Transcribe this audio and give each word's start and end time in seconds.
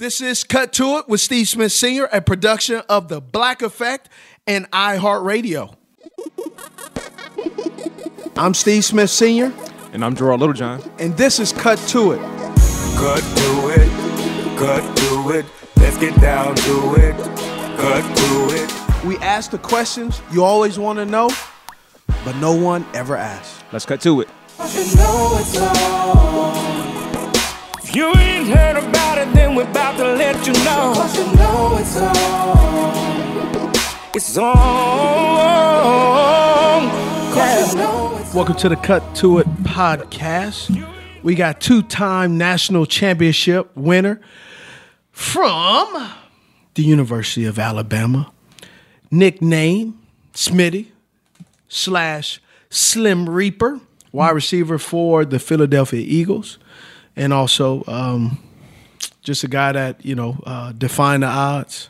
This 0.00 0.22
is 0.22 0.44
Cut 0.44 0.72
to 0.72 0.96
It 0.96 1.10
with 1.10 1.20
Steve 1.20 1.46
Smith 1.46 1.72
Sr., 1.72 2.08
a 2.10 2.22
production 2.22 2.80
of 2.88 3.08
The 3.08 3.20
Black 3.20 3.60
Effect 3.60 4.08
and 4.46 4.64
iHeartRadio. 4.70 5.74
I'm 8.34 8.54
Steve 8.54 8.82
Smith 8.82 9.10
Sr., 9.10 9.52
And 9.92 10.02
I'm 10.02 10.16
Gerard 10.16 10.40
Littlejohn. 10.40 10.90
and 10.98 11.14
this 11.18 11.38
is 11.38 11.52
Cut 11.52 11.78
to 11.88 12.12
It. 12.12 12.18
Cut 12.96 13.20
to 13.20 13.68
it, 13.78 14.58
cut 14.58 14.96
to 14.96 15.38
it. 15.38 15.44
Let's 15.76 15.98
get 15.98 16.18
down 16.18 16.54
to 16.54 16.94
it. 16.94 17.14
Cut 17.76 18.16
to 18.16 18.54
it. 18.54 19.04
We 19.04 19.18
ask 19.18 19.50
the 19.50 19.58
questions 19.58 20.22
you 20.32 20.42
always 20.42 20.78
want 20.78 20.98
to 20.98 21.04
know, 21.04 21.28
but 22.24 22.36
no 22.36 22.54
one 22.56 22.86
ever 22.94 23.18
asks. 23.18 23.62
Let's 23.70 23.84
cut 23.84 24.00
to 24.00 24.22
it. 24.22 24.28
If 27.90 27.96
you 27.96 28.06
ain't 28.14 28.46
heard 28.46 28.76
about 28.76 29.18
it, 29.18 29.34
then 29.34 29.56
we're 29.56 29.68
about 29.68 29.96
to 29.96 30.04
let 30.14 30.46
you 30.46 30.52
know. 30.52 30.92
Cause 30.94 31.18
you 31.18 31.24
know 31.34 31.76
it's 31.76 31.96
on. 31.96 33.72
It's 34.14 34.38
on. 34.38 34.54
Cause 37.34 37.74
you 37.74 37.80
know 37.80 38.16
it's 38.20 38.32
Welcome 38.32 38.54
to 38.58 38.68
the 38.68 38.76
Cut 38.76 39.02
to 39.16 39.38
It 39.38 39.48
podcast. 39.64 40.70
We 41.24 41.34
got 41.34 41.60
two 41.60 41.82
time 41.82 42.38
national 42.38 42.86
championship 42.86 43.76
winner 43.76 44.20
from 45.10 46.12
the 46.74 46.84
University 46.84 47.44
of 47.44 47.58
Alabama, 47.58 48.30
nickname 49.10 49.98
Smitty 50.32 50.90
slash 51.66 52.40
Slim 52.68 53.28
Reaper, 53.28 53.80
wide 54.12 54.30
receiver 54.30 54.78
for 54.78 55.24
the 55.24 55.40
Philadelphia 55.40 56.04
Eagles, 56.06 56.60
and 57.16 57.32
also 57.32 57.84
um, 57.86 58.38
just 59.22 59.44
a 59.44 59.48
guy 59.48 59.72
that 59.72 60.04
you 60.04 60.14
know 60.14 60.42
uh, 60.44 60.72
defined 60.72 61.22
the 61.22 61.28
odds. 61.28 61.88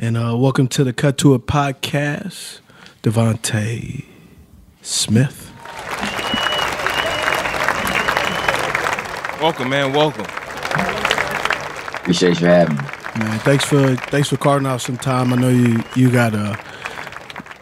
And 0.00 0.16
uh, 0.16 0.36
welcome 0.36 0.68
to 0.68 0.84
the 0.84 0.92
Cut 0.92 1.18
to 1.18 1.34
It 1.34 1.46
podcast, 1.46 2.60
DeVonta 3.02 4.04
Smith. 4.80 5.52
Welcome, 9.40 9.70
man. 9.70 9.92
Welcome. 9.92 10.26
Appreciate 12.00 12.40
you 12.40 12.46
having 12.46 12.76
me. 12.76 12.82
Man, 13.18 13.38
thanks 13.40 13.64
for 13.64 13.96
thanks 13.96 14.28
for 14.28 14.36
carving 14.36 14.66
out 14.66 14.80
some 14.80 14.96
time. 14.96 15.32
I 15.32 15.36
know 15.36 15.48
you 15.48 15.82
you 15.96 16.10
got 16.10 16.34
uh 16.34 16.56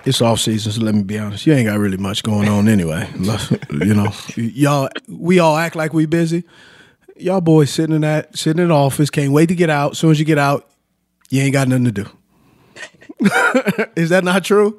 it's 0.04 0.22
off 0.22 0.41
season, 0.41 0.72
so 0.72 0.82
let 0.82 0.94
me 0.94 1.02
be 1.02 1.19
honest. 1.19 1.46
You 1.46 1.54
ain't 1.54 1.66
got 1.66 1.78
really 1.78 1.96
much 1.96 2.22
going 2.22 2.48
on 2.48 2.69
anyway. 2.69 3.10
you 3.70 3.94
know, 3.94 4.12
y'all 4.36 4.88
we 5.08 5.38
all 5.38 5.56
act 5.56 5.75
like 5.75 5.92
we 5.92 6.06
busy. 6.06 6.44
Y'all 7.19 7.41
boys 7.41 7.71
sitting 7.71 7.94
in 7.94 8.03
that 8.03 8.37
sitting 8.37 8.62
in 8.62 8.69
the 8.69 8.75
office, 8.75 9.10
can't 9.10 9.32
wait 9.32 9.47
to 9.47 9.54
get 9.54 9.71
out. 9.71 9.93
As 9.93 9.99
soon 9.99 10.10
as 10.10 10.19
you 10.19 10.25
get 10.25 10.38
out, 10.38 10.69
you 11.31 11.43
ain't 11.43 11.53
got 11.53 11.69
nothing 11.69 11.84
to 11.87 11.93
do. 11.93 12.06
Is 13.97 14.10
that 14.10 14.22
not 14.25 14.44
true? 14.44 14.78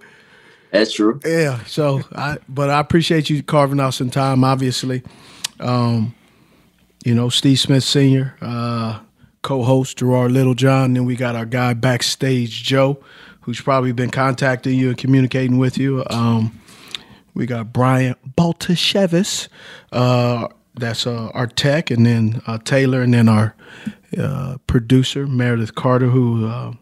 That's 0.71 0.93
true. 0.93 1.19
Yeah. 1.25 1.63
So 1.63 2.01
I 2.15 2.37
but 2.47 2.69
I 2.69 2.79
appreciate 2.79 3.29
you 3.29 3.41
carving 3.41 3.79
out 3.79 3.93
some 3.93 4.09
time, 4.09 4.43
obviously. 4.43 5.03
Um, 5.59 6.13
you 7.03 7.15
know, 7.15 7.29
Steve 7.29 7.59
Smith 7.59 7.83
Sr., 7.83 8.35
uh, 8.41 8.99
co-host 9.41 9.97
Gerard 9.97 10.31
Littlejohn. 10.31 10.93
Then 10.93 11.05
we 11.05 11.15
got 11.15 11.35
our 11.35 11.45
guy 11.45 11.73
backstage, 11.73 12.63
Joe, 12.63 13.01
who's 13.41 13.61
probably 13.61 13.93
been 13.93 14.11
contacting 14.11 14.77
you 14.77 14.89
and 14.89 14.97
communicating 14.97 15.57
with 15.57 15.77
you. 15.77 16.03
Um, 16.09 16.59
we 17.33 17.45
got 17.45 17.71
Brian 17.71 18.15
Baltashevis, 18.37 19.47
uh, 19.91 20.47
that's 20.77 21.07
uh, 21.07 21.29
our 21.33 21.47
tech, 21.47 21.91
and 21.91 22.05
then 22.05 22.41
uh, 22.47 22.57
Taylor, 22.59 23.01
and 23.01 23.13
then 23.13 23.27
our 23.29 23.55
uh, 24.17 24.57
producer 24.67 25.27
Meredith 25.27 25.75
Carter, 25.75 26.07
who 26.07 26.47
uh, 26.47 26.73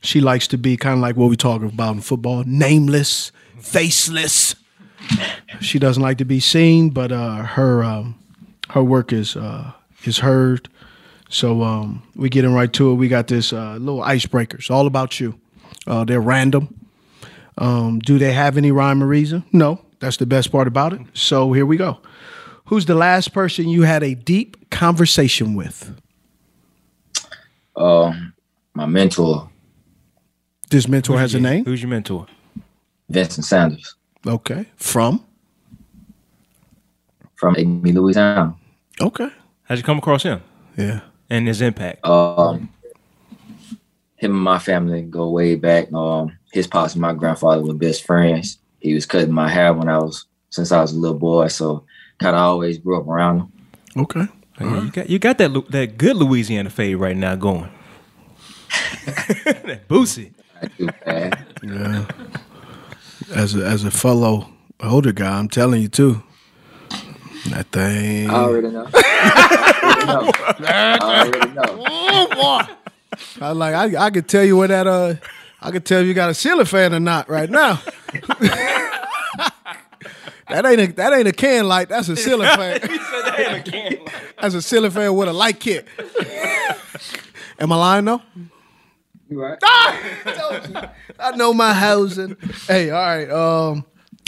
she 0.00 0.20
likes 0.20 0.46
to 0.48 0.58
be 0.58 0.76
kind 0.76 0.94
of 0.94 1.00
like 1.00 1.16
what 1.16 1.30
we 1.30 1.36
talk 1.36 1.62
about 1.62 1.94
in 1.94 2.00
football, 2.00 2.44
nameless, 2.46 3.32
faceless. 3.58 4.54
She 5.60 5.78
doesn't 5.78 6.02
like 6.02 6.18
to 6.18 6.24
be 6.24 6.40
seen, 6.40 6.90
but 6.90 7.12
uh, 7.12 7.36
her 7.44 7.82
um, 7.82 8.14
her 8.70 8.82
work 8.82 9.12
is 9.12 9.36
uh, 9.36 9.72
is 10.04 10.18
heard. 10.18 10.68
So 11.30 11.62
um, 11.62 12.02
we 12.14 12.28
getting 12.28 12.54
right 12.54 12.72
to 12.72 12.90
it. 12.90 12.94
We 12.94 13.08
got 13.08 13.26
this 13.26 13.52
little 13.52 14.00
icebreakers, 14.00 14.70
all 14.70 14.86
about 14.86 15.20
you. 15.20 15.38
They're 15.86 16.20
random. 16.20 16.74
Um, 17.58 17.98
do 17.98 18.18
they 18.18 18.32
have 18.32 18.56
any 18.56 18.70
rhyme 18.70 19.02
or 19.02 19.06
reason? 19.06 19.44
No. 19.52 19.84
That's 20.00 20.16
the 20.18 20.26
best 20.26 20.52
part 20.52 20.68
about 20.68 20.92
it. 20.92 21.00
So 21.12 21.52
here 21.52 21.66
we 21.66 21.76
go. 21.76 21.98
Who's 22.68 22.86
the 22.86 22.94
last 22.94 23.32
person 23.32 23.68
you 23.68 23.82
had 23.82 24.02
a 24.02 24.14
deep 24.14 24.70
conversation 24.70 25.54
with? 25.54 25.94
Um, 27.76 28.34
my 28.74 28.86
mentor, 28.86 29.48
This 30.70 30.86
mentor 30.86 31.18
has 31.18 31.34
a 31.34 31.40
name. 31.40 31.64
Who's 31.64 31.80
your 31.80 31.88
mentor? 31.88 32.26
Vincent 33.08 33.46
Sanders 33.46 33.94
Okay. 34.26 34.66
From. 34.76 35.24
from 37.36 37.54
Amite, 37.56 37.94
Louisiana. 37.94 38.54
Okay. 39.00 39.28
How'd 39.62 39.78
you 39.78 39.84
come 39.84 39.98
across 39.98 40.24
him 40.24 40.42
Yeah. 40.76 41.00
and 41.30 41.46
his 41.46 41.62
impact? 41.62 42.04
Um, 42.04 42.68
him 44.16 44.32
and 44.32 44.40
my 44.42 44.58
family 44.58 45.02
go 45.02 45.30
way 45.30 45.54
back. 45.54 45.90
Um, 45.92 46.36
his 46.52 46.66
pops 46.66 46.92
and 46.94 47.00
my 47.00 47.14
grandfather 47.14 47.62
were 47.62 47.72
best 47.74 48.04
friends. 48.04 48.58
He 48.80 48.92
was 48.92 49.06
cutting 49.06 49.32
my 49.32 49.48
hair 49.48 49.72
when 49.72 49.88
I 49.88 49.98
was 49.98 50.26
since 50.50 50.72
I 50.72 50.80
was 50.82 50.92
a 50.92 50.98
little 50.98 51.18
boy, 51.18 51.48
so 51.48 51.84
kind 52.18 52.36
of 52.36 52.42
always 52.42 52.78
grew 52.78 53.00
up 53.00 53.06
around 53.06 53.38
them. 53.38 53.52
Okay. 53.96 54.26
Yeah, 54.60 54.82
you 54.82 54.90
got 54.90 55.10
you 55.10 55.18
got 55.18 55.38
that 55.38 55.70
that 55.70 55.98
good 55.98 56.16
Louisiana 56.16 56.70
fade 56.70 56.96
right 56.96 57.16
now 57.16 57.36
going. 57.36 57.70
that 59.06 59.86
Boosie. 59.88 60.32
I 60.60 60.66
do, 60.76 60.88
man. 61.06 61.46
Yeah. 61.62 62.06
As 63.34 63.54
a, 63.54 63.64
as 63.64 63.84
a 63.84 63.90
fellow 63.90 64.48
older 64.82 65.12
guy, 65.12 65.38
I'm 65.38 65.48
telling 65.48 65.82
you 65.82 65.88
too. 65.88 66.22
That 67.50 67.66
thing. 67.70 68.28
I 68.30 68.34
already 68.34 68.68
know. 68.68 68.88
I 68.92 69.78
already 69.80 70.06
know. 70.06 70.32
I 70.66 70.98
already 71.00 71.54
know. 71.54 72.78
I 73.40 73.52
like 73.52 73.74
I 73.74 74.06
I 74.06 74.10
could 74.10 74.28
tell 74.28 74.44
you 74.44 74.56
where 74.56 74.68
that 74.68 74.86
uh 74.86 75.14
I 75.60 75.70
could 75.70 75.84
tell 75.84 76.02
you 76.02 76.14
got 76.14 76.30
a 76.30 76.34
ceiling 76.34 76.66
fan 76.66 76.94
or 76.94 77.00
not 77.00 77.28
right 77.28 77.50
now. 77.50 77.80
that 80.50 80.66
ain't 80.66 80.80
a 80.80 80.92
that 80.94 81.12
ain't 81.12 81.28
a 81.28 81.32
can 81.32 81.66
light. 81.66 81.88
That's 81.88 82.08
a 82.08 82.16
ceiling 82.24 82.48
fan. 82.48 82.80
That's 84.40 84.54
a 84.54 84.62
ceiling 84.62 84.90
fan 84.90 85.14
with 85.14 85.28
a 85.28 85.32
light 85.32 85.60
kit. 85.60 85.86
Am 87.58 87.72
I 87.72 87.76
lying 87.76 88.04
though? 88.04 88.22
You 89.28 89.42
right? 89.42 89.58
I 91.20 91.32
know 91.36 91.52
my 91.52 91.74
housing. 91.74 92.36
Hey, 92.66 92.90
all 92.90 93.00
right. 93.00 93.30
Um, 93.30 93.84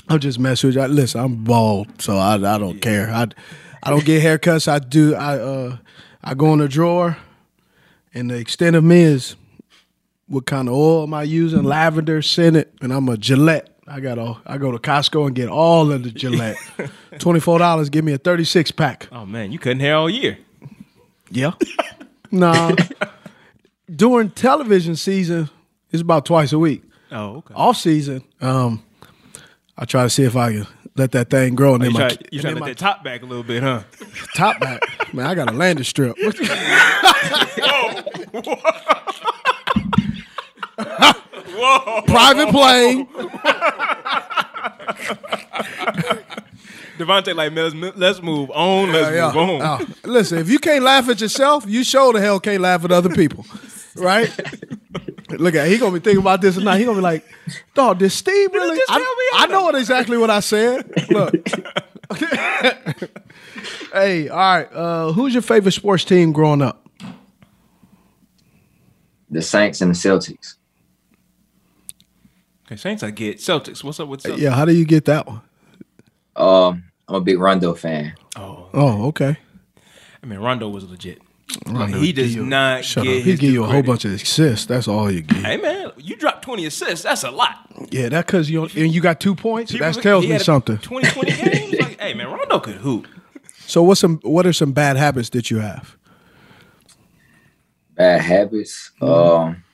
I'm 0.08 0.19
just 0.19 0.38
messing 0.38 0.69
with 0.69 0.76
you. 0.76 0.82
Listen, 0.88 1.20
I'm 1.20 1.44
bald, 1.44 2.02
so 2.02 2.17
I 2.19 2.34
I 2.34 2.58
don't 2.58 2.81
care. 2.81 3.11
I 3.11 3.28
I 3.82 3.90
don't 3.90 4.05
get 4.05 4.23
haircuts. 4.23 4.69
I 4.69 4.78
do. 4.78 5.14
I 5.14 5.38
uh 5.38 5.76
I 6.23 6.34
go 6.34 6.52
in 6.52 6.58
the 6.58 6.69
drawer, 6.69 7.16
and 8.12 8.31
the 8.31 8.37
extent 8.37 8.76
of 8.76 8.84
me 8.84 9.02
is 9.02 9.37
what 10.26 10.46
kind 10.46 10.69
of 10.69 10.75
oil 10.75 11.05
am 11.05 11.14
I 11.14 11.23
using? 11.23 11.62
Lavender, 11.62 12.20
scented, 12.23 12.69
and 12.82 12.93
I'm 12.93 13.08
a 13.08 13.16
Gillette. 13.16 13.69
I 13.90 13.98
got 13.98 14.19
all. 14.19 14.40
I 14.46 14.56
go 14.56 14.70
to 14.70 14.78
Costco 14.78 15.26
and 15.26 15.34
get 15.34 15.48
all 15.48 15.90
of 15.90 16.04
the 16.04 16.12
Gillette. 16.12 16.56
Twenty 17.19 17.40
four 17.40 17.58
dollars. 17.58 17.90
Give 17.90 18.04
me 18.04 18.12
a 18.12 18.19
thirty 18.19 18.44
six 18.44 18.70
pack. 18.70 19.08
Oh 19.10 19.26
man, 19.26 19.50
you 19.50 19.58
couldn't 19.58 19.81
hair 19.81 19.96
all 19.96 20.08
year. 20.08 20.38
Yeah. 21.28 21.54
nah. 22.31 22.76
during 23.94 24.31
television 24.31 24.94
season, 24.94 25.50
it's 25.90 26.02
about 26.02 26.25
twice 26.25 26.52
a 26.52 26.58
week. 26.58 26.84
Oh, 27.10 27.38
okay. 27.38 27.54
Off 27.54 27.76
season, 27.76 28.22
um, 28.40 28.84
I 29.76 29.84
try 29.87 30.04
to 30.04 30.10
see 30.10 30.22
if 30.22 30.37
I 30.37 30.52
can 30.52 30.66
let 30.94 31.10
that 31.10 31.28
thing 31.28 31.56
grow. 31.56 31.75
And 31.75 31.82
you 31.82 31.90
then 31.90 32.00
my, 32.00 32.08
try, 32.08 32.19
you 32.31 32.40
trying 32.40 32.54
to 32.54 32.60
my 32.60 32.69
that 32.69 32.78
top 32.78 33.02
back 33.02 33.22
a 33.22 33.26
little 33.26 33.42
bit, 33.42 33.64
huh? 33.64 33.82
top 34.37 34.60
back. 34.60 34.81
Man, 35.12 35.26
I 35.26 35.34
got 35.34 35.50
a 35.50 35.52
landing 35.52 35.84
strip. 35.84 36.16
Private 42.06 42.49
plane. 42.50 43.06
DeVonta, 46.99 47.35
like, 47.35 47.52
let's, 47.52 47.75
let's 47.97 48.23
move 48.23 48.50
on. 48.50 48.93
Let's 48.93 49.14
Yeah, 49.14 49.26
move 49.35 49.61
on. 49.62 49.81
yeah. 49.81 49.81
listen, 50.05 50.38
if 50.38 50.50
you 50.50 50.58
can't 50.58 50.85
laugh 50.85 51.08
at 51.08 51.20
yourself, 51.20 51.64
you 51.67 51.82
sure 51.82 52.12
the 52.12 52.20
hell 52.20 52.38
can't 52.41 52.61
laugh 52.61 52.85
at 52.85 52.93
other 52.93 53.08
people, 53.11 53.47
right? 53.97 54.31
Look 55.31 55.55
at 55.55 55.69
he 55.69 55.79
gonna 55.79 55.93
be 55.93 56.00
thinking 56.00 56.20
about 56.20 56.41
this 56.43 56.56
tonight. 56.56 56.79
He 56.79 56.85
gonna 56.85 56.99
be 56.99 57.02
like, 57.02 57.25
"Dog, 57.75 57.99
did 58.00 58.11
Steve 58.11 58.52
really?" 58.52 58.76
just 58.76 58.91
I, 58.91 58.94
tell 58.99 59.14
me 59.17 59.25
I 59.35 59.47
know 59.47 59.62
what 59.62 59.76
exactly 59.76 60.19
what 60.19 60.29
I 60.29 60.41
said. 60.41 60.93
Look, 61.08 61.32
hey, 63.93 64.29
all 64.29 64.37
right. 64.37 64.69
Uh, 64.73 65.12
who's 65.12 65.32
your 65.32 65.43
favorite 65.43 65.70
sports 65.73 66.05
team 66.05 66.32
growing 66.32 66.61
up? 66.62 66.85
The 69.31 69.41
Saints 69.41 69.81
and 69.81 69.93
the 69.93 69.94
Celtics. 69.97 70.56
Okay, 72.70 72.76
Saints, 72.76 73.02
I 73.02 73.11
get. 73.11 73.38
Celtics, 73.38 73.82
what's 73.82 73.99
up 73.99 74.06
with 74.06 74.22
Celtics? 74.22 74.38
Yeah, 74.38 74.50
how 74.50 74.64
do 74.64 74.72
you 74.72 74.84
get 74.84 75.05
that 75.06 75.26
one? 75.26 75.40
Um, 76.37 76.84
I'm 77.08 77.17
a 77.17 77.20
big 77.20 77.38
Rondo 77.40 77.75
fan. 77.75 78.14
Oh, 78.37 78.69
okay. 79.08 79.37
I 80.22 80.26
mean, 80.26 80.38
Rondo 80.38 80.69
was 80.69 80.88
legit. 80.88 81.20
Rondo 81.67 81.99
he 81.99 82.12
give 82.12 82.26
does 82.26 82.34
you- 82.37 82.46
not 82.46 82.84
Shut 82.84 83.02
get 83.02 83.11
up. 83.11 83.25
He 83.25 83.31
his 83.32 83.40
give 83.40 83.52
you 83.52 83.64
a 83.64 83.67
whole 83.67 83.82
bunch 83.82 84.05
of 84.05 84.12
assists. 84.12 84.67
That's 84.67 84.87
all 84.87 85.11
you 85.11 85.22
get. 85.22 85.44
Hey 85.44 85.56
man, 85.56 85.90
you 85.96 86.14
dropped 86.14 86.43
twenty 86.44 86.64
assists. 86.64 87.02
That's 87.02 87.25
a 87.25 87.31
lot. 87.32 87.56
Yeah, 87.90 88.08
that 88.11 88.26
because 88.26 88.49
you 88.49 88.62
and 88.62 88.94
you 88.94 89.00
got 89.00 89.19
two 89.19 89.34
points. 89.34 89.73
That 89.76 89.94
tells 89.96 90.23
he 90.23 90.28
me 90.28 90.34
had 90.34 90.43
something. 90.43 90.78
20, 90.78 91.08
20 91.11 91.31
games. 91.50 91.81
Like, 91.81 92.00
hey 92.00 92.14
man, 92.14 92.28
Rondo 92.28 92.61
could 92.61 92.76
hoop. 92.76 93.08
So 93.66 93.82
what's 93.82 94.00
some 94.00 94.20
what 94.23 94.46
are 94.46 94.52
some 94.52 94.70
bad 94.70 94.96
habits 94.96 95.31
that 95.31 95.50
you 95.50 95.58
have? 95.58 95.96
Bad 97.96 98.20
habits. 98.20 98.93
Um, 99.00 99.64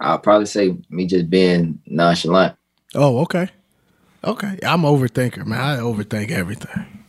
I'll 0.00 0.18
probably 0.18 0.46
say 0.46 0.76
me 0.90 1.06
just 1.06 1.28
being 1.28 1.80
nonchalant. 1.86 2.56
Oh, 2.94 3.18
okay. 3.20 3.48
Okay. 4.24 4.58
I'm 4.62 4.82
overthinker, 4.82 5.46
man. 5.46 5.60
I 5.60 5.76
overthink 5.78 6.30
everything. 6.30 7.04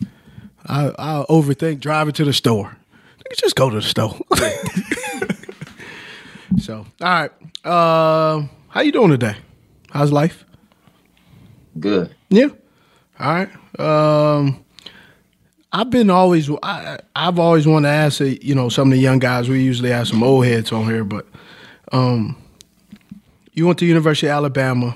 I 0.66 0.92
I 0.98 1.26
overthink 1.30 1.80
driving 1.80 2.14
to 2.14 2.26
the 2.26 2.34
store. 2.34 2.76
Just 3.38 3.56
go 3.56 3.70
to 3.70 3.76
the 3.76 3.82
store. 3.82 4.18
so, 6.60 6.86
all 7.02 7.08
right. 7.08 7.32
Um, 7.66 8.50
how 8.70 8.82
you 8.82 8.92
doing 8.92 9.12
today? 9.12 9.36
How's 9.92 10.12
life? 10.12 10.46
Good. 11.80 12.16
Yeah. 12.30 12.50
All 13.20 13.34
right. 13.34 13.50
Um, 13.80 14.66
I've 15.72 15.90
been 15.90 16.10
always 16.10 16.50
I 16.64 17.00
I've 17.16 17.38
always 17.38 17.68
wanted 17.68 17.90
to 17.90 17.94
ask 17.94 18.22
uh, 18.22 18.26
you 18.26 18.56
know 18.56 18.70
some 18.70 18.90
of 18.90 18.94
the 18.94 19.02
young 19.02 19.20
guys. 19.20 19.50
We 19.50 19.64
usually 19.64 19.92
have 19.92 20.08
some 20.08 20.24
old 20.24 20.46
heads 20.46 20.72
on 20.72 20.86
here, 20.86 21.04
but 21.04 21.28
um, 21.92 22.36
you 23.60 23.68
went 23.68 23.78
to 23.80 23.86
University 23.86 24.28
of 24.28 24.32
Alabama. 24.32 24.96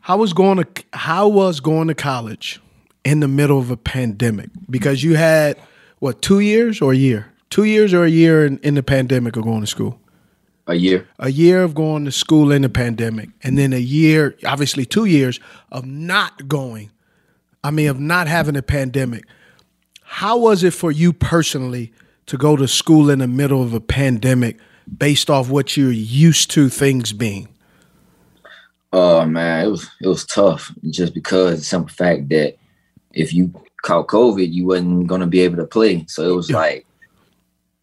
How 0.00 0.18
was 0.18 0.32
going 0.32 0.58
to 0.58 0.66
how 0.92 1.28
was 1.28 1.60
going 1.60 1.88
to 1.88 1.94
college 1.94 2.60
in 3.04 3.20
the 3.20 3.28
middle 3.28 3.58
of 3.58 3.70
a 3.70 3.76
pandemic? 3.76 4.50
Because 4.68 5.02
you 5.02 5.14
had 5.14 5.56
what 6.00 6.20
two 6.20 6.40
years 6.40 6.82
or 6.82 6.92
a 6.92 6.96
year? 6.96 7.32
Two 7.48 7.64
years 7.64 7.94
or 7.94 8.04
a 8.04 8.10
year 8.10 8.44
in, 8.44 8.58
in 8.58 8.74
the 8.74 8.82
pandemic 8.82 9.36
of 9.36 9.44
going 9.44 9.60
to 9.60 9.66
school? 9.66 10.00
A 10.66 10.74
year. 10.74 11.06
a 11.18 11.30
year 11.30 11.62
of 11.62 11.74
going 11.74 12.06
to 12.06 12.10
school 12.10 12.50
in 12.50 12.62
the 12.62 12.70
pandemic, 12.70 13.28
and 13.42 13.58
then 13.58 13.74
a 13.74 13.78
year, 13.78 14.34
obviously 14.46 14.86
two 14.86 15.04
years 15.04 15.38
of 15.70 15.84
not 15.84 16.48
going. 16.48 16.90
I 17.62 17.70
mean, 17.70 17.88
of 17.88 18.00
not 18.00 18.28
having 18.28 18.56
a 18.56 18.62
pandemic. 18.62 19.26
How 20.02 20.38
was 20.38 20.64
it 20.64 20.72
for 20.72 20.90
you 20.90 21.12
personally 21.12 21.92
to 22.26 22.38
go 22.38 22.56
to 22.56 22.66
school 22.66 23.10
in 23.10 23.18
the 23.18 23.28
middle 23.28 23.62
of 23.62 23.74
a 23.74 23.80
pandemic, 23.80 24.58
based 24.98 25.30
off 25.30 25.48
what 25.50 25.76
you're 25.76 25.90
used 25.90 26.50
to 26.52 26.68
things 26.68 27.12
being? 27.12 27.48
Oh 28.92 29.24
man, 29.26 29.64
it 29.64 29.68
was 29.68 29.88
it 30.00 30.06
was 30.06 30.24
tough 30.24 30.72
just 30.90 31.14
because 31.14 31.58
the 31.58 31.64
simple 31.64 31.88
fact 31.92 32.28
that 32.28 32.56
if 33.12 33.32
you 33.32 33.52
caught 33.82 34.06
COVID, 34.06 34.52
you 34.52 34.66
wasn't 34.66 35.06
gonna 35.06 35.26
be 35.26 35.40
able 35.40 35.56
to 35.56 35.66
play. 35.66 36.04
So 36.08 36.28
it 36.30 36.34
was 36.36 36.50
Yeah. 36.50 36.56
like 36.58 36.86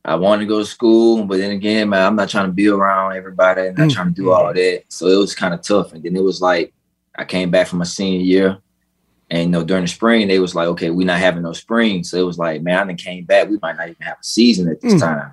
I 0.03 0.15
wanted 0.15 0.42
to 0.45 0.50
go 0.50 0.59
to 0.59 0.65
school, 0.65 1.25
but 1.25 1.38
then 1.38 1.51
again, 1.51 1.89
man, 1.89 2.03
I'm 2.07 2.15
not 2.15 2.30
trying 2.30 2.48
to 2.48 2.51
be 2.51 2.68
around 2.68 3.13
everybody 3.15 3.68
and 3.68 3.77
not 3.77 3.89
Mm. 3.89 3.94
trying 3.94 4.07
to 4.07 4.21
do 4.21 4.31
all 4.31 4.51
that. 4.53 4.83
So 4.88 5.07
it 5.07 5.18
was 5.18 5.36
kind 5.36 5.53
of 5.53 5.62
tough. 5.62 5.94
And 5.94 6.01
then 6.03 6.15
it 6.15 6.24
was 6.24 6.42
like 6.42 6.74
I 7.15 7.25
came 7.25 7.51
back 7.51 7.68
from 7.68 7.80
my 7.80 7.86
senior 7.86 8.19
year. 8.21 8.57
And 9.30 9.44
you 9.44 9.50
know, 9.50 9.63
during 9.63 9.83
the 9.83 9.88
spring, 9.89 10.27
they 10.27 10.39
was 10.39 10.56
like, 10.56 10.68
okay, 10.69 10.89
we're 10.89 11.06
not 11.07 11.19
having 11.19 11.44
no 11.44 11.53
spring. 11.53 12.03
So 12.03 12.18
it 12.18 12.25
was 12.25 12.38
like, 12.38 12.62
man, 12.63 12.80
I 12.80 12.83
done 12.86 12.95
came 12.98 13.25
back. 13.25 13.50
We 13.50 13.59
might 13.62 13.77
not 13.77 13.89
even 13.89 14.01
have 14.01 14.18
a 14.19 14.24
season 14.24 14.69
at 14.69 14.81
this 14.81 14.94
Mm. 14.95 15.00
time. 15.01 15.31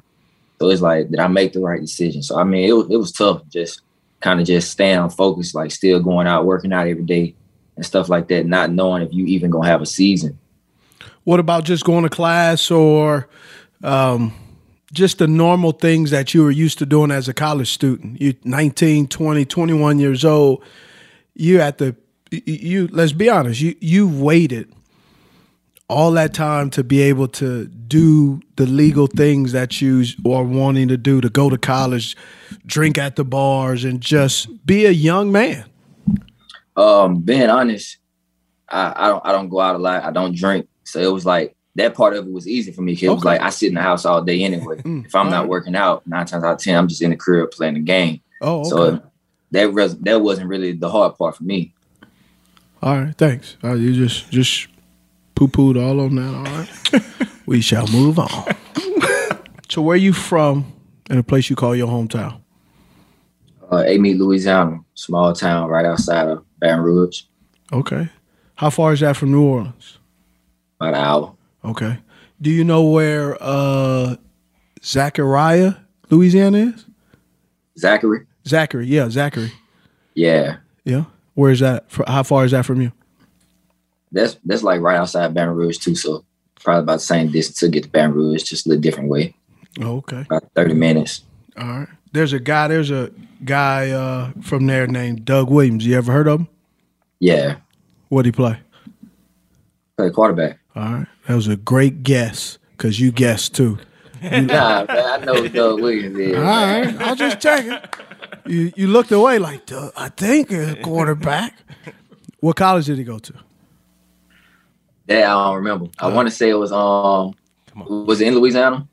So 0.59 0.69
it's 0.71 0.83
like, 0.83 1.11
did 1.11 1.21
I 1.21 1.29
make 1.29 1.53
the 1.53 1.61
right 1.61 1.81
decision? 1.81 2.23
So 2.23 2.39
I 2.39 2.45
mean, 2.45 2.69
it 2.69 2.73
was, 2.73 2.91
it 2.91 2.97
was 2.97 3.13
tough, 3.13 3.43
just 3.49 3.83
kind 4.21 4.41
of 4.41 4.47
just 4.47 4.71
staying 4.71 4.99
on 4.99 5.11
focus, 5.11 5.55
like 5.55 5.71
still 5.71 6.01
going 6.01 6.27
out, 6.27 6.45
working 6.45 6.73
out 6.73 6.87
every 6.87 7.05
day 7.05 7.35
and 7.77 7.87
stuff 7.87 8.09
like 8.09 8.29
that, 8.29 8.47
not 8.47 8.71
knowing 8.71 9.03
if 9.03 9.13
you 9.13 9.27
even 9.27 9.51
gonna 9.51 9.69
have 9.69 9.83
a 9.83 9.87
season. 9.87 10.39
What 11.25 11.41
about 11.41 11.65
just 11.65 11.85
going 11.85 12.05
to 12.05 12.09
class 12.09 12.71
or 12.71 13.29
um, 13.85 14.33
just 14.93 15.19
the 15.19 15.29
normal 15.29 15.73
things 15.73 16.11
that 16.11 16.33
you 16.33 16.43
were 16.43 16.51
used 16.51 16.79
to 16.79 16.87
doing 16.87 17.11
as 17.11 17.29
a 17.29 17.35
college 17.35 17.71
student? 17.71 18.21
You 18.21 18.35
19, 18.45 19.09
20, 19.09 19.45
21 19.45 19.99
years 19.99 20.25
old. 20.25 20.65
You 21.35 21.61
at 21.61 21.79
the 21.79 21.95
you 22.31 22.89
let's 22.89 23.13
be 23.13 23.29
honest, 23.29 23.61
you 23.61 23.77
you 23.81 24.09
waited 24.09 24.73
all 25.89 26.11
that 26.13 26.35
time 26.35 26.69
to 26.71 26.85
be 26.85 27.01
able 27.01 27.27
to 27.29 27.67
do 27.67 28.41
the 28.57 28.67
legal 28.67 29.07
things 29.07 29.53
that 29.53 29.81
you 29.81 30.05
are 30.27 30.45
wanting 30.45 30.89
to 30.89 30.97
do 30.99 31.21
to 31.21 31.31
go 31.31 31.49
to 31.49 31.57
college, 31.57 32.15
drink 32.67 32.99
at 32.99 33.17
the 33.17 33.25
bars 33.25 33.85
and 33.85 34.01
just 34.01 34.65
be 34.67 34.85
a 34.85 34.91
young 34.91 35.33
man. 35.33 35.65
Um, 36.77 37.21
being 37.23 37.49
honest, 37.49 37.97
I, 38.69 38.93
I 38.97 39.09
don't 39.09 39.27
I 39.27 39.33
don't 39.33 39.49
go 39.49 39.61
out 39.61 39.75
a 39.75 39.79
lot. 39.79 40.05
I 40.05 40.11
don't 40.11 40.37
drink. 40.37 40.69
So 40.85 41.01
it 41.01 41.13
was 41.13 41.25
like 41.27 41.57
that 41.77 41.95
part 41.95 42.15
of 42.15 42.27
it 42.27 42.33
was 42.33 42.47
easy 42.47 42.71
for 42.73 42.83
me. 42.83 42.95
'cause 42.95 43.03
It 43.05 43.09
was 43.09 43.25
like 43.25 43.41
I 43.41 43.51
sit 43.51 43.69
in 43.69 43.75
the 43.75 43.81
house 43.83 44.05
all 44.05 44.23
day 44.23 44.43
anyway. 44.43 44.77
Mm, 44.83 45.07
if 45.07 45.15
I'm 45.15 45.31
not 45.31 45.49
working 45.49 45.75
out, 45.75 46.07
nine 46.07 46.27
times 46.27 46.45
out 46.45 46.55
of 46.55 46.59
ten, 46.61 46.77
I'm 46.77 46.87
just 46.89 47.03
in 47.03 47.11
the 47.11 47.17
crib 47.17 47.51
playing 47.51 47.75
the 47.75 47.81
game. 47.81 48.21
Oh, 48.43 48.61
okay. 48.61 48.69
So 48.69 49.03
that 49.53 49.73
res- 49.73 49.97
that 49.99 50.21
wasn't 50.21 50.49
really 50.49 50.73
the 50.73 50.91
hard 50.91 51.17
part 51.17 51.37
for 51.37 51.45
me. 51.45 51.73
All 52.83 52.97
right, 53.01 53.15
thanks. 53.17 53.57
Uh, 53.65 53.73
you 53.75 53.93
just 53.95 54.31
just 54.31 54.69
poo 55.39 55.47
pooed 55.49 55.81
all 55.81 56.01
on 56.01 56.17
that. 56.17 56.35
All 56.35 56.45
right, 56.45 57.29
we 57.47 57.61
shall 57.61 57.87
move 57.89 58.19
on. 58.19 58.45
so, 59.69 59.81
where 59.83 59.97
you 59.97 60.13
from? 60.13 60.73
In 61.11 61.17
a 61.17 61.23
place 61.23 61.49
you 61.49 61.57
call 61.57 61.75
your 61.75 61.89
hometown? 61.89 62.41
Uh, 63.73 63.83
Amite, 63.87 64.19
Louisiana, 64.19 64.81
small 64.95 65.33
town 65.33 65.69
right 65.71 65.87
outside 65.87 66.29
of 66.29 66.45
Baton 66.59 66.81
Rouge, 66.81 67.23
Okay. 67.73 68.09
How 68.57 68.69
far 68.71 68.93
is 68.93 69.01
that 69.01 69.17
from 69.17 69.31
New 69.31 69.43
Orleans? 69.43 69.99
about 70.81 70.95
an 70.95 71.01
hour. 71.01 71.35
Okay. 71.65 71.99
Do 72.41 72.51
you 72.51 72.63
know 72.65 72.85
where 72.85 73.37
uh, 73.41 74.17
Zachariah, 74.83 75.75
Louisiana 76.11 76.59
is? 76.59 76.85
Zachary, 77.79 78.27
Zachary, 78.47 78.87
yeah, 78.87 79.09
Zachary, 79.09 79.53
yeah, 80.15 80.57
yeah. 80.85 81.05
Where 81.35 81.53
is 81.53 81.61
that? 81.61 81.87
How 82.07 82.23
far 82.25 82.45
is 82.45 82.51
that 82.51 82.67
from 82.67 82.81
you? 82.81 82.93
That's 84.13 84.37
that's 84.45 84.63
like 84.63 84.81
right 84.81 84.97
outside 84.97 85.35
Baton 85.35 85.55
Rouge 85.55 85.79
too. 85.79 85.95
So 85.95 86.25
probably 86.63 86.83
about 86.83 86.95
the 86.97 86.99
same 87.01 87.31
distance 87.31 87.59
to 87.61 87.69
get 87.69 87.85
to 87.85 87.89
Baton 87.91 88.13
Rouge, 88.15 88.43
just 88.43 88.67
a 88.67 88.71
little 88.71 88.83
different 88.83 89.09
way, 89.11 89.35
Oh, 89.81 89.97
okay. 89.99 90.23
about 90.23 90.45
thirty 90.55 90.75
minutes. 90.75 91.23
All 91.57 91.67
right. 91.67 91.89
There's 92.13 92.33
a 92.33 92.41
guy. 92.41 92.69
There's 92.69 92.91
a 92.91 93.11
guy 93.45 93.91
uh, 93.91 94.33
from 94.43 94.67
there 94.67 94.87
named 94.87 95.25
Doug 95.25 95.51
Williams. 95.51 95.85
You 95.87 95.97
ever 95.97 96.11
heard 96.13 96.27
of 96.29 96.41
him? 96.41 96.49
Yeah, 97.21 97.57
What 98.09 98.19
would 98.19 98.27
he 98.27 98.33
play? 98.33 98.61
play 99.97 100.11
quarterback. 100.11 100.59
All 100.77 100.83
right. 100.93 101.07
That 101.27 101.35
was 101.35 101.49
a 101.49 101.57
great 101.57 102.03
guess 102.03 102.59
because 102.77 103.01
you 103.01 103.11
guessed 103.13 103.55
too. 103.55 103.79
nah, 104.23 104.85
man, 104.85 104.89
I 104.89 105.17
know 105.25 105.35
who 105.35 105.49
Doug 105.49 105.81
Williams 105.81 106.19
is. 106.19 106.37
All 106.37 106.43
right. 106.43 106.95
I'll 107.03 107.17
just 107.17 107.41
check 107.41 107.65
it. 107.67 107.97
You, 108.51 108.73
you 108.77 108.87
looked 108.87 109.13
away 109.13 109.39
like, 109.39 109.67
"Duh, 109.67 109.91
I 109.97 110.09
think 110.09 110.51
a 110.53 110.77
quarterback. 110.83 111.55
What 112.41 112.55
college 112.55 112.87
did 112.87 112.99
he 112.99 113.05
go 113.05 113.19
to? 113.19 113.35
That 115.09 115.25
I 115.25 115.45
don't 115.47 115.57
remember. 115.57 115.87
I 115.99 116.09
want 116.09 116.29
to 116.29 116.35
say 116.35 116.51
it 116.51 116.55
was 116.55 116.71
um, 116.71 117.35
was 117.75 118.21
it 118.21 118.29
in 118.29 118.35
Louisiana, 118.35 118.87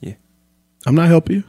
Yeah, 0.00 0.14
I'm 0.86 0.94
not 0.94 1.08
helping 1.08 1.36
you. 1.36 1.44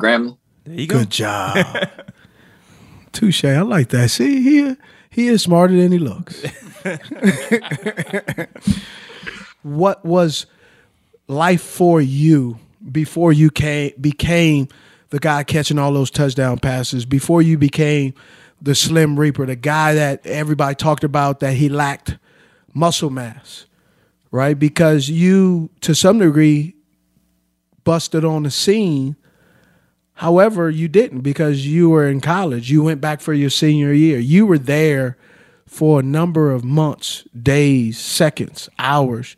Grambling? 0.00 0.38
There 0.64 0.74
you 0.74 0.86
go. 0.86 1.00
Good 1.00 1.10
job. 1.10 1.56
Touche. 3.12 3.44
I 3.44 3.60
like 3.60 3.90
that. 3.90 4.10
See, 4.10 4.42
he 4.42 4.76
he 5.10 5.28
is 5.28 5.42
smarter 5.42 5.76
than 5.76 5.92
he 5.92 5.98
looks. 5.98 6.42
what 9.62 10.02
was 10.02 10.46
life 11.28 11.62
for 11.62 12.00
you 12.00 12.58
before 12.90 13.34
you 13.34 13.50
came 13.50 13.92
became 14.00 14.68
the 15.10 15.18
guy 15.18 15.44
catching 15.44 15.78
all 15.78 15.92
those 15.92 16.10
touchdown 16.10 16.58
passes, 16.58 17.04
before 17.04 17.42
you 17.42 17.58
became 17.58 18.14
the 18.62 18.74
Slim 18.74 19.20
Reaper, 19.20 19.44
the 19.44 19.56
guy 19.56 19.92
that 19.92 20.26
everybody 20.26 20.74
talked 20.74 21.04
about 21.04 21.40
that 21.40 21.52
he 21.52 21.68
lacked 21.68 22.16
muscle 22.74 23.10
mass, 23.10 23.66
right? 24.30 24.58
Because 24.58 25.08
you, 25.08 25.70
to 25.80 25.94
some 25.94 26.18
degree, 26.18 26.74
busted 27.84 28.24
on 28.24 28.44
the 28.44 28.50
scene. 28.50 29.16
However, 30.14 30.70
you 30.70 30.88
didn't 30.88 31.20
because 31.20 31.66
you 31.66 31.90
were 31.90 32.06
in 32.08 32.20
college. 32.20 32.70
You 32.70 32.82
went 32.82 33.00
back 33.00 33.20
for 33.20 33.32
your 33.32 33.50
senior 33.50 33.92
year. 33.92 34.18
You 34.18 34.46
were 34.46 34.58
there 34.58 35.16
for 35.66 36.00
a 36.00 36.02
number 36.02 36.52
of 36.52 36.64
months, 36.64 37.24
days, 37.40 37.98
seconds, 37.98 38.68
hours. 38.78 39.36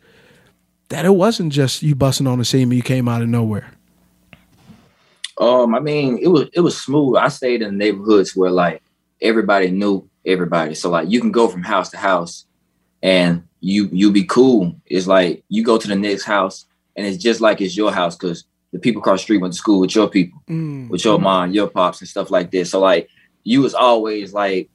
That 0.89 1.05
it 1.05 1.15
wasn't 1.15 1.51
just 1.51 1.81
you 1.81 1.95
busting 1.95 2.27
on 2.27 2.37
the 2.37 2.45
scene, 2.45 2.69
you 2.71 2.83
came 2.83 3.07
out 3.07 3.21
of 3.21 3.29
nowhere. 3.29 3.71
Um, 5.37 5.73
I 5.75 5.79
mean, 5.79 6.19
it 6.21 6.27
was 6.27 6.47
it 6.53 6.61
was 6.61 6.77
smooth. 6.77 7.17
I 7.17 7.27
stayed 7.29 7.61
in 7.61 7.77
neighborhoods 7.77 8.35
where 8.35 8.51
like 8.51 8.81
everybody 9.21 9.71
knew 9.71 10.07
everybody. 10.25 10.75
So 10.75 10.89
like 10.89 11.09
you 11.09 11.19
can 11.19 11.31
go 11.31 11.47
from 11.47 11.63
house 11.63 11.89
to 11.91 11.97
house 11.97 12.45
and 13.05 13.43
you 13.61 13.81
you 13.91 14.11
be 14.11 14.23
cool. 14.25 14.61
It's 14.87 15.07
like 15.07 15.43
you 15.49 15.63
go 15.63 15.77
to 15.77 15.87
the 15.87 15.95
next 15.95 16.23
house 16.25 16.65
and 16.95 17.05
it's 17.07 17.21
just 17.27 17.39
like 17.41 17.61
it's 17.61 17.77
your 17.77 17.91
house 17.91 18.15
because 18.17 18.43
the 18.73 18.79
people 18.79 18.99
across 19.01 19.19
the 19.19 19.23
street 19.23 19.41
went 19.41 19.53
to 19.53 19.57
school 19.63 19.79
with 19.79 19.95
your 19.95 20.09
people, 20.09 20.41
Mm. 20.49 20.89
with 20.89 21.03
your 21.05 21.19
mom, 21.19 21.51
your 21.51 21.67
pops, 21.67 22.01
and 22.01 22.09
stuff 22.09 22.29
like 22.31 22.51
this. 22.51 22.71
So 22.71 22.79
like 22.79 23.07
you 23.43 23.61
was 23.61 23.73
always 23.73 24.33
like 24.33 24.69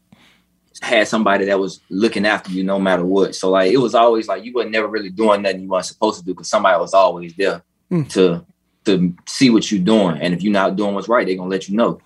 had 0.80 1.06
somebody 1.08 1.44
that 1.46 1.58
was 1.58 1.80
looking 1.90 2.24
after 2.24 2.50
you 2.52 2.62
no 2.64 2.78
matter 2.78 3.04
what. 3.04 3.34
So 3.34 3.50
like 3.50 3.70
it 3.72 3.76
was 3.86 3.94
always 3.94 4.28
like 4.28 4.44
you 4.44 4.52
were 4.54 4.64
never 4.64 4.86
really 4.88 5.10
doing 5.10 5.42
nothing 5.42 5.62
you 5.62 5.68
weren't 5.68 5.84
supposed 5.86 6.18
to 6.20 6.24
do 6.24 6.32
because 6.32 6.48
somebody 6.48 6.78
was 6.80 6.94
always 6.94 7.34
there 7.34 7.62
Mm. 7.90 8.08
to 8.14 8.46
to 8.86 9.12
see 9.28 9.50
what 9.50 9.70
you're 9.70 9.84
doing. 9.94 10.16
And 10.22 10.32
if 10.34 10.42
you're 10.42 10.52
not 10.62 10.76
doing 10.76 10.94
what's 10.94 11.08
right, 11.08 11.26
they're 11.26 11.36
gonna 11.36 11.50
let 11.50 11.68
you 11.68 11.76
know. 11.76 12.00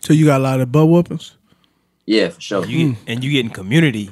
So 0.00 0.12
you 0.12 0.26
got 0.26 0.40
a 0.40 0.44
lot 0.44 0.60
of 0.60 0.70
butt 0.70 0.88
whoopings. 0.88 1.36
Yeah, 2.04 2.28
for 2.28 2.40
sure. 2.40 2.62
And 2.62 2.70
you 2.70 2.78
get, 2.92 2.98
and 3.06 3.24
you 3.24 3.30
getting 3.32 3.50
community 3.50 4.10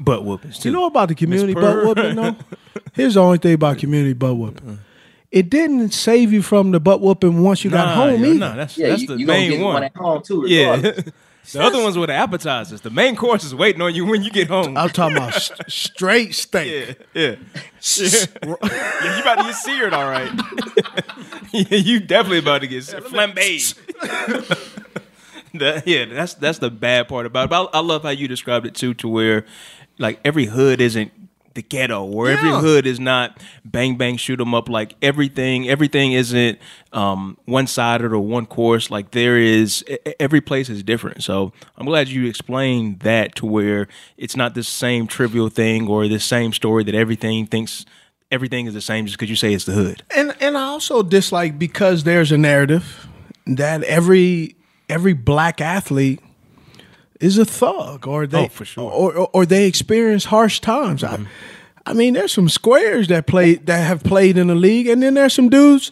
butt 0.00 0.24
whoopings 0.24 0.58
too. 0.58 0.68
You 0.68 0.74
know 0.74 0.86
about 0.86 1.08
the 1.08 1.14
community 1.14 1.54
Miss 1.54 1.62
butt 1.62 1.74
Purr. 1.74 1.86
whooping 1.86 2.16
though? 2.16 2.36
Here's 2.92 3.14
the 3.14 3.22
only 3.22 3.38
thing 3.38 3.54
about 3.54 3.78
community 3.78 4.12
butt 4.12 4.36
whooping. 4.36 4.78
It 5.30 5.50
didn't 5.50 5.90
save 5.92 6.32
you 6.32 6.42
from 6.42 6.70
the 6.70 6.78
butt 6.80 7.00
whooping 7.00 7.42
once 7.42 7.64
you 7.64 7.70
got 7.70 7.94
home 7.96 8.20
yeah, 8.22 8.28
either. 8.28 8.38
nah, 8.38 8.54
that's 8.54 8.78
yeah, 8.78 8.88
that's 8.90 9.02
you, 9.02 9.08
the 9.08 9.16
you 9.18 9.26
main 9.26 9.50
get 9.50 9.60
one. 9.64 9.74
one 9.74 9.82
at 9.84 9.96
home 9.96 10.22
too. 10.22 10.44
yeah. 10.46 10.76
regardless. 10.76 11.12
the 11.52 11.60
other 11.62 11.82
ones 11.82 11.98
were 11.98 12.06
the 12.06 12.14
appetizers. 12.14 12.80
The 12.80 12.90
main 12.90 13.16
course 13.16 13.44
is 13.44 13.54
waiting 13.54 13.82
on 13.82 13.94
you 13.94 14.06
when 14.06 14.22
you 14.22 14.30
get 14.30 14.48
home. 14.48 14.76
I'm 14.76 14.88
talking 14.88 15.16
about 15.16 15.34
st- 15.42 15.70
straight 15.70 16.34
steak. 16.34 16.98
yeah, 17.12 17.22
yeah. 17.22 17.36
yeah, 17.98 18.46
you 18.46 19.22
about 19.22 19.34
to 19.38 19.42
get 19.42 19.54
seared, 19.56 19.92
all 19.92 20.08
right. 20.08 20.30
yeah, 21.52 21.76
you 21.76 22.00
definitely 22.00 22.38
about 22.38 22.60
to 22.60 22.66
get 22.66 22.84
flambéed. 22.84 23.74
That- 25.54 25.86
yeah, 25.86 26.06
that's 26.06 26.34
that's 26.34 26.58
the 26.58 26.70
bad 26.70 27.08
part 27.08 27.26
about 27.26 27.44
it. 27.44 27.50
But 27.50 27.70
I, 27.74 27.78
I 27.78 27.80
love 27.80 28.02
how 28.02 28.08
you 28.08 28.26
described 28.26 28.66
it 28.66 28.74
too, 28.74 28.92
to 28.94 29.08
where 29.08 29.46
like 29.98 30.20
every 30.24 30.46
hood 30.46 30.80
isn't 30.80 31.12
the 31.54 31.62
ghetto, 31.62 32.04
or 32.04 32.28
every 32.28 32.50
hood 32.50 32.84
is 32.84 32.98
not 32.98 33.40
bang 33.64 33.96
bang 33.96 34.16
shoot 34.16 34.40
'em 34.40 34.54
up. 34.54 34.68
Like 34.68 34.94
everything, 35.00 35.68
everything 35.68 36.12
isn't 36.12 36.58
um, 36.92 37.38
one 37.44 37.66
sided 37.68 38.12
or 38.12 38.18
one 38.18 38.46
course. 38.46 38.90
Like 38.90 39.12
there 39.12 39.38
is, 39.38 39.84
every 40.18 40.40
place 40.40 40.68
is 40.68 40.82
different. 40.82 41.22
So 41.22 41.52
I'm 41.76 41.86
glad 41.86 42.08
you 42.08 42.26
explained 42.26 43.00
that 43.00 43.36
to 43.36 43.46
where 43.46 43.86
it's 44.16 44.36
not 44.36 44.54
this 44.54 44.68
same 44.68 45.06
trivial 45.06 45.48
thing 45.48 45.88
or 45.88 46.08
this 46.08 46.24
same 46.24 46.52
story 46.52 46.82
that 46.84 46.94
everything 46.94 47.46
thinks 47.46 47.86
everything 48.32 48.66
is 48.66 48.74
the 48.74 48.80
same 48.80 49.06
just 49.06 49.16
because 49.16 49.30
you 49.30 49.36
say 49.36 49.54
it's 49.54 49.64
the 49.64 49.72
hood. 49.72 50.02
And 50.14 50.34
and 50.40 50.58
I 50.58 50.62
also 50.62 51.02
dislike 51.04 51.58
because 51.58 52.02
there's 52.02 52.32
a 52.32 52.38
narrative 52.38 53.06
that 53.46 53.84
every 53.84 54.56
every 54.88 55.12
black 55.12 55.60
athlete 55.60 56.20
is 57.24 57.38
a 57.38 57.44
thug 57.44 58.06
or 58.06 58.26
they 58.26 58.50
Oh, 58.60 58.64
sure. 58.64 58.90
or, 58.90 59.12
or 59.16 59.28
or 59.32 59.46
they 59.46 59.66
experience 59.66 60.24
harsh 60.26 60.60
times. 60.60 61.02
I, 61.02 61.18
I 61.86 61.92
mean, 61.92 62.14
there's 62.14 62.32
some 62.32 62.48
squares 62.48 63.08
that 63.08 63.26
play 63.26 63.54
that 63.56 63.78
have 63.86 64.02
played 64.02 64.36
in 64.38 64.46
the 64.48 64.54
league, 64.54 64.86
and 64.88 65.02
then 65.02 65.14
there's 65.14 65.34
some 65.34 65.48
dudes 65.48 65.90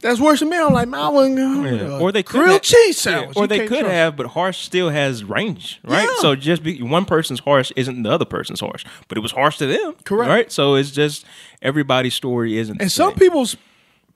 that's 0.00 0.20
worse 0.20 0.38
than 0.40 0.48
me. 0.50 0.56
I'm 0.56 0.72
like, 0.72 0.88
man, 0.88 1.00
I 1.00 1.08
wouldn't 1.08 1.36
go. 1.36 1.96
uh, 1.96 2.00
or 2.00 2.12
they 2.12 2.22
could 2.22 2.38
grilled 2.40 2.52
have- 2.52 2.62
cheese 2.62 3.04
yeah, 3.04 3.32
or 3.36 3.42
You 3.42 3.46
they 3.48 3.66
could 3.66 3.80
trust. 3.80 3.92
have, 3.92 4.16
but 4.16 4.26
harsh 4.26 4.58
still 4.58 4.90
has 4.90 5.24
range, 5.24 5.80
right? 5.84 6.08
Yeah. 6.08 6.20
So 6.22 6.36
just 6.36 6.62
be 6.62 6.80
one 6.82 7.04
person's 7.04 7.40
harsh 7.40 7.72
isn't 7.76 8.02
the 8.04 8.10
other 8.10 8.24
person's 8.24 8.60
harsh, 8.60 8.84
but 9.08 9.18
it 9.18 9.22
was 9.22 9.32
harsh 9.32 9.58
to 9.58 9.66
them, 9.66 9.94
Correct. 10.04 10.28
Right? 10.30 10.52
So 10.52 10.74
it's 10.76 10.90
just 10.92 11.24
everybody's 11.62 12.14
story 12.14 12.58
isn't. 12.58 12.78
the 12.78 12.82
And 12.84 12.92
some 12.92 13.10
same. 13.10 13.18
people's 13.18 13.56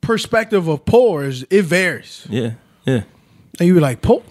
perspective 0.00 0.68
of 0.68 0.84
poor 0.84 1.24
is 1.24 1.44
it 1.50 1.62
varies. 1.64 2.26
yeah, 2.30 2.52
yeah, 2.84 3.02
And 3.58 3.66
you 3.68 3.74
be 3.74 3.80
like, 3.80 4.02
poor? 4.02 4.22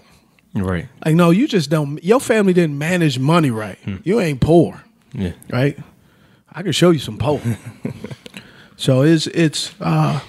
Right, 0.54 0.88
Like, 1.04 1.14
no, 1.14 1.30
you 1.30 1.48
just 1.48 1.70
don't. 1.70 2.02
Your 2.04 2.20
family 2.20 2.52
didn't 2.52 2.78
manage 2.78 3.18
money 3.18 3.50
right. 3.50 3.78
Hmm. 3.84 3.96
You 4.04 4.20
ain't 4.20 4.40
poor. 4.40 4.82
yeah. 5.12 5.32
right? 5.50 5.78
I 6.52 6.62
can 6.62 6.72
show 6.72 6.90
you 6.90 6.98
some 6.98 7.18
poem. 7.18 7.56
so 8.76 9.02
it's 9.02 9.26
it's 9.28 9.72
uh 9.80 10.20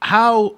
how 0.00 0.54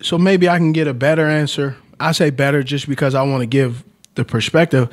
so 0.00 0.18
maybe 0.18 0.48
I 0.48 0.58
can 0.58 0.72
get 0.72 0.86
a 0.86 0.94
better 0.94 1.26
answer. 1.26 1.76
I 1.98 2.12
say 2.12 2.30
better 2.30 2.62
just 2.62 2.88
because 2.88 3.14
I 3.14 3.22
want 3.22 3.40
to 3.40 3.46
give 3.46 3.82
the 4.14 4.24
perspective. 4.24 4.88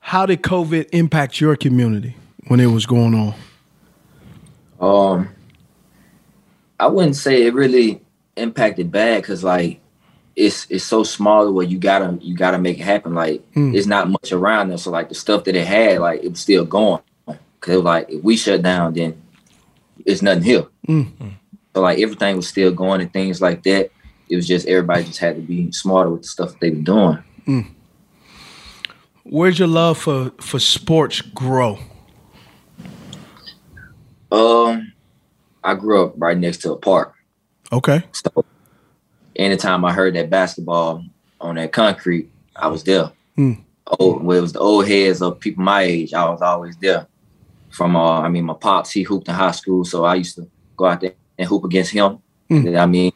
How 0.00 0.26
did 0.26 0.42
COVID 0.42 0.88
impact 0.92 1.40
your 1.40 1.56
community 1.56 2.16
when 2.48 2.60
it 2.60 2.66
was 2.66 2.84
going 2.84 3.14
on? 3.14 3.34
Um, 4.80 5.28
I 6.78 6.88
wouldn't 6.88 7.16
say 7.16 7.46
it 7.46 7.54
really 7.54 8.02
impacted 8.36 8.90
bad 8.90 9.22
because 9.22 9.44
like 9.44 9.80
it's 10.36 10.66
it's 10.68 10.84
so 10.84 11.02
small 11.02 11.52
where 11.52 11.66
you 11.66 11.78
gotta 11.78 12.18
you 12.20 12.36
gotta 12.36 12.58
make 12.58 12.78
it 12.78 12.84
happen. 12.84 13.14
Like 13.14 13.42
hmm. 13.52 13.74
it's 13.74 13.86
not 13.86 14.10
much 14.10 14.32
around 14.32 14.68
them, 14.68 14.78
so 14.78 14.90
like 14.90 15.08
the 15.08 15.14
stuff 15.14 15.44
that 15.44 15.56
it 15.56 15.66
had, 15.66 16.00
like 16.00 16.22
it 16.22 16.30
was 16.30 16.40
still 16.40 16.64
going. 16.64 17.00
Cause 17.60 17.82
like 17.82 18.10
if 18.10 18.22
we 18.22 18.36
shut 18.36 18.62
down, 18.62 18.92
then 18.94 19.22
it's 20.04 20.22
nothing 20.22 20.42
here. 20.42 20.66
Hmm. 20.86 21.02
So 21.74 21.82
like 21.82 21.98
everything 21.98 22.36
was 22.36 22.48
still 22.48 22.72
going 22.72 23.00
and 23.00 23.12
things 23.12 23.40
like 23.40 23.62
that. 23.62 23.90
It 24.28 24.36
was 24.36 24.46
just 24.46 24.66
everybody 24.66 25.04
just 25.04 25.18
had 25.18 25.36
to 25.36 25.42
be 25.42 25.70
smarter 25.72 26.10
with 26.10 26.22
the 26.22 26.28
stuff 26.28 26.50
that 26.52 26.60
they 26.60 26.70
were 26.70 26.82
doing. 26.82 27.24
Hmm. 27.44 27.60
Where's 29.22 29.58
your 29.58 29.68
love 29.68 29.98
for 29.98 30.32
for 30.40 30.58
sports 30.58 31.20
grow? 31.20 31.78
Um, 34.30 34.92
I 35.62 35.74
grew 35.74 36.04
up 36.04 36.14
right 36.16 36.36
next 36.36 36.58
to 36.62 36.72
a 36.72 36.76
park. 36.76 37.14
Okay. 37.72 38.02
So 38.12 38.44
anytime 39.36 39.84
I 39.84 39.92
heard 39.92 40.14
that 40.14 40.30
basketball 40.30 41.04
on 41.40 41.54
that 41.56 41.72
concrete, 41.72 42.30
I 42.56 42.68
was 42.68 42.84
there. 42.84 43.10
Hmm. 43.36 43.52
Oh, 43.98 44.18
well, 44.18 44.38
it 44.38 44.40
was 44.40 44.52
the 44.52 44.60
old 44.60 44.88
heads 44.88 45.20
of 45.20 45.38
people 45.40 45.62
my 45.64 45.82
age. 45.82 46.14
I 46.14 46.28
was 46.30 46.40
always 46.40 46.76
there. 46.78 47.06
From 47.70 47.96
uh, 47.96 48.20
I 48.20 48.28
mean, 48.28 48.44
my 48.44 48.54
pops 48.54 48.92
he 48.92 49.02
hooped 49.02 49.28
in 49.28 49.34
high 49.34 49.50
school, 49.50 49.84
so 49.84 50.04
I 50.04 50.14
used 50.14 50.36
to 50.36 50.48
go 50.76 50.86
out 50.86 51.00
there 51.00 51.14
and 51.38 51.48
hoop 51.48 51.64
against 51.64 51.90
him. 51.90 52.18
Hmm. 52.48 52.76
I 52.76 52.86
mean, 52.86 53.12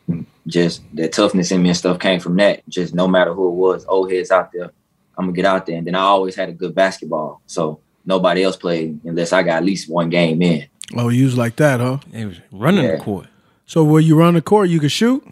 just 0.46 0.82
that 0.96 1.12
toughness 1.12 1.52
in 1.52 1.62
me 1.62 1.68
and 1.68 1.78
stuff 1.78 1.98
came 1.98 2.18
from 2.20 2.36
that. 2.36 2.68
Just 2.68 2.94
no 2.94 3.06
matter 3.06 3.32
who 3.32 3.48
it 3.48 3.54
was, 3.54 3.86
old 3.86 4.10
heads 4.10 4.30
out 4.30 4.50
there, 4.52 4.72
I'm 5.16 5.26
gonna 5.26 5.32
get 5.32 5.44
out 5.44 5.66
there. 5.66 5.76
And 5.76 5.86
then 5.86 5.94
I 5.94 6.00
always 6.00 6.34
had 6.34 6.48
a 6.48 6.52
good 6.52 6.74
basketball, 6.74 7.40
so 7.46 7.80
nobody 8.04 8.42
else 8.42 8.56
played 8.56 8.98
unless 9.04 9.32
I 9.32 9.42
got 9.42 9.58
at 9.58 9.64
least 9.64 9.88
one 9.88 10.10
game 10.10 10.42
in. 10.42 10.66
Oh, 10.96 11.08
you 11.10 11.26
was 11.26 11.36
like 11.38 11.56
that, 11.56 11.80
huh? 11.80 11.98
It 12.12 12.24
was 12.26 12.40
running 12.50 12.84
Yeah. 12.84 12.96
the 12.96 13.02
court. 13.02 13.26
So 13.66 13.84
when 13.84 14.02
you 14.04 14.18
run 14.18 14.34
the 14.34 14.42
court, 14.42 14.70
you 14.70 14.80
can 14.80 14.88
shoot? 14.88 15.22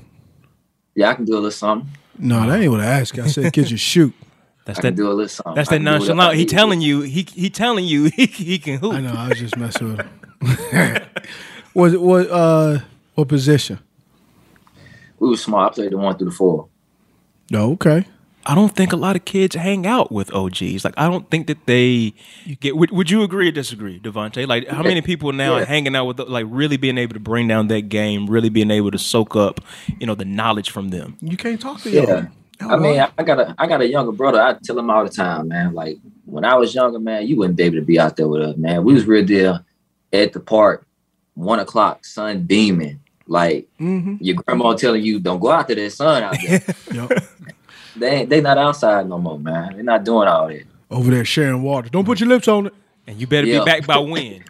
Yeah, 0.97 1.11
I 1.11 1.15
can 1.15 1.25
do 1.27 1.35
a 1.35 1.37
little 1.37 1.51
something. 1.53 1.89
No, 2.19 2.49
that 2.49 2.61
ain't 2.61 2.73
what 2.73 2.81
I 2.81 2.87
asked. 2.87 3.19
I 3.19 3.27
said, 3.27 3.53
could 3.53 3.71
you 3.71 3.77
shoot? 3.77 4.15
That's 4.65 4.79
I 4.79 4.83
can 4.83 4.95
that. 4.95 5.01
do 5.01 5.09
a 5.09 5.13
little 5.13 5.29
something. 5.29 5.55
That's 5.55 5.69
I 5.69 5.79
that 5.79 5.85
can 5.85 5.85
do 5.85 5.91
whatever 5.93 6.13
I 6.13 6.15
nonchalant. 6.17 6.35
He 6.35 6.41
need 6.41 6.49
to 6.49 6.55
do. 6.55 6.57
telling 6.57 6.81
you. 6.81 7.01
He 7.03 7.23
he 7.23 7.51
telling 7.51 7.85
you 7.85 8.05
he, 8.17 8.27
he 8.27 8.59
can 8.59 8.79
hoop. 8.79 8.95
I 8.95 9.01
know. 9.01 9.13
I 9.13 9.29
was 9.29 9.39
just 9.39 9.57
messing 9.57 9.97
with 9.97 10.61
him. 10.73 11.03
what 11.75 12.01
what 12.01 12.31
uh 12.31 12.79
what 13.15 13.29
position? 13.29 13.79
we 15.19 15.29
were 15.29 15.37
small. 15.37 15.67
I 15.67 15.71
played 15.71 15.93
the 15.93 15.99
one 15.99 16.17
through 16.17 16.31
the 16.31 16.35
four. 16.35 16.69
No, 17.51 17.73
okay. 17.73 18.07
I 18.49 18.55
don't 18.55 18.75
think 18.75 18.93
a 18.93 18.97
lot 18.97 19.17
of 19.17 19.25
kids 19.25 19.57
hang 19.57 19.87
out 19.87 20.13
with 20.13 20.33
OGs. 20.33 20.85
Like 20.85 20.95
I 20.97 21.09
don't 21.09 21.29
think 21.31 21.49
that 21.49 21.67
they 21.67 22.15
get. 22.61 22.77
Would, 22.77 22.93
would 22.93 23.11
you 23.11 23.23
agree 23.23 23.49
or 23.49 23.53
disagree, 23.53 23.99
DeVonta? 23.99 24.47
Like 24.47 24.69
how 24.69 24.83
many 24.83 25.03
people 25.03 25.33
now 25.33 25.55
are 25.55 25.61
Yeah. 25.61 25.65
hanging 25.67 25.97
out 25.97 26.05
with 26.07 26.21
like 26.21 26.47
really 26.49 26.77
being 26.77 26.97
able 26.97 27.15
to 27.15 27.21
bring 27.21 27.49
down 27.49 27.69
that 27.69 27.89
game, 27.89 28.27
really 28.29 28.49
being 28.49 28.71
able 28.71 28.91
to 28.93 28.99
soak 28.99 29.35
up, 29.35 29.61
you 29.99 30.07
know, 30.07 30.15
the 30.15 30.25
knowledge 30.25 30.71
from 30.71 30.91
them. 30.91 31.17
You 31.21 31.37
can't 31.37 31.61
talk 31.61 31.81
to 31.83 31.91
Yeah. 31.91 32.03
y'all. 32.61 32.73
I 32.73 32.77
mean, 32.77 32.99
I, 33.01 33.11
I 33.19 33.23
got 33.23 33.39
a 33.41 33.55
I 33.59 33.67
got 33.67 33.81
a 33.83 33.89
younger 33.89 34.13
brother. 34.13 34.41
I 34.41 34.55
tell 34.63 34.79
him 34.79 34.89
all 34.91 35.03
the 35.05 35.11
time, 35.11 35.49
man. 35.49 35.75
Like 35.75 35.99
when 36.25 36.45
I 36.45 36.55
was 36.55 36.75
younger, 36.75 36.99
man, 37.01 37.27
you 37.27 37.37
wouldn't 37.37 37.57
be 37.57 37.65
able 37.65 37.77
to 37.77 37.83
be 37.85 37.99
out 37.99 38.17
there 38.17 38.29
with 38.29 38.43
us, 38.43 38.57
man. 38.57 38.85
We 38.85 38.95
was 38.95 39.07
real 39.07 39.25
deal 39.25 39.61
at 40.13 40.33
the 40.33 40.41
park, 40.41 40.87
one 41.35 41.59
o'clock, 41.59 42.05
sun 42.05 42.43
beaming. 42.45 43.01
Like 43.27 43.67
Mhm. 43.81 44.19
your 44.21 44.37
grandma 44.37 44.75
telling 44.75 45.03
you, 45.03 45.19
don't 45.19 45.41
go 45.41 45.51
out 45.51 45.67
there, 45.67 45.77
that 45.77 45.91
sun 45.91 46.23
out 46.23 46.37
there. 46.47 46.63
Yup. 46.95 47.11
They 47.99 48.11
ain't, 48.11 48.31
they 48.31 48.41
not 48.41 48.59
outside 48.59 49.09
no 49.09 49.19
more, 49.19 49.39
man. 49.39 49.75
They're 49.75 49.83
not 49.83 50.05
doing 50.05 50.29
all 50.29 50.49
that. 50.49 50.63
Over 50.91 51.11
there 51.11 51.25
sharing 51.25 51.63
water. 51.63 51.89
Don't 51.89 52.05
put 52.05 52.21
your 52.21 52.29
lips 52.29 52.49
on 52.49 52.67
it. 52.67 52.75
And 53.07 53.21
you 53.21 53.27
better 53.27 53.47
Yeah. 53.47 53.61
be 53.61 53.65
back 53.65 53.87
by 53.87 53.99
when? 53.99 54.43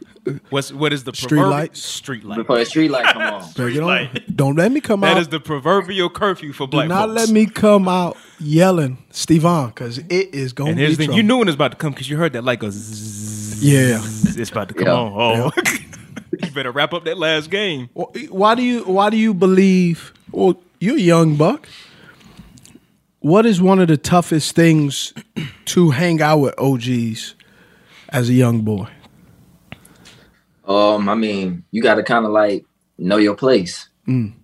What's 0.50 0.72
what 0.72 0.92
is 0.92 1.04
the 1.04 1.14
Street 1.14 1.38
proverb- 1.38 1.50
lights? 1.50 1.82
Street 1.82 2.24
light. 2.24 2.36
Before 2.38 2.58
the 2.58 2.64
street 2.66 2.90
light 2.90 3.04
come 3.12 3.22
on. 3.22 3.42
Better 3.56 3.70
get 3.70 3.80
on. 3.82 3.86
light. 3.86 4.36
Don't 4.36 4.56
let 4.56 4.72
me 4.72 4.80
come 4.80 5.00
That 5.02 5.16
out. 5.16 5.20
is 5.22 5.28
the 5.28 5.38
proverbial 5.38 6.10
curfew 6.10 6.52
for 6.52 6.66
black. 6.66 6.84
Do 6.84 6.88
black 6.88 6.98
not 7.08 7.08
folks. 7.16 7.28
let 7.28 7.34
me 7.34 7.46
come 7.46 7.86
out 7.88 8.16
yelling 8.40 8.98
Stevan 9.10 9.68
because 9.68 9.98
it 9.98 10.34
is 10.34 10.52
going 10.52 10.70
And 10.70 10.76
be 10.78 10.82
here's 10.82 10.96
the 10.96 11.02
thing, 11.02 11.06
trouble. 11.08 11.16
you 11.18 11.22
knew 11.22 11.36
when 11.38 11.46
it 11.48 11.50
was 11.50 11.54
about 11.54 11.70
to 11.72 11.76
come 11.76 11.92
because 11.92 12.10
you 12.10 12.16
heard 12.16 12.32
that 12.32 12.42
like 12.44 12.62
a 12.64 12.70
zzz. 12.72 13.62
Yeah. 13.62 14.00
It's 14.02 14.50
about 14.50 14.68
to 14.68 14.74
come 14.74 14.86
Yeah. 14.88 14.94
on. 14.94 15.52
Oh, 15.56 15.62
you 16.42 16.50
better 16.50 16.72
wrap 16.72 16.92
up 16.92 17.04
that 17.04 17.18
last 17.18 17.50
game. 17.50 17.88
Why 17.94 18.54
do 18.56 18.62
you 18.62 18.82
Why 18.84 19.10
do 19.10 19.16
you 19.16 19.32
believe? 19.32 20.12
Well, 20.32 20.58
you're 20.80 20.96
a 20.96 21.00
young 21.00 21.36
buck. 21.36 21.68
What 23.20 23.46
is 23.46 23.60
one 23.60 23.80
of 23.80 23.88
the 23.88 23.96
toughest 23.96 24.54
things 24.54 25.14
to 25.66 25.90
hang 25.90 26.20
out 26.20 26.38
with 26.38 26.54
OGs 26.58 27.34
as 28.10 28.28
a 28.28 28.32
young 28.32 28.60
boy? 28.62 28.88
Um, 30.66 31.08
I 31.08 31.14
mean, 31.14 31.64
you 31.70 31.82
got 31.82 31.94
to 31.94 32.02
kind 32.02 32.24
of 32.24 32.32
like 32.32 32.64
know 32.98 33.16
your 33.16 33.34
place. 33.34 33.88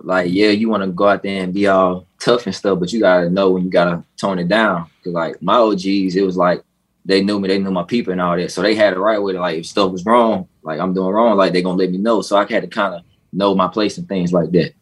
Like, 0.03 0.33
yeah, 0.33 0.49
you 0.49 0.69
want 0.69 0.83
to 0.83 0.89
go 0.89 1.09
out 1.09 1.23
there 1.23 1.43
and 1.43 1.55
be 1.55 1.67
all 1.69 2.07
tough 2.19 2.47
and 2.47 2.55
stuff, 2.55 2.81
but 2.81 2.93
you 2.93 3.01
got 3.01 3.21
to 3.21 3.31
know 3.31 3.51
when 3.51 3.65
you 3.65 3.71
got 3.71 3.85
to 3.85 4.05
tone 4.17 4.39
it 4.39 4.49
down. 4.49 4.89
Cause 5.05 5.13
like 5.13 5.41
my 5.43 5.55
OGs, 5.55 6.17
it 6.17 6.25
was 6.25 6.37
like 6.37 6.63
they 7.05 7.23
knew 7.23 7.41
me, 7.41 7.49
they 7.49 7.59
knew 7.59 7.71
my 7.71 7.83
people 7.83 8.13
and 8.13 8.21
all 8.21 8.37
that, 8.37 8.51
so 8.53 8.63
they 8.63 8.75
had 8.75 8.93
it 8.93 8.99
right 8.99 9.19
with 9.19 9.37
it. 9.37 9.41
Like 9.41 9.59
if 9.59 9.67
stuff 9.67 9.91
was 9.93 10.05
wrong, 10.05 10.49
like 10.63 10.81
I'm 10.81 10.95
doing 10.95 11.13
wrong, 11.13 11.37
like 11.37 11.53
they 11.53 11.63
gonna 11.63 11.79
let 11.79 11.91
me 11.91 11.99
know. 11.99 12.23
So 12.23 12.37
I 12.37 12.47
had 12.51 12.63
to 12.63 12.69
kind 12.69 12.95
of 12.95 13.03
know 13.33 13.55
my 13.55 13.69
place 13.69 13.99
and 13.99 14.09
things 14.09 14.33
like 14.33 14.51
that. 14.53 14.75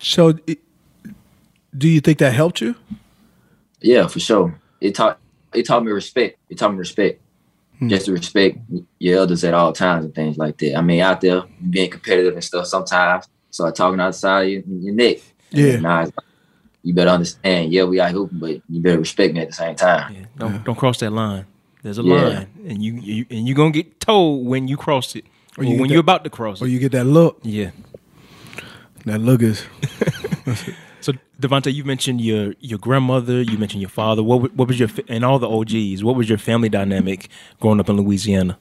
So, 0.00 0.38
do 1.78 1.88
you 1.88 2.00
think 2.00 2.18
that 2.18 2.32
helped 2.32 2.60
you? 2.60 2.74
Yeah, 3.80 4.06
for 4.08 4.20
sure. 4.20 4.60
It 4.80 4.94
taught 4.94 5.18
it 5.54 5.64
taught 5.66 5.84
me 5.84 5.92
respect. 5.92 6.38
It 6.50 6.58
taught 6.58 6.72
me 6.72 6.78
respect. 6.78 7.20
Hmm. 7.78 7.88
Just 7.88 8.06
to 8.06 8.12
respect 8.12 8.58
your 8.98 9.18
elders 9.20 9.44
at 9.44 9.54
all 9.54 9.72
times 9.72 10.04
and 10.04 10.14
things 10.14 10.36
like 10.36 10.58
that. 10.58 10.76
I 10.76 10.80
mean, 10.82 11.00
out 11.00 11.20
there 11.20 11.42
being 11.70 11.90
competitive 11.90 12.34
and 12.34 12.42
stuff 12.42 12.66
sometimes. 12.66 13.26
Start 13.50 13.76
talking 13.76 14.00
outside 14.00 14.42
your, 14.42 14.62
your 14.66 14.94
neck. 14.94 15.18
Yeah. 15.50 15.78
now 15.80 16.04
like, 16.04 16.14
you 16.82 16.92
better 16.92 17.10
understand. 17.10 17.72
Yeah, 17.72 17.84
we 17.84 18.00
out 18.00 18.10
hooping, 18.10 18.38
but 18.40 18.60
you 18.68 18.80
better 18.82 18.98
respect 18.98 19.32
me 19.34 19.40
at 19.40 19.48
the 19.48 19.54
same 19.54 19.76
time. 19.76 20.12
Yeah, 20.14 20.24
don't 20.36 20.64
don't 20.64 20.76
cross 20.76 20.98
that 21.00 21.12
line. 21.12 21.46
There's 21.82 21.98
a 21.98 22.02
Yeah. 22.02 22.14
line, 22.14 22.46
and 22.66 22.82
you, 22.82 22.94
you 22.94 23.26
and 23.30 23.46
you 23.48 23.54
gonna 23.54 23.70
get 23.70 24.00
told 24.00 24.44
when 24.46 24.66
you 24.68 24.76
cross 24.76 25.14
it, 25.14 25.24
or, 25.56 25.64
you 25.64 25.70
when 25.78 25.82
that- 25.82 25.90
you're 25.90 26.00
about 26.00 26.24
to 26.24 26.30
cross 26.30 26.60
it, 26.60 26.64
Or 26.64 26.68
you 26.68 26.78
get 26.80 26.92
that 26.92 27.04
look? 27.04 27.38
yeah. 27.42 27.70
That 29.06 29.20
look 29.20 29.42
is 29.42 29.64
So 31.08 31.14
DeVonta, 31.40 31.72
you 31.72 31.84
mentioned 31.84 32.20
your 32.20 32.52
your 32.60 32.78
grandmother, 32.78 33.40
you 33.40 33.56
mentioned 33.56 33.80
your 33.80 33.88
father. 33.88 34.22
What 34.22 34.54
what 34.54 34.68
was 34.68 34.78
your 34.78 34.90
and 35.08 35.24
all 35.24 35.38
the 35.38 35.48
OGs? 35.48 36.04
What 36.04 36.16
was 36.16 36.28
your 36.28 36.36
family 36.36 36.68
dynamic 36.68 37.30
growing 37.60 37.80
up 37.80 37.88
in 37.88 37.96
Louisiana? 37.96 38.58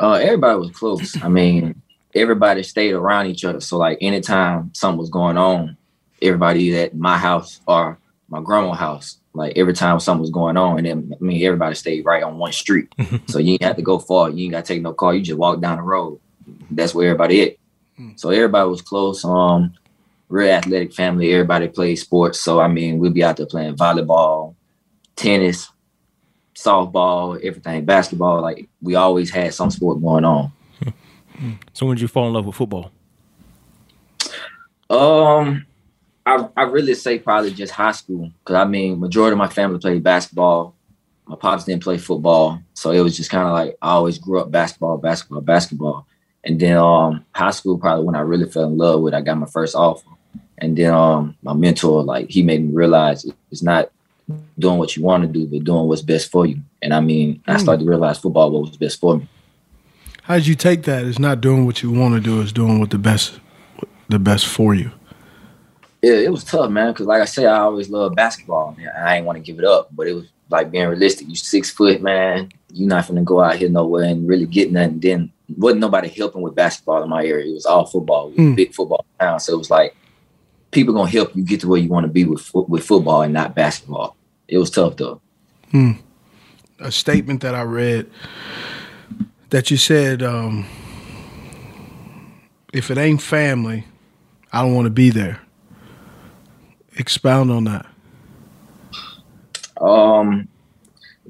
Uh, 0.00 0.12
everybody 0.12 0.58
was 0.58 0.70
close. 0.70 1.22
I 1.22 1.28
mean, 1.28 1.82
everybody 2.14 2.62
stayed 2.62 2.94
around 2.94 3.26
each 3.26 3.44
other. 3.44 3.60
So 3.60 3.76
like 3.76 3.98
anytime 4.00 4.70
something 4.72 4.96
was 4.96 5.10
going 5.10 5.36
on, 5.36 5.76
everybody 6.22 6.74
at 6.74 6.96
my 6.96 7.18
house 7.18 7.60
or 7.66 7.98
my 8.30 8.40
grandma's 8.40 8.78
house. 8.78 9.18
Like 9.34 9.58
every 9.58 9.74
time 9.74 10.00
something 10.00 10.22
was 10.22 10.30
going 10.30 10.56
on, 10.56 10.78
and 10.78 10.86
then 10.86 11.12
I 11.12 11.22
mean 11.22 11.44
everybody 11.44 11.74
stayed 11.74 12.06
right 12.06 12.22
on 12.22 12.38
one 12.38 12.52
street. 12.52 12.94
so 13.26 13.40
you 13.40 13.52
ain't 13.52 13.62
have 13.62 13.76
to 13.76 13.82
go 13.82 13.98
far. 13.98 14.30
You 14.30 14.44
ain't 14.44 14.52
got 14.52 14.64
to 14.64 14.72
take 14.72 14.80
no 14.80 14.94
car. 14.94 15.14
You 15.14 15.20
just 15.20 15.38
walk 15.38 15.60
down 15.60 15.76
the 15.76 15.82
road. 15.82 16.18
That's 16.70 16.94
where 16.94 17.08
everybody 17.10 17.42
at. 17.42 17.56
So 18.16 18.30
everybody 18.30 18.70
was 18.70 18.80
close. 18.80 19.22
Um, 19.22 19.74
real 20.28 20.50
athletic 20.50 20.92
family. 20.92 21.32
Everybody 21.32 21.68
plays 21.68 22.02
sports. 22.02 22.40
So 22.40 22.60
I 22.60 22.68
mean, 22.68 22.98
we'd 22.98 23.14
be 23.14 23.24
out 23.24 23.36
there 23.36 23.46
playing 23.46 23.76
volleyball, 23.76 24.54
tennis, 25.14 25.70
softball, 26.54 27.36
everything, 27.42 27.84
basketball. 27.84 28.40
Like 28.40 28.68
we 28.80 28.94
always 28.94 29.30
had 29.30 29.54
some 29.54 29.70
sport 29.70 30.00
going 30.00 30.24
on. 30.24 30.52
So 31.74 31.84
when 31.84 31.96
did 31.96 32.02
you 32.02 32.08
fall 32.08 32.26
in 32.28 32.32
love 32.32 32.46
with 32.46 32.56
football? 32.56 32.90
Um, 34.88 35.66
I 36.24 36.48
I 36.56 36.62
really 36.62 36.94
say 36.94 37.18
probably 37.18 37.52
just 37.52 37.72
high 37.72 37.92
school 37.92 38.30
because 38.38 38.56
I 38.56 38.64
mean 38.64 39.00
majority 39.00 39.32
of 39.32 39.38
my 39.38 39.48
family 39.48 39.78
played 39.78 40.02
basketball. 40.02 40.74
My 41.26 41.36
pops 41.36 41.64
didn't 41.64 41.82
play 41.82 41.98
football, 41.98 42.60
so 42.74 42.92
it 42.92 43.00
was 43.00 43.16
just 43.16 43.30
kind 43.30 43.46
of 43.46 43.52
like 43.52 43.76
I 43.82 43.90
always 43.90 44.18
grew 44.18 44.40
up 44.40 44.50
basketball, 44.50 44.96
basketball, 44.96 45.40
basketball. 45.40 46.06
And 46.44 46.60
then 46.60 46.76
um, 46.76 47.24
high 47.34 47.50
school 47.50 47.76
probably 47.78 48.04
when 48.04 48.14
I 48.14 48.20
really 48.20 48.48
fell 48.48 48.64
in 48.64 48.78
love 48.78 49.00
with. 49.00 49.12
it, 49.12 49.16
I 49.16 49.20
got 49.20 49.36
my 49.36 49.46
first 49.46 49.74
offer, 49.74 50.06
and 50.58 50.76
then 50.76 50.92
um, 50.92 51.36
my 51.42 51.52
mentor 51.52 52.02
like 52.02 52.28
he 52.30 52.42
made 52.42 52.64
me 52.64 52.74
realize 52.74 53.26
it's 53.50 53.62
not 53.62 53.90
doing 54.58 54.78
what 54.78 54.96
you 54.96 55.02
want 55.02 55.22
to 55.22 55.28
do, 55.28 55.46
but 55.46 55.64
doing 55.64 55.86
what's 55.86 56.02
best 56.02 56.30
for 56.30 56.46
you. 56.46 56.60
And 56.82 56.92
I 56.92 57.00
mean, 57.00 57.42
I 57.46 57.58
started 57.58 57.84
to 57.84 57.88
realize 57.88 58.18
football 58.18 58.50
what 58.50 58.62
was 58.68 58.76
best 58.76 58.98
for 59.00 59.18
me. 59.18 59.28
How 60.22 60.34
did 60.34 60.46
you 60.46 60.54
take 60.56 60.82
that? 60.84 61.04
It's 61.04 61.18
not 61.20 61.40
doing 61.40 61.66
what 61.66 61.82
you 61.82 61.90
want 61.92 62.14
to 62.14 62.20
do. 62.20 62.40
It's 62.40 62.50
doing 62.52 62.80
what 62.80 62.90
the 62.90 62.98
best, 62.98 63.38
the 64.08 64.18
best 64.18 64.46
for 64.46 64.74
you. 64.74 64.90
Yeah, 66.02 66.14
it 66.14 66.30
was 66.32 66.44
tough, 66.44 66.70
man. 66.70 66.92
Because 66.92 67.06
like 67.06 67.22
I 67.22 67.26
say, 67.26 67.46
I 67.46 67.58
always 67.60 67.88
loved 67.88 68.16
basketball. 68.16 68.74
Man. 68.76 68.88
I 68.96 69.16
ain't 69.16 69.26
want 69.26 69.36
to 69.36 69.42
give 69.42 69.58
it 69.58 69.64
up, 69.64 69.88
but 69.94 70.06
it 70.08 70.14
was 70.14 70.26
like 70.50 70.70
being 70.70 70.88
realistic. 70.88 71.28
You 71.28 71.36
six 71.36 71.70
foot, 71.70 72.02
man. 72.02 72.50
You're 72.72 72.88
not 72.88 73.06
gonna 73.06 73.22
go 73.22 73.40
out 73.40 73.56
here 73.56 73.68
nowhere 73.68 74.04
and 74.04 74.28
really 74.28 74.46
get 74.46 74.72
nothing. 74.72 75.00
Then 75.00 75.32
wasn't 75.56 75.80
nobody 75.80 76.08
helping 76.08 76.42
with 76.42 76.54
basketball 76.54 77.02
in 77.02 77.08
my 77.08 77.24
area. 77.24 77.50
It 77.50 77.54
was 77.54 77.66
all 77.66 77.86
football. 77.86 78.28
It 78.28 78.30
was 78.30 78.38
Mm. 78.38 78.56
big 78.56 78.74
football 78.74 79.04
town, 79.20 79.38
so 79.40 79.54
it 79.54 79.58
was 79.58 79.70
like 79.70 79.94
people 80.70 80.94
gonna 80.94 81.10
help 81.10 81.34
you 81.34 81.42
get 81.42 81.60
to 81.60 81.68
where 81.68 81.80
you 81.80 81.88
want 81.88 82.04
to 82.04 82.12
be 82.12 82.24
with 82.24 82.50
with 82.54 82.84
football 82.84 83.22
and 83.22 83.32
not 83.32 83.54
basketball. 83.54 84.16
It 84.48 84.58
was 84.58 84.70
tough 84.70 84.96
though. 84.96 85.20
a 86.78 86.92
statement 86.92 87.40
that 87.42 87.54
I 87.54 87.62
read 87.62 88.10
that 89.50 89.70
you 89.70 89.76
said, 89.76 90.22
um, 90.22 90.66
if 92.72 92.90
it 92.90 92.98
ain't 92.98 93.22
family, 93.22 93.84
I 94.52 94.62
don't 94.62 94.74
want 94.74 94.86
to 94.86 94.90
be 94.90 95.10
there. 95.10 95.40
Expound 96.96 97.50
on 97.50 97.64
that. 97.64 97.86
Um, 99.80 100.48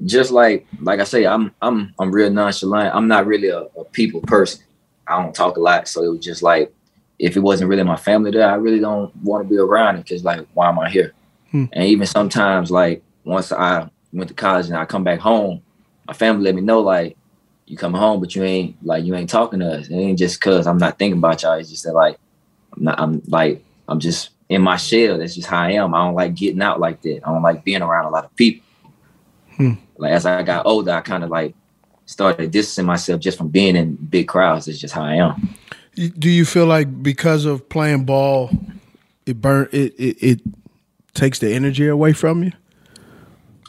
just 0.05 0.31
like 0.31 0.65
like 0.81 0.99
I 0.99 1.03
say, 1.03 1.25
I'm 1.25 1.53
I'm 1.61 1.93
I'm 1.99 2.11
real 2.11 2.29
nonchalant. 2.29 2.95
I'm 2.95 3.07
not 3.07 3.25
really 3.25 3.49
a, 3.49 3.61
a 3.61 3.83
people 3.91 4.21
person. 4.21 4.63
I 5.07 5.21
don't 5.21 5.33
talk 5.33 5.57
a 5.57 5.59
lot, 5.59 5.87
so 5.87 6.03
it 6.03 6.09
was 6.09 6.19
just 6.19 6.43
like 6.43 6.73
if 7.19 7.35
it 7.35 7.39
wasn't 7.39 7.69
really 7.69 7.83
my 7.83 7.97
family 7.97 8.31
there, 8.31 8.49
I 8.49 8.55
really 8.55 8.79
don't 8.79 9.15
want 9.17 9.43
to 9.43 9.49
be 9.49 9.57
around 9.57 9.95
it 9.95 10.03
because 10.03 10.23
like 10.23 10.45
why 10.53 10.69
am 10.69 10.79
I 10.79 10.89
here? 10.89 11.13
Hmm. 11.51 11.65
And 11.73 11.85
even 11.85 12.05
sometimes 12.05 12.71
like 12.71 13.03
once 13.23 13.51
I 13.51 13.89
went 14.13 14.29
to 14.29 14.33
college 14.33 14.67
and 14.67 14.75
I 14.75 14.85
come 14.85 15.03
back 15.03 15.19
home, 15.19 15.61
my 16.07 16.13
family 16.13 16.43
let 16.43 16.55
me 16.55 16.61
know 16.61 16.81
like 16.81 17.17
you 17.65 17.77
coming 17.77 17.99
home, 17.99 18.19
but 18.19 18.35
you 18.35 18.43
ain't 18.43 18.83
like 18.85 19.03
you 19.03 19.15
ain't 19.15 19.29
talking 19.29 19.59
to 19.59 19.79
us. 19.79 19.89
It 19.89 19.95
ain't 19.95 20.19
just 20.19 20.39
cause 20.41 20.67
I'm 20.67 20.77
not 20.77 20.97
thinking 20.99 21.17
about 21.17 21.43
y'all. 21.43 21.53
It's 21.53 21.69
just 21.69 21.83
that 21.83 21.93
like 21.93 22.17
I'm 22.75 22.83
not. 22.83 22.99
I'm 22.99 23.21
like 23.27 23.63
I'm 23.87 23.99
just 23.99 24.29
in 24.49 24.61
my 24.61 24.77
shell. 24.77 25.17
That's 25.17 25.35
just 25.35 25.47
how 25.47 25.61
I 25.61 25.71
am. 25.71 25.93
I 25.93 26.05
don't 26.05 26.15
like 26.15 26.35
getting 26.35 26.61
out 26.61 26.79
like 26.79 27.01
that. 27.01 27.21
I 27.25 27.31
don't 27.31 27.41
like 27.41 27.63
being 27.63 27.81
around 27.81 28.05
a 28.05 28.09
lot 28.09 28.25
of 28.25 28.35
people. 28.35 28.65
Hmm. 29.55 29.73
Like 29.97 30.11
as 30.11 30.25
I 30.25 30.43
got 30.43 30.65
older, 30.65 30.91
I 30.91 31.01
kind 31.01 31.23
of 31.23 31.29
like 31.29 31.55
started 32.05 32.51
distancing 32.51 32.85
myself 32.85 33.19
just 33.19 33.37
from 33.37 33.49
being 33.49 33.75
in 33.75 33.95
big 33.95 34.27
crowds. 34.27 34.67
It's 34.67 34.79
just 34.79 34.93
how 34.93 35.03
I 35.03 35.15
am. 35.15 35.49
Do 35.97 36.29
you 36.29 36.45
feel 36.45 36.67
like 36.67 37.01
because 37.01 37.45
of 37.45 37.67
playing 37.69 38.05
ball, 38.05 38.51
it 39.25 39.41
burn 39.41 39.67
it 39.71 39.93
it, 39.97 40.17
it 40.23 40.41
takes 41.15 41.39
the 41.39 41.51
energy 41.53 41.87
away 41.87 42.13
from 42.13 42.43
you? 42.43 42.51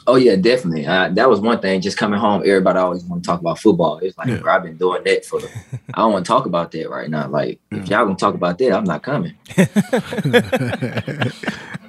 Oh 0.05 0.15
yeah, 0.15 0.35
definitely. 0.35 0.85
Uh, 0.87 1.09
that 1.09 1.29
was 1.29 1.39
one 1.39 1.59
thing. 1.59 1.81
Just 1.81 1.97
coming 1.97 2.19
home, 2.19 2.41
everybody 2.45 2.79
always 2.79 3.03
want 3.03 3.23
to 3.23 3.27
talk 3.27 3.39
about 3.41 3.59
football. 3.59 3.97
It's 3.99 4.17
like, 4.17 4.27
Yeah. 4.27 4.37
bro, 4.37 4.53
I've 4.55 4.63
been 4.63 4.77
doing 4.77 5.03
that 5.03 5.25
for. 5.25 5.39
The, 5.39 5.49
I 5.93 6.01
don't 6.01 6.13
want 6.13 6.25
to 6.25 6.27
talk 6.27 6.45
about 6.45 6.71
that 6.71 6.89
right 6.89 7.09
now. 7.09 7.27
Like, 7.27 7.59
if 7.71 7.87
y'all 7.89 8.05
gonna 8.05 8.15
talk 8.15 8.33
about 8.35 8.57
that, 8.59 8.73
I'm 8.73 8.83
not 8.85 9.01
coming. 9.03 9.35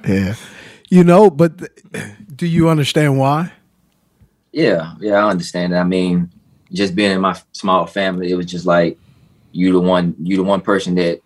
Yeah. 0.07 0.33
You 0.89 1.03
know, 1.03 1.29
but 1.29 1.59
th- 1.59 1.71
do 2.35 2.47
you 2.47 2.67
understand 2.69 3.19
why? 3.19 3.51
Yeah, 4.51 4.93
yeah, 4.99 5.23
I 5.25 5.29
understand. 5.29 5.75
I 5.77 5.83
mean, 5.83 6.31
just 6.73 6.95
being 6.95 7.11
in 7.11 7.21
my 7.21 7.39
small 7.51 7.85
family, 7.85 8.31
it 8.31 8.35
was 8.35 8.47
just 8.47 8.65
like 8.65 8.97
you 9.51 9.71
the 9.71 9.79
one, 9.79 10.15
you 10.21 10.37
the 10.37 10.43
one 10.43 10.61
person 10.61 10.95
that 10.95 11.21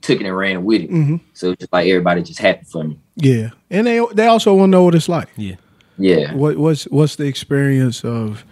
took 0.00 0.20
it 0.20 0.26
and 0.26 0.36
ran 0.36 0.64
with 0.64 0.82
it. 0.82 0.90
Mhm. 0.90 1.20
So 1.34 1.50
it's 1.50 1.60
just 1.60 1.72
like 1.72 1.88
everybody 1.88 2.22
just 2.22 2.38
happy 2.38 2.64
for 2.64 2.84
me. 2.84 2.98
Yeah, 3.16 3.50
and 3.70 3.86
they 3.86 4.00
they 4.14 4.26
also 4.26 4.54
want 4.54 4.68
to 4.68 4.70
know 4.70 4.84
what 4.84 4.94
it's 4.94 5.08
like. 5.08 5.28
Yeah. 5.36 5.56
Yeah, 6.00 6.32
What 6.34 6.56
what's 6.58 6.84
what's 6.84 7.16
the 7.16 7.24
experience 7.26 8.04
of 8.04 8.44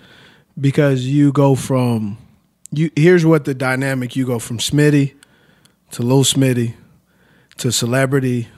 because 0.61 1.07
you 1.07 1.31
go 1.31 1.55
from 1.55 2.19
you 2.73 2.91
here's 2.97 3.25
what 3.25 3.45
the 3.45 3.55
dynamic 3.55 4.17
you 4.17 4.27
go 4.27 4.41
from 4.41 4.59
Smitty 4.59 5.15
to 5.93 6.03
Lil 6.03 6.25
Smitty 6.25 6.75
to 7.59 7.71
celebrity 7.71 8.49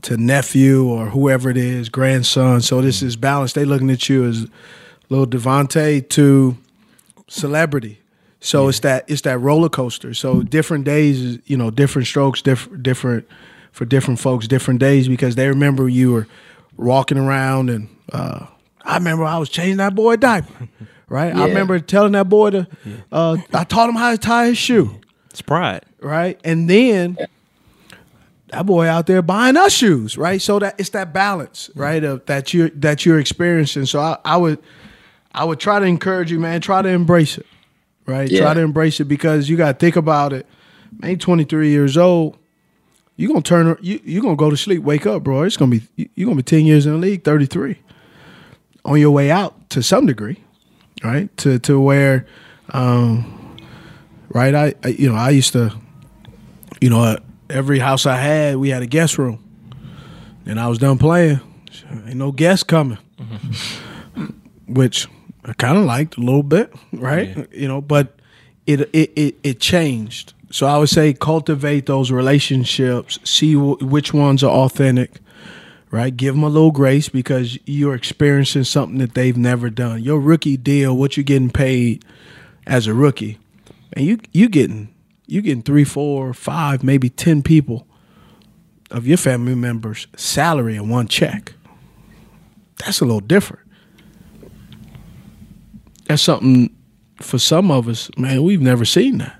to 0.00 0.16
nephew 0.16 0.86
or 0.86 1.06
whoever 1.10 1.50
it 1.50 1.58
is, 1.58 1.90
grandson. 1.90 2.62
So 2.62 2.80
this 2.80 3.02
is 3.02 3.16
balanced. 3.16 3.54
They 3.56 3.66
looking 3.66 3.90
at 3.90 4.08
you 4.08 4.24
as 4.24 4.46
Lil 5.10 5.26
DeVonta 5.26 6.08
to 6.08 6.56
celebrity. 7.28 8.00
So 8.40 8.68
it's 8.68 8.80
that 8.80 9.04
it's 9.08 9.22
that 9.22 9.38
roller 9.38 9.68
coaster. 9.68 10.14
So 10.14 10.42
different 10.42 10.84
days, 10.84 11.38
you 11.46 11.56
know, 11.56 11.70
different 11.70 12.06
strokes, 12.06 12.40
different 12.42 12.82
different 12.82 13.26
for 13.72 13.84
different 13.84 14.20
folks, 14.20 14.46
different 14.48 14.80
days 14.80 15.08
because 15.08 15.34
they 15.34 15.48
remember 15.48 15.88
you 15.88 16.12
were 16.12 16.26
walking 16.76 17.18
around 17.18 17.68
and 17.70 17.88
uh, 18.12 18.46
I 18.82 18.96
remember 18.96 19.24
I 19.24 19.38
was 19.38 19.48
changing 19.50 19.76
that 19.78 19.94
boy 19.94 20.16
diaper, 20.16 20.68
right? 21.08 21.34
I 21.34 21.46
remember 21.46 21.78
telling 21.80 22.12
that 22.12 22.28
boy 22.28 22.50
to, 22.50 22.66
uh, 23.12 23.36
I 23.52 23.64
taught 23.64 23.88
him 23.88 23.96
how 23.96 24.12
to 24.12 24.18
tie 24.18 24.46
his 24.46 24.58
shoe, 24.58 24.98
It's 25.30 25.42
pride. 25.42 25.84
right? 26.00 26.40
And 26.44 26.70
then 26.70 27.18
that 28.48 28.64
boy 28.66 28.86
out 28.86 29.06
there 29.06 29.20
buying 29.22 29.56
us 29.56 29.72
shoes, 29.72 30.16
right? 30.16 30.40
So 30.40 30.58
that 30.60 30.78
it's 30.78 30.90
that 30.90 31.12
balance, 31.12 31.70
right? 31.74 32.02
Of 32.02 32.24
that 32.26 32.54
you 32.54 32.70
that 32.76 33.04
you're 33.04 33.18
experiencing. 33.18 33.86
So 33.86 34.00
I, 34.00 34.16
I 34.24 34.36
would 34.38 34.58
I 35.32 35.44
would 35.44 35.60
try 35.60 35.78
to 35.78 35.86
encourage 35.86 36.30
you, 36.32 36.38
man. 36.40 36.60
Try 36.60 36.80
to 36.82 36.88
embrace 36.88 37.36
it, 37.38 37.46
right? 38.08 38.28
Yeah. 38.30 38.40
Try 38.40 38.54
to 38.54 38.60
embrace 38.60 38.98
it 38.98 39.04
because 39.04 39.48
you 39.48 39.56
got 39.56 39.72
to 39.72 39.78
think 39.78 39.94
about 39.96 40.32
it. 40.32 40.46
Man, 41.00 41.18
23 41.18 41.70
years 41.70 41.96
old. 41.96 42.36
You're 43.16 43.28
gonna 43.28 43.42
turn. 43.42 43.76
You 43.80 44.00
you 44.04 44.22
gonna 44.22 44.36
go 44.36 44.48
to 44.48 44.56
sleep, 44.56 44.82
wake 44.82 45.04
up, 45.04 45.24
bro. 45.24 45.42
It's 45.42 45.56
gonna 45.56 45.72
be 45.72 45.82
you- 45.96 46.08
you 46.14 46.24
gonna 46.24 46.36
be 46.36 46.42
10 46.44 46.64
years 46.66 46.86
in 46.86 46.92
the 46.92 46.98
league, 46.98 47.24
33, 47.24 47.76
on 48.84 49.00
your 49.00 49.10
way 49.10 49.28
out 49.30 49.68
to 49.70 49.82
some 49.82 50.06
degree, 50.06 50.38
right? 51.02 51.36
To 51.38 51.58
to 51.58 51.80
where, 51.80 52.26
um, 52.70 53.56
right? 54.28 54.54
I, 54.54 54.74
I 54.84 54.88
you 54.90 55.08
know 55.10 55.16
I 55.16 55.30
used 55.30 55.52
to, 55.54 55.72
you 56.80 56.90
know, 56.90 57.18
every 57.50 57.80
house 57.80 58.06
I 58.06 58.16
had 58.18 58.56
we 58.58 58.68
had 58.68 58.82
a 58.82 58.86
guest 58.86 59.18
room, 59.18 59.42
and 60.46 60.60
I 60.60 60.68
was 60.68 60.78
done 60.78 60.96
playing. 60.96 61.40
Ain't 62.06 62.14
no 62.16 62.30
guests 62.30 62.62
coming, 62.62 62.98
which 64.68 65.08
I 65.48 65.54
kind 65.54 65.78
of 65.78 65.84
liked 65.84 66.16
a 66.16 66.20
little 66.20 66.42
bit, 66.42 66.72
right? 66.92 67.48
You 67.52 67.68
know, 67.68 67.80
but 67.80 68.18
it, 68.66 68.82
it 68.92 69.12
it 69.16 69.38
it 69.42 69.60
changed. 69.60 70.34
So 70.50 70.66
I 70.66 70.76
would 70.78 70.88
say 70.90 71.12
cultivate 71.14 71.86
those 71.86 72.10
relationships, 72.10 73.18
see 73.24 73.54
w- 73.54 73.76
which 73.80 74.12
ones 74.14 74.42
are 74.44 74.50
authentic, 74.50 75.18
right? 75.90 76.14
Give 76.14 76.34
them 76.34 76.42
a 76.42 76.48
little 76.48 76.70
grace 76.70 77.08
because 77.08 77.58
you're 77.66 77.94
experiencing 77.94 78.64
something 78.64 78.98
that 78.98 79.14
they've 79.14 79.36
never 79.36 79.70
done. 79.70 80.02
Your 80.02 80.20
rookie 80.20 80.56
deal, 80.56 80.96
what 80.96 81.16
you're 81.16 81.24
getting 81.24 81.50
paid 81.50 82.04
as 82.66 82.86
a 82.86 82.94
rookie, 82.94 83.38
and 83.94 84.04
you 84.04 84.18
you 84.32 84.48
getting 84.48 84.94
you 85.26 85.42
getting 85.42 85.62
three, 85.62 85.84
four, 85.84 86.32
five, 86.34 86.82
maybe 86.82 87.08
ten 87.10 87.42
people 87.42 87.86
of 88.90 89.06
your 89.06 89.18
family 89.18 89.54
members' 89.54 90.06
salary 90.16 90.76
in 90.76 90.88
one 90.88 91.08
check. 91.08 91.54
That's 92.78 93.00
a 93.00 93.04
little 93.04 93.20
different. 93.20 93.67
That's 96.08 96.22
something 96.22 96.74
for 97.16 97.38
some 97.38 97.70
of 97.70 97.86
us, 97.88 98.10
man. 98.16 98.42
We've 98.42 98.62
never 98.62 98.84
seen 98.84 99.18
that. 99.18 99.38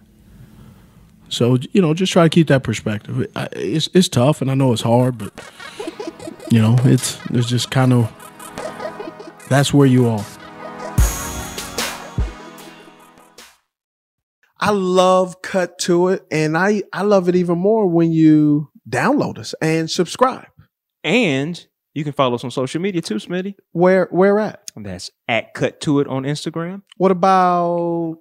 So 1.31 1.59
you 1.73 1.83
know, 1.83 1.95
just 1.95 2.13
try 2.13 2.25
to 2.25 2.29
keep 2.29 2.49
that 2.49 2.63
perspective. 2.63 3.27
It's 3.53 3.89
it's 3.95 4.09
tough, 4.09 4.41
and 4.41 4.51
I 4.51 4.55
know 4.55 4.73
it's 4.73 4.83
hard, 4.83 5.19
but 5.19 5.33
you 6.51 6.61
know, 6.61 6.77
it's 6.85 7.19
it's 7.31 7.49
just 7.49 7.71
kind 7.71 7.93
of 7.93 8.13
that's 9.49 9.73
where 9.73 9.87
you 9.87 10.09
are. 10.09 10.25
I 14.61 14.71
love 14.71 15.41
Cut 15.43 15.79
to 15.81 16.09
It, 16.09 16.27
and 16.31 16.57
I 16.57 16.83
I 16.93 17.03
love 17.03 17.29
it 17.29 17.37
even 17.37 17.59
more 17.59 17.87
when 17.87 18.11
you 18.11 18.71
download 18.89 19.39
us 19.39 19.55
and 19.61 19.91
subscribe. 19.91 20.49
And 21.05 21.67
you 21.99 22.05
can 22.05 22.13
follow 22.13 22.37
us 22.37 22.45
on 22.45 22.53
social 22.53 22.81
media 22.81 23.03
too, 23.03 23.17
Smitty. 23.17 23.57
Where 23.73 24.07
where 24.13 24.39
at? 24.39 24.71
That's 24.77 25.11
at 25.27 25.53
Cut 25.53 25.81
To 25.81 25.99
It 25.99 26.07
on 26.07 26.23
Instagram. 26.23 26.83
What 26.97 27.11
about 27.11 28.19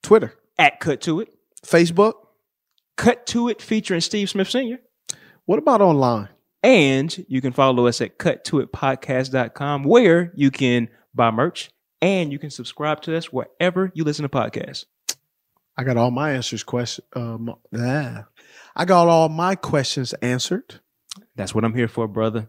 Twitter, 0.00 0.34
At 0.56 0.78
Cut 0.78 1.00
To 1.02 1.18
It. 1.18 1.34
Facebook? 1.64 2.12
Cut 2.96 3.26
To 3.26 3.48
It 3.48 3.60
featuring 3.60 4.00
Steve 4.00 4.30
Smith 4.30 4.48
Sr. 4.48 4.78
What 5.44 5.58
about 5.58 5.80
online? 5.80 6.28
And 6.62 7.26
you 7.28 7.40
can 7.40 7.52
follow 7.52 7.88
us 7.88 8.00
at 8.00 8.16
cut 8.16 8.44
to 8.44 8.60
it 8.60 8.70
cuttoitpodcast.com 8.70 9.82
where 9.82 10.32
you 10.36 10.52
can 10.52 10.88
buy 11.12 11.32
merch 11.32 11.70
and 12.00 12.30
you 12.30 12.38
can 12.38 12.50
subscribe 12.50 13.02
to 13.02 13.16
us 13.16 13.32
wherever 13.32 13.90
you 13.92 14.04
listen 14.04 14.22
to 14.22 14.28
podcasts. 14.28 14.84
I 15.76 15.82
got 15.82 15.96
all 15.96 16.12
my 16.12 16.32
answers 16.32 16.62
question. 16.62 17.04
Um, 17.12 17.54
yeah. 17.72 18.22
I 18.76 18.84
got 18.84 19.08
all 19.08 19.28
my 19.28 19.56
questions 19.56 20.12
answered. 20.14 20.80
That's 21.34 21.54
what 21.54 21.64
I'm 21.64 21.74
here 21.74 21.88
for, 21.88 22.06
brother. 22.06 22.48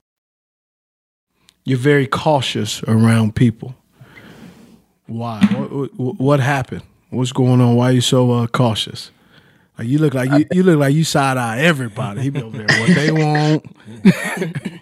You're 1.63 1.77
very 1.77 2.07
cautious 2.07 2.83
around 2.83 3.35
people. 3.35 3.75
Why? 5.07 5.39
What, 5.53 5.93
what, 5.97 6.19
what 6.19 6.39
happened? 6.39 6.83
What's 7.09 7.31
going 7.31 7.61
on? 7.61 7.75
Why 7.75 7.89
are 7.89 7.93
you 7.93 8.01
so 8.01 8.31
uh, 8.31 8.47
cautious? 8.47 9.11
Like 9.77 9.87
you 9.87 9.99
look 9.99 10.13
like 10.13 10.31
you, 10.31 10.45
you 10.51 10.63
look 10.63 10.79
like 10.79 10.93
you 10.93 11.03
side 11.03 11.37
eye 11.37 11.59
everybody. 11.59 12.21
He 12.21 12.29
be 12.29 12.41
over 12.41 12.57
there 12.57 12.79
what 12.79 12.95
they 12.95 13.11
want. 13.11 13.65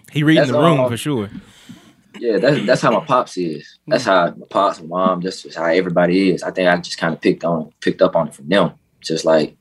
He 0.10 0.24
reading 0.24 0.40
That's 0.40 0.50
the 0.50 0.58
room 0.58 0.80
all. 0.80 0.88
for 0.88 0.96
sure. 0.96 1.30
Yeah, 2.18 2.38
that's 2.38 2.66
that's 2.66 2.82
how 2.82 2.90
my 2.90 3.04
pops 3.04 3.36
is. 3.36 3.78
That's 3.86 4.04
how 4.04 4.34
my 4.36 4.46
pops 4.50 4.80
and 4.80 4.88
mom. 4.88 5.20
That's 5.20 5.42
just 5.42 5.56
how 5.56 5.66
everybody 5.66 6.30
is. 6.30 6.42
I 6.42 6.50
think 6.50 6.68
I 6.68 6.76
just 6.78 6.98
kind 6.98 7.14
of 7.14 7.20
picked 7.20 7.44
on 7.44 7.72
picked 7.80 8.02
up 8.02 8.16
on 8.16 8.28
it 8.28 8.34
from 8.34 8.48
them. 8.48 8.72
Just 9.00 9.24
like 9.24 9.56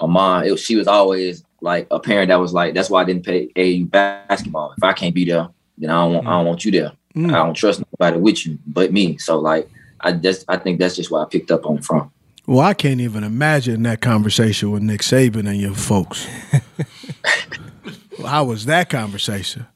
my 0.00 0.06
mom, 0.06 0.44
was, 0.44 0.60
she 0.60 0.76
was 0.76 0.86
always 0.86 1.42
like 1.60 1.86
a 1.90 2.00
parent 2.00 2.28
that 2.28 2.40
was 2.40 2.52
like, 2.52 2.74
that's 2.74 2.90
why 2.90 3.02
I 3.02 3.04
didn't 3.04 3.24
pay 3.24 3.48
AAU 3.48 3.90
basketball. 3.90 4.72
If 4.76 4.84
I 4.84 4.92
can't 4.92 5.14
be 5.14 5.24
there, 5.24 5.48
then 5.78 5.90
I 5.90 5.94
don't 6.04 6.14
want 6.14 6.26
I 6.26 6.30
don't 6.30 6.46
want 6.46 6.64
you 6.64 6.70
there. 6.72 6.92
Mm. 7.14 7.28
I 7.30 7.44
don't 7.44 7.54
trust 7.54 7.82
nobody 7.92 8.18
with 8.18 8.46
you 8.46 8.58
but 8.66 8.92
me. 8.92 9.18
So 9.18 9.38
like 9.38 9.68
I 10.00 10.12
just 10.12 10.44
I 10.48 10.56
think 10.56 10.78
that's 10.78 10.96
just 10.96 11.10
why 11.10 11.22
I 11.22 11.26
picked 11.26 11.50
up 11.50 11.66
on 11.66 11.82
from. 11.82 12.10
Well, 12.46 12.60
I 12.60 12.74
can't 12.74 13.00
even 13.00 13.22
imagine 13.22 13.84
that 13.84 14.00
conversation 14.00 14.72
with 14.72 14.82
Nick 14.82 15.02
Saban 15.02 15.48
and 15.48 15.60
your 15.60 15.74
folks. 15.74 16.26
How 18.26 18.44
was 18.44 18.66
that 18.66 18.90
conversation? 18.90 19.66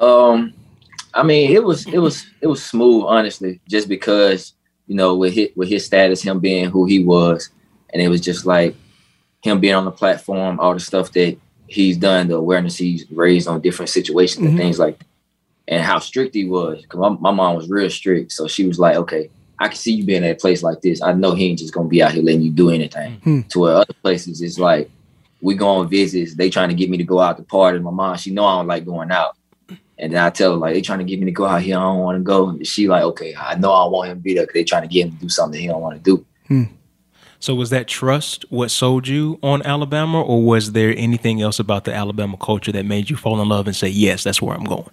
Um, 0.00 0.52
I 1.12 1.22
mean, 1.22 1.52
it 1.52 1.62
was 1.64 1.86
it 1.86 1.98
was 1.98 2.26
it 2.40 2.46
was 2.46 2.64
smooth, 2.64 3.04
honestly, 3.06 3.60
just 3.68 3.88
because 3.88 4.52
you 4.86 4.94
know 4.96 5.16
with 5.16 5.34
his, 5.34 5.48
with 5.56 5.68
his 5.68 5.86
status, 5.86 6.22
him 6.22 6.40
being 6.40 6.68
who 6.70 6.84
he 6.84 7.02
was, 7.04 7.50
and 7.92 8.02
it 8.02 8.08
was 8.08 8.20
just 8.20 8.44
like 8.44 8.74
him 9.42 9.60
being 9.60 9.74
on 9.74 9.84
the 9.84 9.90
platform, 9.92 10.58
all 10.60 10.74
the 10.74 10.80
stuff 10.80 11.12
that 11.12 11.36
he's 11.66 11.96
done, 11.96 12.28
the 12.28 12.34
awareness 12.34 12.76
he's 12.76 13.10
raised 13.10 13.46
on 13.48 13.60
different 13.60 13.88
situations 13.90 14.44
Mhm. 14.44 14.48
and 14.50 14.58
things 14.58 14.78
like, 14.78 14.98
that, 14.98 15.06
and 15.68 15.82
how 15.82 15.98
strict 15.98 16.34
he 16.34 16.44
was. 16.44 16.82
Because 16.82 17.00
my, 17.00 17.08
my 17.08 17.30
mom 17.30 17.56
was 17.56 17.68
real 17.68 17.90
strict, 17.90 18.32
so 18.32 18.48
she 18.48 18.66
was 18.66 18.78
like, 18.78 18.96
okay. 18.96 19.30
I 19.60 19.68
can 19.68 19.76
see 19.76 19.92
you 19.92 20.04
being 20.04 20.24
at 20.24 20.32
a 20.32 20.34
place 20.34 20.64
like 20.64 20.82
this. 20.82 21.00
I 21.00 21.12
know 21.12 21.32
he 21.32 21.46
ain't 21.46 21.60
just 21.60 21.72
gonna 21.72 21.88
be 21.88 22.02
out 22.02 22.10
here 22.10 22.24
letting 22.24 22.42
you 22.42 22.50
do 22.50 22.70
anything. 22.70 23.20
Hmm. 23.20 23.42
To 23.42 23.60
where 23.60 23.76
other 23.76 23.94
places, 24.02 24.42
it's 24.42 24.58
like 24.58 24.90
we 25.40 25.54
go 25.54 25.68
on 25.68 25.88
visits. 25.88 26.34
They 26.34 26.50
trying 26.50 26.70
to 26.70 26.74
get 26.74 26.90
me 26.90 26.96
to 26.96 27.04
go 27.04 27.20
out 27.20 27.36
to 27.36 27.44
party. 27.44 27.78
My 27.78 27.92
mom, 27.92 28.16
she 28.16 28.32
know 28.32 28.44
I 28.44 28.56
don't 28.56 28.66
like 28.66 28.84
going 28.84 29.12
out. 29.12 29.36
And 29.96 30.12
then 30.12 30.20
I 30.20 30.30
tell 30.30 30.50
her, 30.52 30.56
like, 30.56 30.74
they 30.74 30.80
trying 30.80 30.98
to 30.98 31.04
get 31.04 31.20
me 31.20 31.26
to 31.26 31.32
go 31.32 31.46
out 31.46 31.62
here. 31.62 31.78
I 31.78 31.82
don't 31.82 32.00
want 32.00 32.18
to 32.18 32.22
go. 32.24 32.48
And 32.48 32.66
she 32.66 32.88
like, 32.88 33.04
okay, 33.04 33.32
I 33.38 33.54
know 33.54 33.70
I 33.70 33.86
want 33.86 34.10
him 34.10 34.18
to 34.18 34.22
be 34.22 34.34
there 34.34 34.42
because 34.42 34.54
they 34.54 34.64
trying 34.64 34.82
to 34.82 34.88
get 34.88 35.06
him 35.06 35.12
to 35.12 35.18
do 35.18 35.28
something 35.28 35.60
he 35.60 35.68
don't 35.68 35.80
want 35.80 36.02
to 36.02 36.02
do. 36.02 36.26
So 37.38 37.54
was 37.54 37.70
that 37.70 37.86
trust 37.86 38.44
what 38.50 38.72
sold 38.72 39.06
you 39.06 39.38
on 39.40 39.62
Alabama, 39.62 40.20
or 40.20 40.42
was 40.42 40.72
there 40.72 40.92
anything 40.96 41.40
else 41.40 41.60
about 41.60 41.84
the 41.84 41.94
Alabama 41.94 42.36
culture 42.38 42.72
that 42.72 42.86
made 42.86 43.08
you 43.08 43.16
fall 43.16 43.40
in 43.40 43.48
love 43.48 43.66
and 43.66 43.76
say, 43.76 43.88
yes, 43.88 44.24
that's 44.24 44.42
where 44.42 44.56
I'm 44.56 44.64
going? 44.64 44.90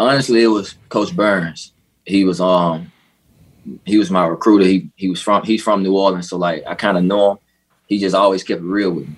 Honestly, 0.00 0.42
it 0.42 0.46
was 0.46 0.76
Coach 0.88 1.14
Burns. 1.14 1.72
He 2.06 2.24
was 2.24 2.40
um 2.40 2.90
he 3.84 3.98
was 3.98 4.10
my 4.10 4.24
recruiter. 4.24 4.64
He 4.64 4.88
he 4.96 5.10
was 5.10 5.20
from 5.20 5.42
he's 5.44 5.62
from 5.62 5.82
New 5.82 5.94
Orleans, 5.94 6.30
so 6.30 6.38
like 6.38 6.64
I 6.66 6.74
kind 6.74 6.96
of 6.96 7.04
know 7.04 7.32
him. 7.32 7.38
He 7.86 7.98
just 7.98 8.14
always 8.14 8.42
kept 8.42 8.62
it 8.62 8.64
real 8.64 8.92
with 8.92 9.08
me. 9.08 9.16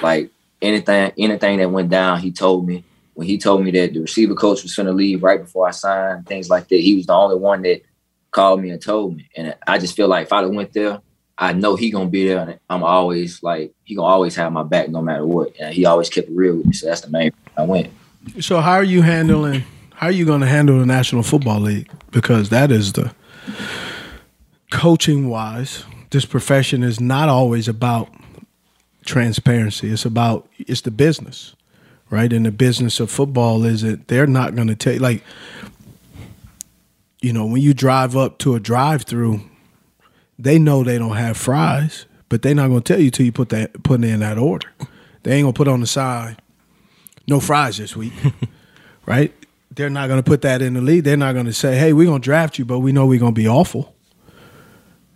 Like 0.00 0.30
anything 0.62 1.12
anything 1.18 1.58
that 1.58 1.70
went 1.70 1.90
down, 1.90 2.20
he 2.20 2.32
told 2.32 2.66
me. 2.66 2.82
when 3.12 3.26
he 3.26 3.36
told 3.36 3.62
me 3.62 3.70
that 3.72 3.92
the 3.92 4.00
receiver 4.00 4.34
coach 4.34 4.62
was 4.62 4.74
to 4.74 4.90
leave 4.90 5.22
right 5.22 5.42
before 5.42 5.68
I 5.68 5.72
signed, 5.72 6.26
things 6.26 6.48
like 6.48 6.68
that, 6.68 6.80
he 6.80 6.96
was 6.96 7.04
the 7.04 7.12
only 7.12 7.36
one 7.36 7.60
that 7.62 7.82
called 8.30 8.62
me 8.62 8.70
and 8.70 8.80
told 8.80 9.16
me. 9.16 9.28
And 9.36 9.54
I 9.66 9.76
just 9.76 9.96
feel 9.96 10.08
like 10.08 10.26
if 10.26 10.32
I 10.32 10.46
went 10.46 10.72
there, 10.72 11.02
I 11.36 11.52
know 11.52 11.76
he 11.76 11.90
gonna 11.90 12.08
be 12.08 12.26
there, 12.26 12.38
and 12.38 12.58
I'm 12.70 12.84
always 12.84 13.42
like 13.42 13.74
he 13.84 13.94
gonna 13.94 14.08
always 14.08 14.34
have 14.36 14.50
my 14.50 14.62
back 14.62 14.88
no 14.88 15.02
matter 15.02 15.26
what. 15.26 15.52
And 15.60 15.74
he 15.74 15.84
always 15.84 16.08
kept 16.08 16.30
it 16.30 16.34
real 16.34 16.56
with 16.56 16.66
me, 16.66 16.72
so 16.72 16.86
that's 16.86 17.02
the 17.02 17.10
main. 17.10 17.32
I 17.54 17.64
went. 17.64 17.90
So 18.40 18.62
how 18.62 18.72
are 18.72 18.82
you 18.82 19.02
handling? 19.02 19.64
How 19.96 20.08
are 20.08 20.12
you 20.12 20.26
going 20.26 20.42
to 20.42 20.46
handle 20.46 20.78
the 20.78 20.86
National 20.86 21.22
Football 21.22 21.60
League? 21.60 21.90
Because 22.10 22.50
that 22.50 22.70
is 22.70 22.92
the 22.92 23.14
coaching 24.70 25.28
wise. 25.28 25.84
This 26.10 26.24
profession 26.24 26.82
is 26.82 27.00
not 27.00 27.28
always 27.28 27.66
about 27.66 28.08
transparency. 29.04 29.90
It's 29.90 30.04
about 30.04 30.48
it's 30.58 30.82
the 30.82 30.90
business, 30.90 31.54
right? 32.10 32.32
And 32.32 32.44
the 32.44 32.52
business 32.52 33.00
of 33.00 33.10
football 33.10 33.64
is 33.64 33.82
that 33.82 34.08
they're 34.08 34.26
not 34.26 34.54
going 34.54 34.68
to 34.68 34.76
take 34.76 35.00
like 35.00 35.24
you 37.22 37.32
know 37.32 37.46
when 37.46 37.62
you 37.62 37.72
drive 37.72 38.16
up 38.16 38.38
to 38.38 38.54
a 38.54 38.60
drive-through, 38.60 39.40
they 40.38 40.58
know 40.58 40.84
they 40.84 40.98
don't 40.98 41.16
have 41.16 41.36
fries, 41.36 42.04
but 42.28 42.42
they're 42.42 42.54
not 42.54 42.68
going 42.68 42.82
to 42.82 42.92
tell 42.92 43.02
you 43.02 43.10
till 43.10 43.26
you 43.26 43.32
put 43.32 43.48
that 43.48 43.82
put 43.82 44.04
in 44.04 44.20
that 44.20 44.38
order. 44.38 44.68
They 45.22 45.32
ain't 45.38 45.48
to 45.48 45.52
put 45.52 45.68
on 45.68 45.80
the 45.80 45.86
side 45.86 46.36
no 47.26 47.40
fries 47.40 47.78
this 47.78 47.96
week, 47.96 48.12
right? 49.06 49.32
They're 49.76 49.90
not 49.90 50.08
going 50.08 50.18
to 50.18 50.28
put 50.28 50.40
that 50.40 50.62
in 50.62 50.72
the 50.72 50.80
league. 50.80 51.04
They're 51.04 51.18
not 51.18 51.34
going 51.34 51.46
to 51.46 51.52
say, 51.52 51.76
"Hey, 51.76 51.92
we're 51.92 52.06
going 52.06 52.22
to 52.22 52.24
draft 52.24 52.58
you, 52.58 52.64
but 52.64 52.80
we 52.80 52.92
know 52.92 53.06
we're 53.06 53.20
going 53.20 53.34
to 53.34 53.40
be 53.40 53.46
awful." 53.46 53.94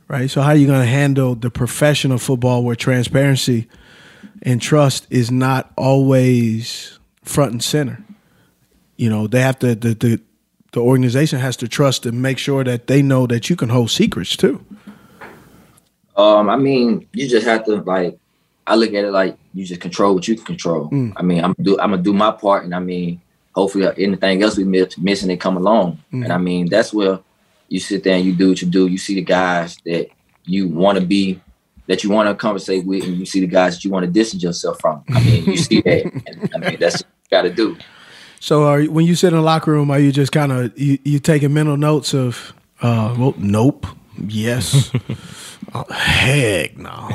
Right? 0.07 0.31
So 0.31 0.43
how 0.43 0.51
are 0.51 0.57
you 0.57 0.67
going 0.67 0.81
to 0.81 0.87
handle 0.87 1.35
the 1.35 1.51
professional 1.51 2.19
football 2.19 2.63
where 2.63 2.77
transparency 2.77 3.69
and 4.43 4.61
trust 4.61 5.07
is 5.09 5.31
not 5.31 5.73
always 5.77 6.99
front 7.25 7.53
and 7.53 7.63
center? 7.63 8.05
You 8.97 9.09
know, 9.09 9.27
they 9.27 9.41
have 9.41 9.59
to 9.61 9.75
the 9.75 9.95
the, 9.95 10.21
the 10.73 10.81
organization 10.81 11.39
has 11.39 11.57
to 11.59 11.69
trust 11.69 12.05
and 12.05 12.21
make 12.21 12.37
sure 12.37 12.63
that 12.63 12.87
they 12.87 13.01
know 13.01 13.27
that 13.29 13.49
you 13.49 13.57
can 13.57 13.71
hold 13.71 13.91
secrets 13.91 14.37
too. 14.37 14.65
Um, 16.17 16.51
I 16.51 16.57
mean, 16.57 17.09
you 17.15 17.29
just 17.29 17.47
have 17.47 17.65
to 17.65 17.77
like. 17.77 18.19
I 18.67 18.77
look 18.77 18.91
at 18.91 19.05
it 19.05 19.11
like 19.11 19.39
you 19.55 19.65
just 19.65 19.81
control 19.81 20.15
what 20.15 20.29
you 20.29 20.37
can 20.37 20.45
control. 20.45 20.91
Mm. 20.91 21.15
I 21.17 21.23
mean, 21.23 21.43
I'm 21.43 21.55
do 21.63 21.81
I'm 21.81 21.91
gonna 21.91 22.03
do 22.03 22.13
my 22.13 22.31
part, 22.31 22.65
and 22.65 22.75
I 22.75 22.79
mean, 22.79 23.23
hopefully, 23.61 23.87
anything 23.99 24.43
else 24.43 24.57
we 24.57 24.65
miss, 24.65 24.97
missing, 24.97 25.31
it 25.31 25.39
come 25.39 25.57
along. 25.57 25.99
Mm. 26.13 26.25
And 26.25 26.33
I 26.33 26.39
mean, 26.39 26.69
that's 26.69 26.93
where 26.93 27.21
you 27.69 27.79
sit 27.79 28.03
there 28.05 28.17
and 28.17 28.25
you 28.25 28.33
do 28.33 28.49
what 28.49 28.63
you 28.63 28.69
do. 28.69 28.87
You 28.87 28.99
see 28.99 29.15
the 29.15 29.23
guys 29.23 29.77
that 29.85 30.09
you 30.45 30.69
want 30.69 30.99
to 30.99 31.05
be, 31.05 31.41
that 31.87 32.03
you 32.03 32.11
want 32.11 32.29
to 32.29 32.35
conversate 32.35 32.87
with, 32.87 33.05
and 33.05 33.17
you 33.17 33.27
see 33.27 33.41
the 33.41 33.47
guys 33.47 33.75
that 33.75 33.85
you 33.85 33.91
want 33.91 34.07
to 34.07 34.11
distance 34.11 34.43
yourself 34.43 34.81
from. 34.81 35.05
I 35.11 35.23
mean, 35.23 35.45
you 35.45 35.57
see 35.57 35.81
that. 35.83 36.05
And, 36.27 36.51
I 36.55 36.71
mean, 36.71 36.79
that's 36.81 37.03
what 37.03 37.11
you 37.25 37.31
got 37.31 37.43
to 37.43 37.51
do. 37.51 37.77
So 38.41 38.65
are 38.65 38.81
you, 38.81 38.91
when 38.91 39.05
you 39.05 39.15
sit 39.15 39.29
in 39.29 39.35
the 39.35 39.43
locker 39.43 39.71
room, 39.71 39.91
are 39.91 39.99
you 39.99 40.11
just 40.11 40.33
kind 40.33 40.51
of 40.51 40.79
you, 40.79 40.99
you 41.05 41.19
taking 41.19 41.53
mental 41.53 41.77
notes 41.77 42.15
of, 42.15 42.55
uh, 42.81 43.15
well, 43.19 43.35
nope, 43.37 43.87
yes, 44.27 44.91
oh, 45.75 45.85
heck 45.93 46.79
no. 46.79 47.11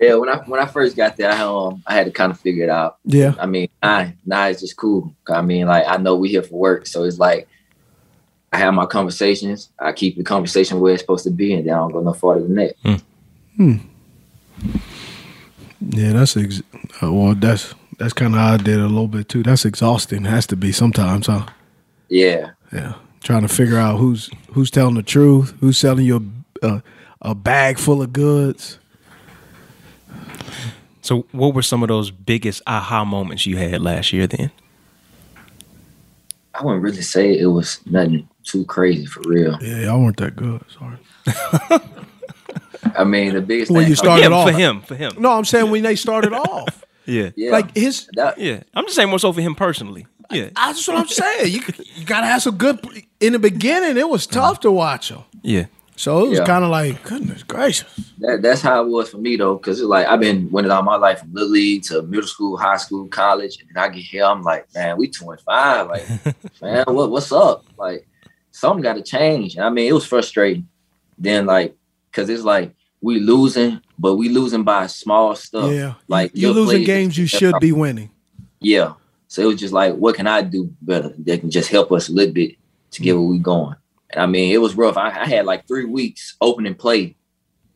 Yeah, 0.00 0.14
when 0.14 0.28
I 0.28 0.36
when 0.46 0.60
I 0.60 0.66
first 0.66 0.96
got 0.96 1.16
there, 1.16 1.30
I 1.30 1.40
um 1.40 1.82
I 1.86 1.94
had 1.94 2.04
to 2.06 2.12
kind 2.12 2.30
of 2.30 2.38
figure 2.40 2.64
it 2.64 2.70
out. 2.70 2.98
yeah. 3.04 3.34
I 3.38 3.46
mean, 3.46 3.68
nah, 3.82 4.08
nah, 4.24 4.46
it's 4.46 4.60
just 4.60 4.76
cool. 4.76 5.14
I 5.28 5.40
mean, 5.42 5.66
like 5.66 5.84
I 5.86 5.96
know 5.96 6.16
we 6.16 6.28
here 6.28 6.42
for 6.42 6.56
work, 6.58 6.86
so 6.86 7.04
it's 7.04 7.18
like 7.18 7.48
I 8.52 8.58
have 8.58 8.74
my 8.74 8.86
conversations. 8.86 9.70
I 9.78 9.92
keep 9.92 10.16
the 10.16 10.24
conversation 10.24 10.80
where 10.80 10.92
it's 10.92 11.02
supposed 11.02 11.24
to 11.24 11.30
be, 11.30 11.52
and 11.54 11.66
then 11.66 11.74
I 11.74 11.78
don't 11.78 11.92
go 11.92 12.00
no 12.00 12.12
farther 12.12 12.42
than 12.42 12.54
that. 12.56 12.74
Yeah, 15.80 16.12
that's 16.12 16.36
ex- 16.36 16.62
uh, 17.02 17.12
well, 17.12 17.34
that's 17.34 17.74
that's 17.98 18.12
kind 18.12 18.34
of 18.34 18.40
how 18.40 18.54
I 18.54 18.56
did 18.56 18.78
it 18.78 18.80
a 18.80 18.86
little 18.88 19.08
bit 19.08 19.28
too. 19.28 19.42
That's 19.42 19.64
exhausting. 19.64 20.24
Has 20.24 20.46
to 20.48 20.56
be 20.56 20.72
sometimes, 20.72 21.26
huh? 21.26 21.46
Yeah, 22.08 22.50
Yeah, 22.72 22.94
trying 23.22 23.42
to 23.42 23.48
figure 23.48 23.78
out 23.78 23.98
who's 23.98 24.30
who's 24.52 24.70
telling 24.70 24.94
the 24.94 25.02
truth, 25.02 25.54
who's 25.60 25.78
selling 25.78 26.04
you 26.06 26.30
a, 26.62 26.66
a, 26.68 26.82
a 27.22 27.34
bag 27.34 27.78
full 27.78 28.02
of 28.02 28.12
goods. 28.12 28.78
So, 31.06 31.24
what 31.30 31.54
were 31.54 31.62
some 31.62 31.82
of 31.84 31.88
those 31.88 32.10
biggest 32.10 32.62
aha 32.66 33.04
moments 33.04 33.46
you 33.46 33.56
had 33.56 33.80
last 33.80 34.12
year? 34.12 34.26
Then, 34.26 34.50
I 36.52 36.64
wouldn't 36.64 36.82
really 36.82 37.02
say 37.02 37.38
it 37.38 37.46
was 37.46 37.78
nothing 37.86 38.28
too 38.42 38.64
crazy 38.64 39.06
for 39.06 39.20
real. 39.20 39.56
Yeah, 39.62 39.82
y'all 39.82 40.02
weren't 40.02 40.16
that 40.16 40.34
good. 40.34 40.62
Sorry. 40.76 40.96
I 42.96 43.04
mean, 43.04 43.34
the 43.34 43.40
biggest 43.40 43.70
When 43.70 43.82
thing 43.82 43.90
you 43.90 43.96
started 43.96 44.24
him, 44.26 44.32
off, 44.32 44.48
for 44.50 44.56
him, 44.56 44.80
for 44.80 44.94
him. 44.96 45.12
No, 45.18 45.32
I'm 45.32 45.44
saying 45.44 45.70
when 45.70 45.82
they 45.82 45.96
started 45.96 46.32
off, 46.32 46.84
Yeah. 47.06 47.30
yeah, 47.36 47.52
like 47.52 47.76
his. 47.76 48.08
that, 48.14 48.38
yeah. 48.38 48.62
I'm 48.74 48.84
just 48.86 48.96
saying 48.96 49.08
more 49.08 49.18
so 49.20 49.32
for 49.32 49.40
him 49.40 49.54
personally. 49.54 50.06
Yeah, 50.32 50.48
That's 50.56 50.88
what 50.88 50.96
I'm 50.96 51.06
saying. 51.06 51.52
You 51.52 51.60
you 51.94 52.04
gotta 52.04 52.26
have 52.26 52.42
some 52.42 52.56
good. 52.56 52.80
In 53.20 53.32
the 53.32 53.38
beginning, 53.38 53.96
it 53.96 54.08
was 54.08 54.26
tough 54.26 54.58
to 54.60 54.72
watch 54.72 55.10
him. 55.12 55.20
yeah. 55.42 55.66
So 55.96 56.26
it 56.26 56.28
was 56.28 56.38
Yeah. 56.38 56.44
kind 56.44 56.62
of 56.62 56.70
like, 56.70 57.02
goodness 57.02 57.42
gracious. 57.42 57.88
that 58.18 58.42
that's 58.42 58.60
how 58.60 58.82
it 58.82 58.88
was 58.88 59.08
for 59.08 59.18
me 59.18 59.36
though, 59.36 59.56
because 59.56 59.80
it's 59.80 59.88
like 59.88 60.06
I've 60.06 60.20
been 60.20 60.50
winning 60.50 60.70
all 60.70 60.82
my 60.82 60.96
life 60.96 61.20
from 61.20 61.32
little 61.32 61.50
league 61.50 61.82
to 61.84 62.02
middle 62.02 62.26
school, 62.26 62.56
high 62.56 62.76
school, 62.76 63.08
college, 63.08 63.58
and 63.60 63.68
then 63.68 63.82
I 63.82 63.88
get 63.88 64.02
here, 64.02 64.24
I'm 64.24 64.42
like, 64.42 64.66
man, 64.74 64.98
we 64.98 65.08
25, 65.08 65.88
like, 65.88 66.08
man, 66.62 66.84
what 66.86 67.10
what's 67.10 67.32
up? 67.32 67.64
Like, 67.78 68.06
something 68.50 68.82
got 68.82 68.94
to 68.94 69.02
change. 69.02 69.56
And 69.56 69.64
I 69.64 69.70
mean, 69.70 69.88
it 69.88 69.92
was 69.92 70.06
frustrating. 70.06 70.68
Then 71.18 71.46
like, 71.46 71.74
cause 72.12 72.28
it's 72.28 72.42
like 72.42 72.74
we 73.00 73.20
losing, 73.20 73.80
but 73.98 74.16
we 74.16 74.28
losing 74.28 74.64
by 74.64 74.86
small 74.86 75.34
stuff. 75.34 75.72
Yeah, 75.72 75.94
like 76.08 76.30
you're 76.34 76.52
losing 76.52 76.84
games 76.84 77.16
you 77.16 77.26
should 77.26 77.54
be 77.60 77.72
winning. 77.72 78.10
Yeah. 78.60 78.94
So 79.28 79.42
it 79.42 79.46
was 79.46 79.60
just 79.60 79.72
like, 79.72 79.94
what 79.94 80.14
can 80.14 80.26
I 80.26 80.42
do 80.42 80.72
better 80.82 81.12
that 81.18 81.40
can 81.40 81.50
just 81.50 81.70
help 81.70 81.90
us 81.92 82.08
a 82.08 82.12
little 82.12 82.32
bit 82.32 82.56
to 82.92 83.02
get 83.02 83.14
mm. 83.14 83.18
where 83.18 83.28
we 83.28 83.38
going? 83.38 83.76
And 84.10 84.20
I 84.20 84.26
mean, 84.26 84.52
it 84.52 84.58
was 84.58 84.74
rough. 84.74 84.96
I, 84.96 85.08
I 85.08 85.26
had 85.26 85.46
like 85.46 85.66
three 85.66 85.84
weeks 85.84 86.36
opening 86.40 86.74
play. 86.74 87.16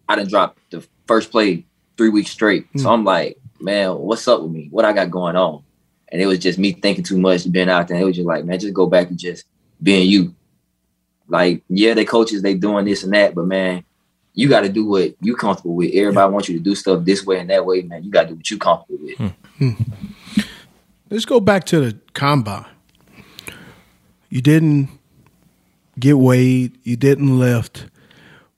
I 0.08 0.16
didn't 0.16 0.30
drop 0.30 0.58
the 0.70 0.86
first 1.06 1.30
play 1.30 1.66
three 1.96 2.08
weeks 2.08 2.30
straight. 2.30 2.66
So 2.76 2.84
hmm. 2.84 2.88
I'm 2.88 3.04
like, 3.04 3.38
man, 3.60 3.96
what's 3.96 4.26
up 4.28 4.42
with 4.42 4.50
me? 4.50 4.68
What 4.70 4.84
I 4.84 4.92
got 4.92 5.10
going 5.10 5.36
on? 5.36 5.62
And 6.08 6.20
it 6.20 6.26
was 6.26 6.38
just 6.38 6.58
me 6.58 6.72
thinking 6.72 7.04
too 7.04 7.18
much, 7.18 7.50
being 7.50 7.68
out 7.68 7.88
there. 7.88 7.98
It 7.98 8.04
was 8.04 8.16
just 8.16 8.26
like, 8.26 8.44
man, 8.44 8.58
just 8.58 8.74
go 8.74 8.86
back 8.86 9.08
to 9.08 9.14
just 9.14 9.44
being 9.82 10.08
you. 10.08 10.34
Like, 11.28 11.62
yeah, 11.68 11.94
they 11.94 12.04
coaches, 12.04 12.42
they 12.42 12.54
doing 12.54 12.84
this 12.84 13.04
and 13.04 13.12
that, 13.12 13.34
but 13.34 13.44
man, 13.44 13.84
you 14.34 14.48
got 14.48 14.62
to 14.62 14.68
do 14.68 14.86
what 14.86 15.14
you 15.20 15.36
comfortable 15.36 15.76
with. 15.76 15.92
Everybody 15.94 16.32
wants 16.32 16.48
you 16.48 16.58
to 16.58 16.64
do 16.64 16.74
stuff 16.74 17.04
this 17.04 17.24
way 17.24 17.38
and 17.38 17.50
that 17.50 17.64
way, 17.64 17.82
man. 17.82 18.02
You 18.02 18.10
got 18.10 18.22
to 18.22 18.28
do 18.28 18.34
what 18.36 18.50
you 18.50 18.58
comfortable 18.58 18.98
with. 19.04 19.16
Hmm. 19.16 19.28
Hmm. 19.58 19.82
Let's 21.10 21.24
go 21.24 21.40
back 21.40 21.64
to 21.66 21.80
the 21.80 21.98
combine. 22.14 22.66
You 24.28 24.40
didn't 24.40 24.88
get 26.00 26.18
weighed. 26.18 26.78
You 26.82 26.96
didn't 26.96 27.38
lift. 27.38 27.86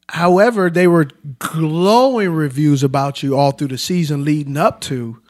However, 0.09 0.69
they 0.69 0.87
were 0.87 1.09
glowing 1.39 2.33
reviews 2.33 2.83
about 2.83 3.23
you 3.23 3.37
all 3.37 3.53
through 3.53 3.69
the 3.69 3.79
season 3.79 4.25
leading 4.25 4.57
up 4.57 4.81
to 4.83 5.21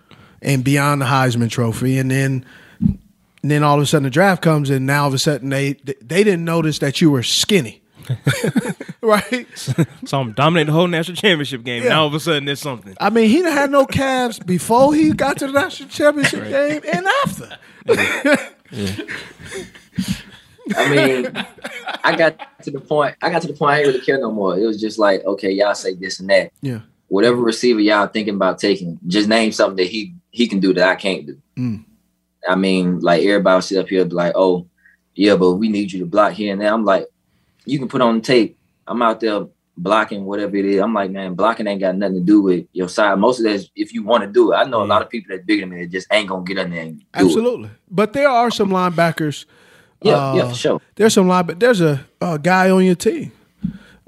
and 0.41 0.65
beyond 0.65 1.01
the 1.01 1.07
Heisman 1.07 1.51
Trophy, 1.51 1.99
and 1.99 2.11
then 2.11 2.45
and 2.81 3.51
then 3.51 3.63
all 3.63 3.77
of 3.77 3.83
a 3.83 3.87
sudden 3.87 4.05
the 4.05 4.11
draft 4.11 4.43
comes, 4.43 4.71
and 4.71 4.87
now 4.87 5.03
all 5.03 5.09
of 5.09 5.15
a 5.15 5.19
sudden 5.19 5.51
they 5.51 5.75
they 5.75 6.25
didn't 6.25 6.45
notice 6.45 6.81
that 6.81 7.01
you 7.01 7.13
were 7.13 7.23
skinny, 7.23 7.81
right? 9.01 9.47
So 10.05 10.21
I'm 10.21 10.33
dominating 10.33 10.67
the 10.67 10.73
whole 10.73 10.89
national 10.89 11.17
championship 11.17 11.63
game. 11.63 11.85
Yeah. 11.85 11.91
Now 11.91 12.01
all 12.03 12.09
of 12.09 12.15
a 12.15 12.21
sudden 12.21 12.45
there's 12.45 12.61
something. 12.61 12.97
I 13.01 13.11
mean, 13.11 13.29
he 13.29 13.37
didn't 13.37 13.53
have 13.53 13.71
no 13.71 13.87
calves 13.87 14.41
before 14.41 14.95
he 14.95 15.13
got 15.13 15.39
to 15.39 15.47
the 15.47 15.53
national 15.53 15.91
championship 15.91 16.43
game 16.45 16.83
and 16.93 17.07
after. 17.25 17.57
I 20.77 20.89
mean, 20.89 21.47
I 22.05 22.17
got 22.17 22.63
to 22.63 22.71
the 22.71 22.81
point. 22.81 23.17
I 23.23 23.31
got 23.31 23.43
to 23.43 23.49
the 23.49 23.55
point. 23.55 23.73
I 23.73 23.77
didn't 23.79 23.95
really 23.95 24.07
care 24.07 24.19
no 24.19 24.31
more. 24.31 24.59
It 24.59 24.67
was 24.67 24.81
just 24.81 24.99
like, 24.99 25.25
okay, 25.25 25.51
y'all 25.51 25.75
say 25.75 25.95
this 25.95 26.21
and 26.21 26.31
that. 26.31 26.53
Yeah. 26.61 26.81
Whatever 27.09 27.37
receiver 27.37 27.81
y'all 27.81 28.07
thinking 28.07 28.35
about 28.35 28.59
taking, 28.59 28.99
just 29.07 29.29
name 29.29 29.53
something 29.53 29.77
that 29.77 29.91
he 29.91 30.15
he 30.31 30.47
can 30.47 30.61
do 30.61 30.73
that 30.75 30.89
I 30.89 30.95
can't 30.95 31.27
do. 31.27 31.39
Mm. 31.57 31.85
I 32.49 32.55
mean, 32.55 33.01
like 33.01 33.23
everybody 33.23 33.63
sit 33.63 33.79
up 33.79 33.89
here 33.89 34.01
and 34.01 34.11
be 34.11 34.17
like, 34.17 34.33
oh, 34.35 34.67
yeah, 35.15 35.37
but 35.37 35.53
we 35.55 35.69
need 35.69 35.93
you 35.93 36.01
to 36.01 36.07
block 36.07 36.33
here 36.33 36.53
and 36.53 36.61
there. 36.61 36.73
I'm 36.73 36.85
like, 36.85 37.07
you 37.67 37.79
can 37.79 37.89
put 37.89 38.01
on 38.01 38.17
the 38.17 38.21
tape. 38.23 38.59
I'm 38.87 39.03
out 39.03 39.21
there 39.21 39.47
blocking 39.77 40.25
whatever 40.25 40.57
it 40.57 40.65
is. 40.65 40.81
I'm 40.81 40.95
like, 40.95 41.11
man, 41.11 41.35
blocking 41.35 41.67
ain't 41.67 41.81
got 41.81 41.97
nothing 41.97 42.17
to 42.17 42.21
do 42.21 42.43
with 42.43 42.67
your 42.73 42.89
side. 42.89 43.19
Most 43.19 43.39
of 43.39 43.45
that 43.45 43.55
is 43.55 43.71
if 43.77 43.93
you 43.93 44.03
want 44.03 44.25
to 44.25 44.31
do 44.31 44.53
it. 44.53 44.57
I 44.57 44.65
know 44.65 44.83
a 44.83 44.85
lot 44.85 45.03
of 45.03 45.11
people 45.11 45.35
that's 45.35 45.45
bigger 45.45 45.63
than 45.63 45.71
me 45.71 45.83
that 45.83 45.91
just 45.91 46.09
ain't 46.13 46.29
gonna 46.29 46.45
get 46.45 46.59
in 46.59 46.71
there 46.71 46.83
and 46.83 46.99
do 46.99 47.05
it. 47.15 47.21
Absolutely. 47.21 47.71
But 47.91 48.13
there 48.13 48.29
are 48.29 48.51
some 48.51 48.71
linebackers. 48.71 49.45
Yeah, 50.05 50.35
yeah, 50.35 50.43
uh, 50.43 50.49
for 50.51 50.55
sure. 50.55 50.81
There's 50.97 51.15
some 51.15 51.29
line, 51.29 51.47
but 51.47 51.61
there's 51.61 51.81
a, 51.81 52.05
a 52.21 52.39
guy 52.39 52.71
on 52.71 52.85
your 52.85 52.95
team, 52.95 53.33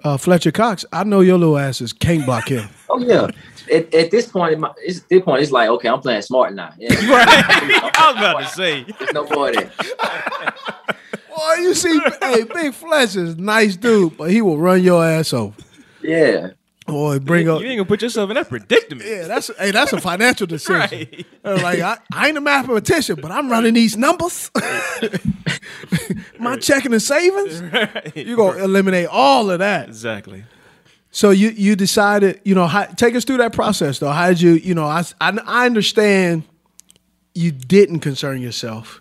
uh, 0.02 0.16
Fletcher 0.16 0.52
Cox. 0.52 0.84
I 0.92 1.04
know 1.04 1.20
your 1.20 1.38
little 1.38 1.58
asses 1.58 1.92
can't 1.92 2.24
block 2.24 2.48
him. 2.48 2.68
Oh 2.90 3.00
yeah. 3.00 3.28
At, 3.72 3.92
at 3.92 4.10
this 4.12 4.28
point, 4.28 4.52
in 4.52 4.60
my, 4.60 4.70
it's, 4.78 5.00
at 5.00 5.08
this 5.08 5.22
point, 5.22 5.42
it's 5.42 5.50
like 5.50 5.68
okay, 5.68 5.88
I'm 5.88 6.00
playing 6.00 6.22
smart 6.22 6.54
now. 6.54 6.72
Yeah. 6.78 6.90
I 6.96 8.12
was 8.12 8.16
about 8.16 8.40
to 8.40 8.46
say. 8.48 8.84
There's 8.98 9.12
no 9.12 9.26
more 9.30 9.48
of 9.48 9.54
that. 9.56 10.96
Boy, 11.34 11.54
you 11.54 11.74
see, 11.74 11.98
hey, 12.20 12.44
Big 12.44 12.72
Fletcher's 12.72 13.36
nice 13.36 13.74
dude, 13.74 14.16
but 14.16 14.30
he 14.30 14.42
will 14.42 14.58
run 14.58 14.80
your 14.80 15.04
ass 15.04 15.32
over. 15.32 15.56
Yeah. 16.02 16.50
Or 16.86 17.18
bring 17.18 17.46
you 17.46 17.54
up. 17.54 17.62
You 17.62 17.68
ain't 17.68 17.78
gonna 17.78 17.88
put 17.88 18.02
yourself 18.02 18.28
in 18.30 18.34
that 18.34 18.48
predicament. 18.48 19.08
Yeah, 19.08 19.26
that's 19.26 19.50
hey, 19.58 19.70
that's 19.70 19.92
a 19.94 20.00
financial 20.00 20.46
decision. 20.46 20.74
Right. 20.84 21.26
Uh, 21.42 21.58
Like 21.62 21.80
I, 21.80 21.96
I 22.12 22.28
ain't 22.28 22.36
a 22.36 22.42
mathematician, 22.42 23.16
but 23.22 23.30
I'm 23.30 23.50
running 23.50 23.72
these 23.74 23.96
numbers. 23.96 24.50
My 26.38 26.56
checking 26.56 26.92
and 26.92 27.02
savings. 27.02 27.62
You 28.14 28.36
gonna 28.36 28.62
eliminate 28.64 29.08
all 29.10 29.50
of 29.50 29.60
that. 29.60 29.88
Exactly. 29.88 30.44
So 31.10 31.30
you 31.30 31.50
you 31.50 31.76
decided, 31.76 32.40
you 32.44 32.54
know, 32.54 32.66
how, 32.66 32.84
take 32.84 33.14
us 33.14 33.24
through 33.24 33.38
that 33.38 33.52
process 33.52 33.98
though. 33.98 34.10
How 34.10 34.28
did 34.28 34.40
you, 34.40 34.52
you 34.52 34.74
know, 34.74 34.84
I, 34.84 35.04
I 35.20 35.30
I 35.46 35.66
understand 35.66 36.42
you 37.34 37.50
didn't 37.50 38.00
concern 38.00 38.42
yourself, 38.42 39.00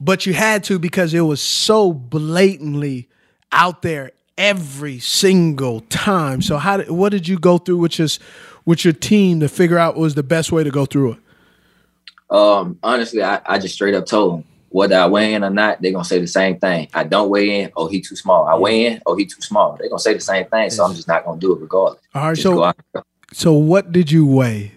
but 0.00 0.26
you 0.26 0.34
had 0.34 0.62
to 0.64 0.78
because 0.78 1.12
it 1.12 1.20
was 1.22 1.40
so 1.40 1.92
blatantly 1.92 3.08
out 3.52 3.82
there 3.82 4.12
every 4.36 4.98
single 4.98 5.80
time. 5.82 6.42
So 6.42 6.56
how 6.58 6.78
did, 6.78 6.90
what 6.90 7.10
did 7.10 7.28
you 7.28 7.38
go 7.38 7.58
through 7.58 7.78
with 7.78 7.98
your 7.98 8.08
with 8.64 8.84
your 8.84 8.94
team 8.94 9.40
to 9.40 9.48
figure 9.48 9.78
out 9.78 9.94
what 9.94 10.02
was 10.02 10.14
the 10.14 10.22
best 10.22 10.52
way 10.52 10.64
to 10.64 10.70
go 10.70 10.86
through 10.86 11.12
it? 11.12 11.18
Um, 12.30 12.78
honestly, 12.82 13.22
I, 13.22 13.40
I 13.46 13.58
just 13.58 13.74
straight 13.74 13.94
up 13.94 14.06
told 14.06 14.32
them 14.32 14.44
whether 14.70 14.96
I 14.98 15.06
weigh 15.06 15.34
in 15.34 15.44
or 15.44 15.50
not, 15.50 15.80
they're 15.80 15.92
gonna 15.92 16.04
say 16.04 16.18
the 16.18 16.26
same 16.26 16.58
thing. 16.58 16.88
I 16.94 17.04
don't 17.04 17.30
weigh 17.30 17.60
in, 17.60 17.72
oh 17.76 17.86
he 17.86 18.00
too 18.00 18.16
small. 18.16 18.44
I 18.46 18.56
weigh 18.56 18.86
in, 18.86 19.02
oh 19.06 19.14
he 19.16 19.24
too 19.24 19.40
small. 19.40 19.76
They're 19.78 19.88
gonna 19.88 20.00
say 20.00 20.14
the 20.14 20.20
same 20.20 20.46
thing, 20.46 20.70
so 20.70 20.84
I'm 20.84 20.94
just 20.94 21.06
not 21.06 21.24
gonna 21.24 21.40
do 21.40 21.52
it 21.54 21.60
regardless. 21.60 22.02
All 22.14 22.22
right, 22.22 22.30
Just 22.34 22.42
so- 22.42 22.54
go 22.54 22.64
out 22.64 22.76
there. 22.92 23.02
So 23.32 23.52
what 23.52 23.90
did 23.92 24.10
you 24.12 24.26
weigh 24.26 24.72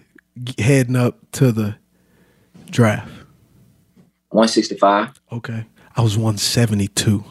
heading 0.58 0.96
up 0.96 1.16
to 1.32 1.52
the 1.52 1.76
draft? 2.70 3.08
165. 4.30 5.20
Okay. 5.32 5.64
I 5.96 6.00
was 6.02 6.16
172. 6.16 7.24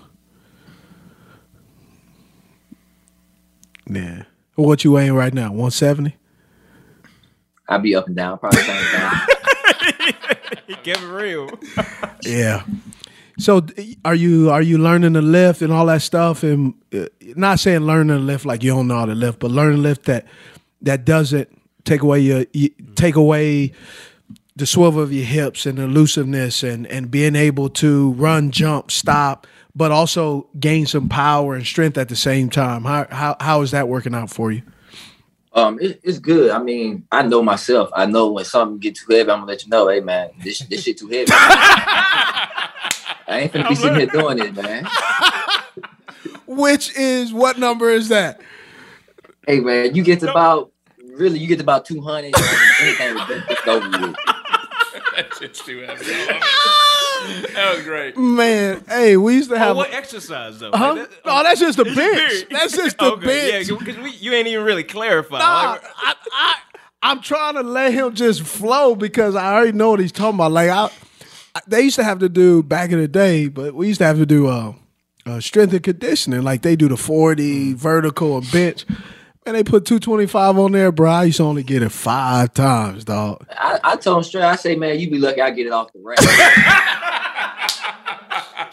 Yeah. 3.89 4.23
What 4.56 4.84
you 4.84 4.91
weighing 4.93 5.13
right 5.13 5.34
now? 5.34 5.50
170? 5.50 6.15
I'll 7.69 7.80
be 7.80 7.95
up 7.95 8.08
and 8.08 8.15
down, 8.15 8.39
probably 8.39 8.62
same 8.62 8.84
thing. 8.84 9.12
He 10.67 10.76
kept 10.76 11.02
it 11.02 11.08
real. 11.08 11.50
Yeah. 12.23 12.63
So 13.39 13.65
are 14.04 14.15
you 14.15 14.50
are 14.50 14.62
you 14.62 14.78
learning 14.78 15.13
to 15.13 15.21
lift 15.21 15.62
and 15.62 15.71
all 15.71 15.86
that 15.86 16.02
stuff 16.02 16.43
and 16.43 16.73
uh, 16.93 17.06
not 17.36 17.60
saying 17.60 17.82
learning 17.82 18.17
to 18.17 18.21
lift 18.21 18.45
like 18.45 18.63
you 18.63 18.71
don't 18.71 18.88
know 18.88 18.97
how 18.97 19.06
to 19.06 19.15
lift, 19.15 19.39
but 19.39 19.52
learning 19.52 19.78
to 19.78 19.82
lift 19.82 20.06
that 20.06 20.26
that 20.82 21.06
doesn't 21.06 21.50
take 21.86 22.02
away 22.02 22.19
your 22.19 22.45
you, 22.52 22.69
take 22.95 23.15
away 23.15 23.71
the 24.56 24.65
swivel 24.65 25.02
of 25.02 25.13
your 25.13 25.26
hips 25.26 25.65
and 25.65 25.78
the 25.78 25.84
elusiveness 25.84 26.63
and 26.63 26.88
and 26.88 27.12
being 27.12 27.36
able 27.36 27.69
to 27.69 28.12
run, 28.13 28.52
jump, 28.52 28.91
stop, 28.91 29.47
but 29.77 29.91
also 29.91 30.49
gain 30.59 30.87
some 30.87 31.07
power 31.07 31.53
and 31.53 31.65
strength 31.65 31.99
at 31.99 32.09
the 32.09 32.15
same 32.15 32.49
time. 32.49 32.83
How 32.83 33.05
how 33.11 33.37
how 33.39 33.61
is 33.61 33.69
that 33.71 33.87
working 33.87 34.15
out 34.15 34.31
for 34.31 34.51
you? 34.51 34.63
Um, 35.53 35.79
it, 35.79 35.99
it's 36.03 36.17
good. 36.17 36.51
I 36.51 36.59
mean, 36.59 37.05
I 37.11 37.21
know 37.21 37.43
myself. 37.43 37.89
I 37.95 38.07
know 38.07 38.31
when 38.31 38.43
something 38.43 38.79
get 38.79 38.95
too 38.95 39.13
heavy, 39.13 39.29
I'm 39.29 39.39
gonna 39.39 39.45
let 39.45 39.63
you 39.63 39.69
know, 39.69 39.87
hey 39.87 39.99
man, 39.99 40.31
this 40.43 40.59
this 40.59 40.83
shit 40.83 40.97
too 40.97 41.07
heavy. 41.07 41.27
I 41.31 42.69
ain't 43.29 43.53
gonna 43.53 43.69
be 43.69 43.75
sitting 43.75 43.97
here 43.97 44.07
doing 44.07 44.39
it, 44.39 44.55
man. 44.55 44.87
Which 46.47 46.97
is 46.97 47.31
what 47.31 47.59
number 47.59 47.91
is 47.91 48.09
that? 48.09 48.41
Hey 49.47 49.59
man, 49.59 49.93
you 49.93 50.03
get 50.03 50.21
to 50.21 50.31
about 50.31 50.71
really, 51.13 51.37
you 51.37 51.47
get 51.47 51.57
to 51.57 51.63
about 51.63 51.85
200. 51.85 52.33
anything 52.81 53.13
with 53.13 53.27
that, 53.27 53.45
it's 53.49 53.67
over 53.67 54.07
with. 54.07 54.15
It's 55.41 55.65
too 55.65 55.79
heavy. 55.79 56.05
That 57.53 57.73
was 57.75 57.84
great. 57.84 58.17
Man, 58.17 58.84
hey, 58.88 59.17
we 59.17 59.36
used 59.36 59.49
to 59.49 59.56
Oh, 59.56 59.60
have 59.60 59.75
what 59.77 59.93
exercise 59.93 60.60
though? 60.60 60.71
Huh? 60.73 60.93
Like 60.95 61.10
that- 61.10 61.25
No, 61.25 61.43
that's 61.43 61.60
just 61.60 61.77
the 61.77 61.86
bench. 61.86 62.45
That's 62.49 62.73
just 62.75 62.97
the 62.99 63.13
okay, 63.13 63.25
bench. 63.25 63.69
Yeah, 63.69 63.77
because 63.77 64.21
you 64.21 64.34
ain't 64.34 64.47
even 64.47 64.63
really 64.65 64.84
clarified. 64.84 65.39
Nah, 65.39 65.71
Like, 65.73 65.84
I, 65.97 66.15
I, 66.32 66.56
I'm 67.03 67.21
trying 67.21 67.56
to 67.56 67.63
let 67.63 67.93
him 67.93 68.13
just 68.15 68.41
flow 68.43 68.95
because 68.95 69.36
I 69.36 69.53
already 69.53 69.71
know 69.73 69.91
what 69.91 69.99
he's 69.99 70.12
talking 70.12 70.36
about. 70.36 70.51
Like 70.51 70.69
I, 70.69 70.86
I- 71.56 71.62
they 71.67 71.82
used 71.82 71.95
to 71.97 72.03
have 72.03 72.19
to 72.19 72.30
do 72.30 72.62
back 72.63 72.91
in 72.91 72.99
the 72.99 73.08
day, 73.08 73.47
but 73.47 73.73
we 73.73 73.88
used 73.88 73.99
to 73.99 74.06
have 74.06 74.17
to 74.17 74.25
do 74.25 74.47
uh, 74.47 74.73
uh, 75.25 75.39
strength 75.39 75.73
and 75.73 75.84
conditioning. 75.84 76.41
Like 76.43 76.62
they 76.62 76.75
do 76.75 76.88
the 76.88 76.97
40 76.97 77.73
vertical 77.73 78.38
and 78.38 78.51
bench. 78.51 78.86
And 79.47 79.55
they 79.55 79.63
put 79.63 79.86
225 79.86 80.57
on 80.57 80.73
there, 80.73 80.91
bro. 80.91 81.10
I 81.10 81.23
used 81.23 81.38
to 81.38 81.43
only 81.43 81.63
get 81.63 81.81
it 81.81 81.88
five 81.88 82.53
times, 82.53 83.05
dog. 83.05 83.47
I, 83.51 83.79
I 83.81 83.95
told 83.95 84.17
him 84.17 84.23
straight, 84.25 84.43
I 84.43 84.57
say, 84.57 84.75
man, 84.75 84.99
you 84.99 85.10
be 85.10 85.19
lucky 85.19 85.39
I 85.39 85.51
get 85.51 85.65
it 85.65 85.71
off 85.71 85.93
the 85.93 86.01
rack. 86.03 86.17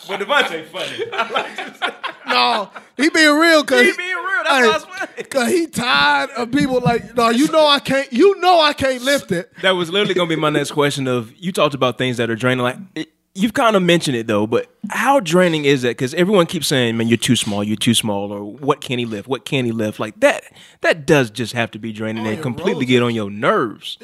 but 0.09 0.21
DeVonta 0.21 0.67
funny. 0.67 1.93
No, 2.27 2.71
he 2.97 3.11
being 3.11 3.39
real 3.39 3.63
because 3.63 3.87
He 3.87 3.93
being 3.97 4.17
real. 4.17 4.43
That's 4.45 4.67
why 4.67 4.75
it's 4.75 4.85
funny. 4.85 5.23
Cause 5.29 5.49
he 5.53 5.67
tired 5.69 6.31
of 6.31 6.51
people 6.51 6.81
like, 6.81 7.15
no, 7.15 7.29
you 7.31 7.47
know 7.53 7.69
I 7.69 7.79
can't, 7.79 8.13
you 8.13 8.41
know 8.41 8.59
I 8.59 8.73
can't 8.73 9.01
lift 9.03 9.31
it. 9.31 9.53
That 9.63 9.71
was 9.73 9.91
literally 9.91 10.15
gonna 10.15 10.29
be 10.29 10.35
my 10.35 10.51
next 10.51 10.73
question. 10.73 11.07
Of 11.07 11.33
you 11.37 11.53
talked 11.53 11.75
about 11.75 11.99
things 11.99 12.17
that 12.17 12.31
are 12.31 12.35
draining. 12.35 12.65
Like 12.65 12.79
it, 12.97 13.13
you've 13.35 13.53
kind 13.55 13.77
of 13.77 13.83
mentioned 13.83 14.17
it 14.17 14.27
though, 14.27 14.47
but 14.47 14.67
how 14.91 15.21
draining 15.21 15.65
is 15.65 15.83
that? 15.83 15.91
Because 15.91 16.15
everyone 16.15 16.47
keeps 16.47 16.67
saying, 16.67 16.97
"Man, 16.97 17.09
you're 17.09 17.17
too 17.17 17.37
small. 17.37 17.63
You're 17.65 17.77
too 17.77 17.95
small." 17.95 18.33
Or 18.33 18.45
what 18.45 18.81
can 18.81 18.99
he 18.99 19.05
lift? 19.07 19.29
What 19.29 19.45
can 19.45 19.65
he 19.65 19.73
lift? 19.73 19.99
Like 20.01 20.19
that. 20.21 20.45
That 20.83 21.07
does 21.07 21.31
just 21.31 21.53
have 21.53 21.71
to 21.73 21.79
be 21.79 21.93
draining 21.93 22.27
and 22.27 22.41
completely 22.43 22.87
get 22.87 23.03
on 23.03 23.15
your 23.15 23.31
nerves. 23.31 23.99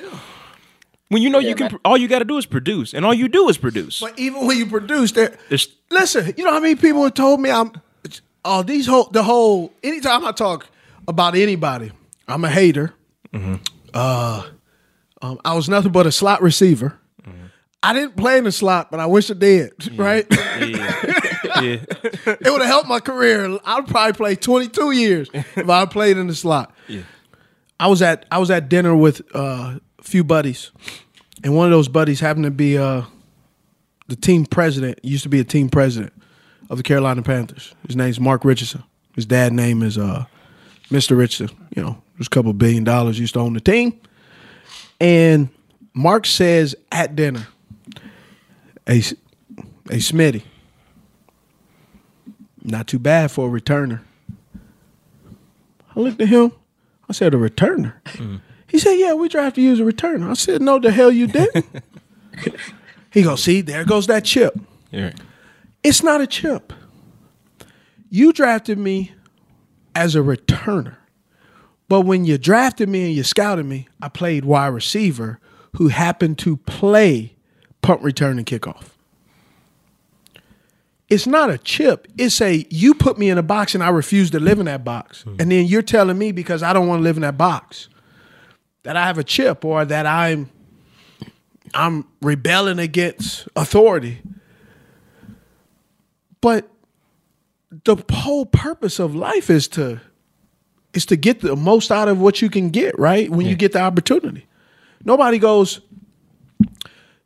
When 1.08 1.22
you 1.22 1.28
know 1.30 1.40
you 1.40 1.56
can, 1.56 1.72
man. 1.72 1.80
all 1.84 1.96
you 1.96 2.06
got 2.06 2.20
to 2.20 2.24
do 2.24 2.38
is 2.38 2.46
produce, 2.46 2.94
and 2.94 3.04
all 3.04 3.12
you 3.14 3.26
do 3.28 3.48
is 3.48 3.58
produce. 3.58 3.98
But 3.98 4.16
even 4.16 4.46
when 4.46 4.56
you 4.58 4.66
produce, 4.66 5.10
there, 5.10 5.36
There's- 5.48 5.66
listen, 5.90 6.32
you 6.36 6.44
know 6.44 6.52
how 6.52 6.60
many 6.60 6.76
people 6.76 7.02
have 7.02 7.14
told 7.14 7.40
me 7.40 7.50
I'm, 7.50 7.72
oh, 8.44 8.62
these 8.62 8.86
whole, 8.86 9.04
the 9.10 9.24
whole, 9.24 9.72
anytime 9.82 10.24
I 10.24 10.30
talk 10.30 10.68
about 11.08 11.34
anybody, 11.34 11.90
I'm 12.28 12.44
a 12.44 12.48
hater. 12.50 12.94
Uh, 13.92 14.44
um, 15.20 15.40
I 15.44 15.54
was 15.54 15.68
nothing 15.68 15.90
but 15.90 16.06
a 16.06 16.12
slot 16.12 16.42
receiver. 16.42 16.99
I 17.82 17.94
didn't 17.94 18.16
play 18.16 18.38
in 18.38 18.44
the 18.44 18.52
slot, 18.52 18.90
but 18.90 19.00
I 19.00 19.06
wish 19.06 19.30
I 19.30 19.34
did. 19.34 19.72
Right? 19.98 20.26
yeah, 20.30 21.02
yeah. 21.60 21.60
it 21.62 22.50
would 22.50 22.60
have 22.60 22.66
helped 22.66 22.88
my 22.88 23.00
career. 23.00 23.58
I'd 23.64 23.86
probably 23.86 24.12
play 24.12 24.36
22 24.36 24.90
years 24.92 25.30
if 25.32 25.68
I 25.68 25.86
played 25.86 26.16
in 26.16 26.26
the 26.26 26.34
slot. 26.34 26.74
Yeah. 26.88 27.02
I 27.78 27.86
was 27.88 28.02
at 28.02 28.26
I 28.30 28.38
was 28.38 28.50
at 28.50 28.68
dinner 28.68 28.94
with 28.94 29.22
uh, 29.34 29.78
a 29.98 30.02
few 30.02 30.22
buddies, 30.22 30.70
and 31.42 31.56
one 31.56 31.66
of 31.66 31.70
those 31.70 31.88
buddies 31.88 32.20
happened 32.20 32.44
to 32.44 32.50
be 32.50 32.76
uh, 32.76 33.02
the 34.08 34.16
team 34.16 34.44
president. 34.44 35.00
Used 35.02 35.22
to 35.22 35.30
be 35.30 35.40
a 35.40 35.44
team 35.44 35.70
president 35.70 36.12
of 36.68 36.76
the 36.76 36.82
Carolina 36.82 37.22
Panthers. 37.22 37.74
His 37.86 37.96
name's 37.96 38.20
Mark 38.20 38.44
Richardson. 38.44 38.84
His 39.14 39.24
dad 39.24 39.54
name 39.54 39.82
is 39.82 39.96
uh, 39.96 40.26
Mr. 40.90 41.16
Richardson. 41.16 41.56
You 41.74 41.82
know, 41.82 42.02
there's 42.16 42.26
a 42.26 42.30
couple 42.30 42.52
billion 42.52 42.84
dollars. 42.84 43.18
Used 43.18 43.34
to 43.34 43.40
own 43.40 43.54
the 43.54 43.60
team, 43.60 43.98
and 45.00 45.48
Mark 45.94 46.26
says 46.26 46.76
at 46.92 47.16
dinner, 47.16 47.46
"Hey, 48.86 49.00
hey, 49.00 49.98
Smitty." 49.98 50.42
Not 52.62 52.86
too 52.86 52.98
bad 52.98 53.30
for 53.30 53.48
a 53.48 53.60
returner. 53.60 54.00
I 55.96 56.00
looked 56.00 56.20
at 56.20 56.28
him. 56.28 56.52
I 57.08 57.12
said, 57.12 57.34
a 57.34 57.38
returner? 57.38 57.94
He 58.68 58.78
said, 58.78 58.94
yeah, 58.94 59.14
we 59.14 59.28
drafted 59.28 59.64
you 59.64 59.72
as 59.72 59.80
a 59.80 59.84
returner. 59.84 60.30
I 60.30 60.34
said, 60.34 60.62
no, 60.62 60.78
the 60.78 60.92
hell 60.92 61.10
you 61.10 61.26
didn't. 61.26 61.66
he 63.10 63.22
goes, 63.22 63.42
see, 63.42 63.62
there 63.62 63.84
goes 63.84 64.06
that 64.06 64.24
chip. 64.24 64.58
yeah. 64.90 65.12
It's 65.82 66.02
not 66.02 66.20
a 66.20 66.26
chip. 66.26 66.72
You 68.10 68.32
drafted 68.32 68.78
me 68.78 69.12
as 69.94 70.14
a 70.14 70.20
returner. 70.20 70.96
But 71.88 72.02
when 72.02 72.24
you 72.26 72.36
drafted 72.38 72.88
me 72.88 73.06
and 73.06 73.14
you 73.14 73.22
scouted 73.24 73.64
me, 73.66 73.88
I 74.00 74.08
played 74.08 74.44
wide 74.44 74.68
receiver 74.68 75.40
who 75.76 75.88
happened 75.88 76.38
to 76.40 76.58
play 76.58 77.34
punt 77.82 78.02
return 78.02 78.38
and 78.38 78.46
kickoff. 78.46 78.90
It's 81.08 81.26
not 81.26 81.50
a 81.50 81.58
chip. 81.58 82.06
It's 82.16 82.40
a 82.40 82.64
you 82.70 82.94
put 82.94 83.18
me 83.18 83.30
in 83.30 83.38
a 83.38 83.42
box 83.42 83.74
and 83.74 83.82
I 83.82 83.88
refuse 83.88 84.30
to 84.30 84.40
live 84.40 84.60
in 84.60 84.66
that 84.66 84.84
box. 84.84 85.22
Hmm. 85.22 85.36
And 85.40 85.50
then 85.50 85.66
you're 85.66 85.82
telling 85.82 86.16
me 86.16 86.30
because 86.30 86.62
I 86.62 86.72
don't 86.72 86.86
want 86.86 87.00
to 87.00 87.02
live 87.02 87.16
in 87.16 87.22
that 87.22 87.36
box 87.36 87.88
that 88.84 88.96
I 88.96 89.06
have 89.06 89.18
a 89.18 89.24
chip 89.24 89.64
or 89.64 89.84
that 89.84 90.06
I'm 90.06 90.50
I'm 91.74 92.06
rebelling 92.22 92.78
against 92.78 93.48
authority. 93.56 94.22
But 96.40 96.68
the 97.84 97.96
whole 98.10 98.46
purpose 98.46 98.98
of 98.98 99.14
life 99.14 99.50
is 99.50 99.68
to 99.68 100.00
is 100.92 101.06
to 101.06 101.16
get 101.16 101.40
the 101.40 101.54
most 101.54 101.92
out 101.92 102.08
of 102.08 102.20
what 102.20 102.42
you 102.42 102.50
can 102.50 102.70
get, 102.70 102.98
right? 102.98 103.30
When 103.30 103.46
you 103.46 103.54
get 103.54 103.72
the 103.72 103.80
opportunity. 103.80 104.46
Nobody 105.04 105.38
goes, 105.38 105.80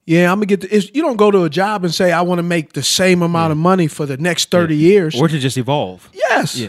yeah, 0.06 0.30
I'm 0.30 0.36
gonna 0.38 0.46
get 0.46 0.60
the. 0.62 0.90
You 0.92 1.02
don't 1.02 1.16
go 1.16 1.30
to 1.30 1.44
a 1.44 1.50
job 1.50 1.84
and 1.84 1.92
say 1.94 2.12
I 2.12 2.22
want 2.22 2.38
to 2.38 2.42
make 2.42 2.72
the 2.74 2.82
same 2.82 3.22
amount 3.22 3.52
of 3.52 3.58
money 3.58 3.86
for 3.86 4.06
the 4.06 4.16
next 4.16 4.50
thirty 4.50 4.76
years. 4.76 5.18
Or 5.18 5.28
to 5.28 5.38
just 5.38 5.56
evolve. 5.56 6.08
yes, 6.12 6.56
Yeah. 6.56 6.68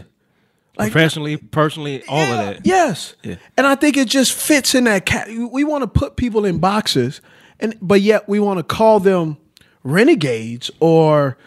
Like- 0.77 0.91
Professionally, 0.91 1.37
personally, 1.37 2.03
all 2.09 2.17
Yeah, 2.17 2.31
of 2.41 2.55
that. 2.55 2.65
Yes, 2.65 3.15
Yeah. 3.23 3.35
and 3.57 3.65
I 3.65 3.75
think 3.75 3.95
it 3.97 4.09
just 4.09 4.33
fits 4.33 4.75
in 4.75 4.83
that 4.85 5.05
cat. 5.05 5.29
We 5.29 5.63
want 5.63 5.83
to 5.83 5.87
put 5.87 6.15
people 6.17 6.43
in 6.45 6.57
boxes, 6.59 7.21
and 7.61 7.75
but 7.81 8.01
yet 8.01 8.27
we 8.27 8.39
want 8.39 8.57
to 8.59 8.63
call 8.63 8.99
them 8.99 9.37
renegades 9.83 10.69
or 10.81 11.37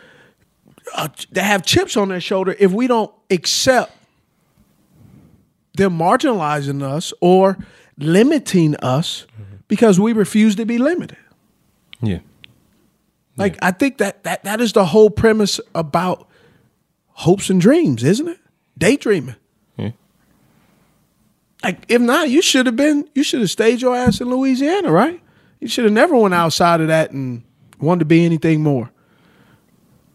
uh, 0.95 1.09
they 1.31 1.43
have 1.43 1.63
chips 1.67 1.97
on 1.97 2.09
their 2.09 2.21
shoulder 2.23 2.57
if 2.59 2.73
we 2.73 2.87
don't 2.87 3.13
accept 3.31 3.93
them 5.75 5.99
marginalizing 5.99 6.83
us 6.83 7.13
or 7.21 7.59
limiting 7.99 8.75
us 8.77 9.27
because 9.69 10.01
we 10.01 10.13
refuse 10.15 10.57
to 10.57 10.65
be 10.65 10.79
limited. 10.79 11.19
Yeah. 12.01 12.21
Like 13.37 13.57
I 13.63 13.71
think 13.71 13.99
that 13.99 14.25
that 14.25 14.45
that 14.45 14.61
is 14.61 14.73
the 14.73 14.85
whole 14.85 15.11
premise 15.11 15.61
about 15.75 16.29
hopes 17.11 17.51
and 17.51 17.61
dreams, 17.61 18.03
isn't 18.03 18.29
it? 18.29 18.39
Daydreaming. 18.77 19.37
Yeah. 19.77 19.91
Like 21.63 21.85
if 21.89 22.01
not, 22.01 22.31
you 22.31 22.43
should 22.43 22.67
have 22.67 22.77
been 22.77 23.09
you 23.15 23.23
should 23.23 23.41
have 23.41 23.51
stayed 23.51 23.81
your 23.81 23.95
ass 23.95 24.21
in 24.21 24.29
Louisiana, 24.29 24.91
right? 24.91 25.21
You 25.61 25.69
should 25.69 25.85
have 25.85 25.93
never 25.93 26.17
went 26.17 26.35
outside 26.35 26.81
of 26.81 26.89
that 26.89 27.11
and 27.13 27.43
wanted 27.81 28.01
to 28.01 28.05
be 28.05 28.25
anything 28.25 28.63
more. 28.63 28.91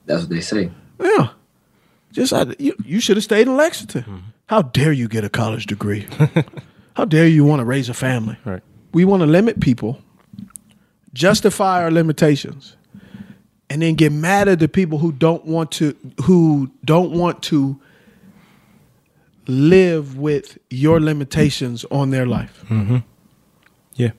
That's 0.06 0.22
what 0.22 0.30
they 0.30 0.42
say. 0.42 0.70
Yeah. 1.00 1.30
Just 2.12 2.34
I, 2.34 2.46
you, 2.60 2.76
you 2.86 3.00
should 3.00 3.18
have 3.18 3.24
stayed 3.24 3.48
in 3.48 3.58
Lexington. 3.58 4.04
Mm-hmm. 4.04 4.18
How 4.48 4.62
dare 4.62 4.92
you 4.92 5.08
get 5.08 5.24
a 5.24 5.30
college 5.30 5.66
degree? 5.66 6.08
How 6.96 7.06
dare 7.06 7.28
you 7.28 7.44
want 7.44 7.60
to 7.62 7.66
raise 7.66 7.90
a 7.90 7.94
family? 7.94 8.38
Right. 8.46 8.62
We 8.94 9.06
want 9.06 9.22
to 9.22 9.28
limit 9.28 9.60
people, 9.60 10.00
justify 11.14 11.84
our 11.84 11.92
limitations, 11.92 12.76
and 13.70 13.82
then 13.82 13.96
get 13.96 14.12
mad 14.12 14.48
at 14.48 14.60
the 14.60 14.68
people 14.68 14.98
who 15.00 15.12
don't 15.12 15.46
want 15.46 15.72
to 15.74 15.96
who 16.26 16.72
don't 16.86 17.12
want 17.12 17.42
to 17.44 17.80
live 19.48 20.18
with 20.18 20.58
your 20.70 21.00
limitations 21.02 21.86
on 21.92 22.10
their 22.12 22.26
life. 22.26 22.64
Mm-hmm. 22.70 22.98
Yeah. 23.96 24.12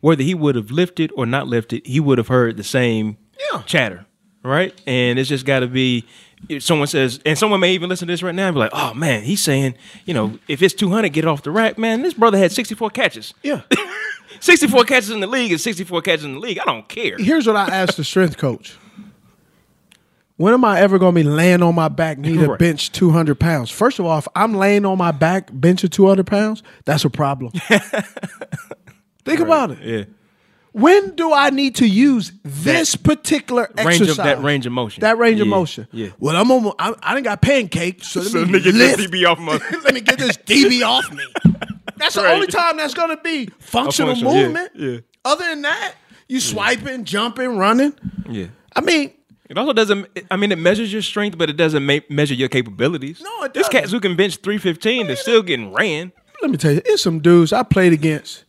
Whether 0.00 0.22
he 0.22 0.34
would 0.34 0.54
have 0.54 0.70
lifted 0.70 1.10
or 1.16 1.26
not 1.26 1.48
lifted, 1.48 1.86
he 1.86 1.98
would 2.00 2.18
have 2.18 2.28
heard 2.28 2.56
the 2.56 2.64
same 2.64 3.16
Yeah. 3.52 3.62
chatter, 3.62 4.06
right? 4.42 4.78
And 4.86 5.18
it's 5.18 5.28
just 5.28 5.44
got 5.46 5.60
to 5.60 5.66
be. 5.66 6.04
If 6.48 6.62
someone 6.62 6.86
says, 6.86 7.18
and 7.26 7.36
someone 7.36 7.58
may 7.58 7.72
even 7.74 7.88
listen 7.88 8.06
to 8.06 8.12
this 8.12 8.22
right 8.22 8.34
now 8.34 8.46
and 8.46 8.54
be 8.54 8.60
like, 8.60 8.70
"Oh 8.72 8.94
man, 8.94 9.24
he's 9.24 9.40
saying, 9.42 9.74
you 10.06 10.14
know, 10.14 10.38
if 10.46 10.62
it's 10.62 10.72
two 10.72 10.88
hundred, 10.88 11.08
get 11.12 11.24
it 11.24 11.28
off 11.28 11.42
the 11.42 11.50
rack." 11.50 11.76
Man, 11.78 12.02
this 12.02 12.14
brother 12.14 12.38
had 12.38 12.52
sixty 12.52 12.76
four 12.76 12.90
catches. 12.90 13.34
Yeah. 13.42 13.62
64 14.40 14.84
catches 14.84 15.10
in 15.10 15.20
the 15.20 15.26
league 15.26 15.52
is 15.52 15.62
64 15.62 16.02
catches 16.02 16.24
in 16.24 16.34
the 16.34 16.40
league. 16.40 16.58
I 16.58 16.64
don't 16.64 16.88
care. 16.88 17.16
Here's 17.18 17.46
what 17.46 17.56
I 17.56 17.66
asked 17.68 17.96
the 17.96 18.04
strength 18.04 18.36
coach. 18.38 18.76
When 20.36 20.54
am 20.54 20.64
I 20.64 20.80
ever 20.80 20.98
going 21.00 21.14
to 21.16 21.20
be 21.24 21.28
laying 21.28 21.62
on 21.64 21.74
my 21.74 21.88
back, 21.88 22.16
need 22.18 22.38
to 22.38 22.46
Right. 22.50 22.58
bench 22.60 22.92
200 22.92 23.40
pounds? 23.40 23.70
First 23.70 23.98
of 23.98 24.06
all, 24.06 24.18
if 24.18 24.28
I'm 24.36 24.54
laying 24.54 24.84
on 24.86 24.96
my 24.96 25.10
back, 25.10 25.50
benching 25.50 25.90
200 25.90 26.26
pounds, 26.28 26.62
that's 26.84 27.04
a 27.04 27.10
problem. 27.10 27.52
Think 29.24 29.40
about 29.40 29.72
it. 29.72 29.78
Yeah. 29.82 30.04
When 30.72 31.16
do 31.16 31.32
I 31.32 31.50
need 31.50 31.74
to 31.76 31.86
use 31.88 32.30
this 32.44 32.94
particular 32.94 33.68
Range 33.78 34.00
exercise? 34.02 34.10
of 34.10 34.24
that 34.24 34.42
range 34.42 34.64
of 34.66 34.72
motion. 34.72 35.00
That 35.00 35.18
range 35.18 35.40
of 35.40 35.48
Yeah, 35.48 35.50
motion. 35.50 35.88
Yeah. 35.90 36.08
Well, 36.20 36.36
I'm 36.36 36.50
on. 36.52 36.72
I, 36.78 36.94
I 37.02 37.14
didn't 37.14 37.24
got 37.24 37.42
pancakes, 37.42 38.08
so 38.08 38.20
let 38.20 38.30
So 38.30 38.44
me 38.44 38.52
me 38.52 38.60
get 38.60 38.74
lift. 38.74 38.98
this 38.98 39.06
DB 39.08 39.28
off 39.28 39.40
my 39.40 39.54
let 39.84 39.92
me 39.94 40.00
get 40.02 40.18
this 40.18 40.36
DB 40.36 40.86
off 40.86 41.10
me. 41.12 41.24
That's 41.98 42.14
the 42.14 42.22
Right. 42.22 42.34
only 42.34 42.46
time 42.46 42.76
that's 42.76 42.94
going 42.94 43.10
to 43.16 43.22
be 43.22 43.50
functional 43.58 44.14
function, 44.14 44.28
movement. 44.52 44.70
yeah. 44.74 44.98
Other 45.24 45.44
than 45.48 45.62
that, 45.62 45.94
you 46.28 46.40
swiping, 46.40 47.04
jumping, 47.04 47.56
running. 47.56 47.94
Yeah. 48.28 48.46
I 48.76 48.80
mean, 48.80 49.12
It 49.50 49.56
also 49.56 49.72
doesn't. 49.72 50.06
I 50.30 50.36
mean, 50.36 50.52
it 50.52 50.58
measures 50.58 50.92
your 50.92 51.00
strength, 51.02 51.38
but 51.38 51.48
it 51.48 51.56
doesn't 51.56 51.84
ma- 51.84 52.00
measure 52.10 52.34
your 52.34 52.48
capabilities. 52.50 53.20
No, 53.22 53.44
it 53.44 53.54
This 53.54 53.66
doesn't. 53.66 53.80
cats 53.80 53.92
who 53.92 54.00
can 54.00 54.14
bench 54.14 54.36
three 54.36 54.58
fifteen, 54.58 55.06
they're 55.06 55.16
still 55.16 55.42
getting 55.42 55.72
ran. 55.72 56.12
let 56.42 56.50
me 56.50 56.56
tell 56.58 56.72
you, 56.72 56.82
it's 56.84 57.02
some 57.02 57.18
dudes 57.20 57.52
I 57.52 57.62
played 57.62 57.92
against 57.94 58.44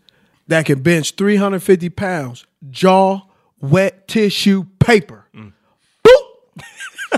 that 0.47 0.66
can 0.66 0.82
bench 0.82 1.16
350 1.16 1.89
pounds, 1.89 2.45
jaw, 2.70 3.22
wet 3.62 4.08
tissue, 4.08 4.66
paper. 4.80 5.26
Mm. 5.36 5.54
Boop! 6.06 7.16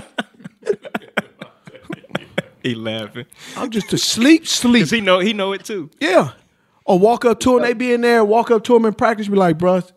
He 2.62 2.74
laughing 2.74 3.26
I'm 3.56 3.70
just 3.70 3.92
asleep, 3.92 4.46
sleep. 4.46 4.74
because 4.74 4.90
he 4.90 5.00
know 5.00 5.18
he 5.18 5.32
know 5.32 5.52
it 5.52 5.64
too. 5.64 5.90
Yeah. 6.00 6.32
Or 6.84 6.98
walk 6.98 7.24
up 7.24 7.38
to 7.40 7.56
him, 7.56 7.62
they 7.62 7.74
be 7.74 7.92
in 7.92 8.00
there, 8.00 8.24
walk 8.24 8.50
up 8.50 8.64
to 8.64 8.74
him 8.74 8.84
in 8.84 8.94
practice, 8.94 9.28
be 9.28 9.36
like, 9.36 9.56
bruh, 9.56 9.88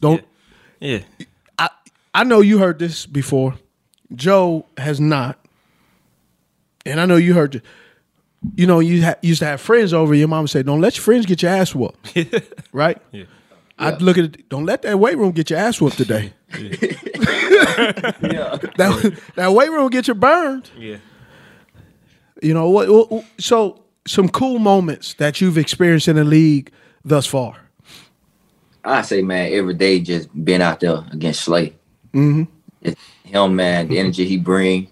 don't. 0.00 0.24
Yeah. 0.80 1.00
I, 1.58 1.68
I 2.14 2.24
know 2.24 2.40
you 2.40 2.58
heard 2.58 2.78
this 2.78 3.04
before. 3.04 3.54
Joe 4.14 4.66
has 4.78 5.00
not. 5.00 5.38
And 6.86 7.00
I 7.00 7.06
know 7.06 7.16
you 7.16 7.34
heard, 7.34 7.62
you 8.54 8.66
know, 8.66 8.80
you 8.80 9.04
ha- 9.04 9.16
used 9.22 9.40
to 9.40 9.46
have 9.46 9.60
friends 9.60 9.92
over. 9.92 10.14
Your 10.14 10.28
mom 10.28 10.44
would 10.44 10.50
say, 10.50 10.62
don't 10.62 10.80
let 10.80 10.96
your 10.96 11.02
friends 11.02 11.26
get 11.26 11.42
your 11.42 11.50
ass 11.50 11.74
whooped. 11.74 12.16
right? 12.72 13.00
Yeah. 13.12 13.24
I'd 13.78 14.00
look 14.02 14.16
at 14.16 14.24
it, 14.24 14.48
don't 14.48 14.64
let 14.64 14.82
that 14.82 14.98
weight 14.98 15.18
room 15.18 15.32
get 15.32 15.50
your 15.50 15.58
ass 15.58 15.80
whooped 15.80 15.96
today. 15.96 16.32
Yeah. 16.52 16.68
that, 18.76 19.20
that 19.34 19.52
weight 19.52 19.70
room 19.70 19.90
get 19.90 20.08
you 20.08 20.14
burned. 20.14 20.70
Yeah. 20.78 20.98
You 22.44 22.52
know 22.52 22.68
what? 22.68 23.24
So 23.38 23.82
some 24.06 24.28
cool 24.28 24.58
moments 24.58 25.14
that 25.14 25.40
you've 25.40 25.56
experienced 25.56 26.08
in 26.08 26.16
the 26.16 26.24
league 26.24 26.70
thus 27.02 27.26
far. 27.26 27.56
I 28.84 29.00
say, 29.00 29.22
man, 29.22 29.50
every 29.54 29.72
day 29.72 29.98
just 30.00 30.28
being 30.44 30.60
out 30.60 30.80
there 30.80 31.06
against 31.10 31.40
Slay. 31.40 31.70
Mm-hmm. 32.12 32.42
It's 32.82 33.00
him, 33.24 33.56
man, 33.56 33.88
the 33.88 33.98
energy 33.98 34.26
he 34.26 34.36
bring, 34.36 34.88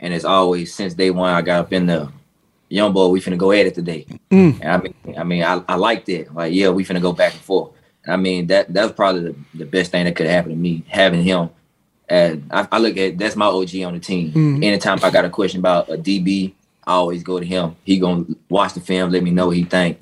and 0.00 0.12
it's 0.12 0.24
always 0.24 0.74
since 0.74 0.94
day 0.94 1.10
one. 1.10 1.32
I 1.32 1.42
got 1.42 1.60
up 1.60 1.72
in 1.72 1.86
the 1.86 2.10
young 2.68 2.92
boy. 2.92 3.06
We 3.06 3.20
finna 3.20 3.38
go 3.38 3.52
at 3.52 3.66
it 3.66 3.76
today. 3.76 4.04
And 4.60 4.64
I 4.64 4.78
mean, 4.78 4.94
I 5.16 5.22
mean, 5.22 5.44
I, 5.44 5.62
I 5.68 5.76
liked 5.76 6.08
it. 6.08 6.34
Like, 6.34 6.52
yeah, 6.52 6.70
we 6.70 6.84
finna 6.84 7.00
go 7.00 7.12
back 7.12 7.34
and 7.34 7.42
forth. 7.42 7.70
And 8.04 8.14
I 8.14 8.16
mean, 8.16 8.48
that 8.48 8.74
that 8.74 8.82
was 8.82 8.92
probably 8.92 9.22
the, 9.22 9.36
the 9.54 9.64
best 9.64 9.92
thing 9.92 10.06
that 10.06 10.16
could 10.16 10.26
happen 10.26 10.50
to 10.50 10.56
me 10.56 10.82
having 10.88 11.22
him. 11.22 11.50
And 12.08 12.48
I, 12.50 12.66
I 12.72 12.78
look 12.78 12.96
at 12.96 13.16
that's 13.16 13.36
my 13.36 13.46
OG 13.46 13.76
on 13.84 13.94
the 13.94 14.00
team. 14.00 14.60
Anytime 14.60 14.98
I 15.04 15.10
got 15.10 15.24
a 15.24 15.30
question 15.30 15.60
about 15.60 15.88
a 15.88 15.96
DB, 15.96 16.52
I 16.86 16.92
always 16.92 17.22
go 17.22 17.38
to 17.40 17.44
him. 17.46 17.74
He 17.84 17.98
gonna 17.98 18.24
watch 18.48 18.74
the 18.74 18.80
film, 18.80 19.10
let 19.10 19.22
me 19.22 19.30
know 19.30 19.46
what 19.48 19.56
he 19.56 19.64
think. 19.64 19.98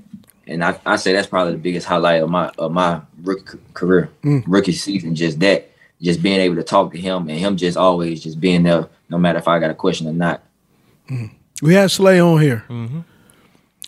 And 0.47 0.63
I, 0.63 0.79
I 0.85 0.97
say 0.97 1.13
that's 1.15 1.27
probably 1.27 1.53
the 1.55 1.59
biggest 1.59 1.87
highlight 1.87 2.23
of 2.23 2.29
my 2.29 2.51
of 2.59 2.71
my 2.73 3.01
rookie 3.23 3.53
c- 3.53 3.59
career, 3.73 4.11
rookie 4.47 4.73
season. 4.73 5.15
Just 5.15 5.41
that, 5.41 5.71
just 6.03 6.23
being 6.23 6.41
able 6.41 6.57
to 6.57 6.63
talk 6.63 6.93
to 6.93 6.99
him 7.01 7.29
and 7.31 7.39
him 7.39 7.57
just 7.57 7.79
always 7.79 8.23
just 8.23 8.39
being 8.41 8.63
there, 8.65 8.89
no 9.09 9.17
matter 9.17 9.39
if 9.39 9.49
I 9.49 9.59
got 9.59 9.71
a 9.71 9.75
question 9.75 10.07
or 10.07 10.13
not. 10.13 10.43
We 11.63 11.75
had 11.75 11.91
Slay 11.91 12.21
on 12.21 12.41
here. 12.41 12.65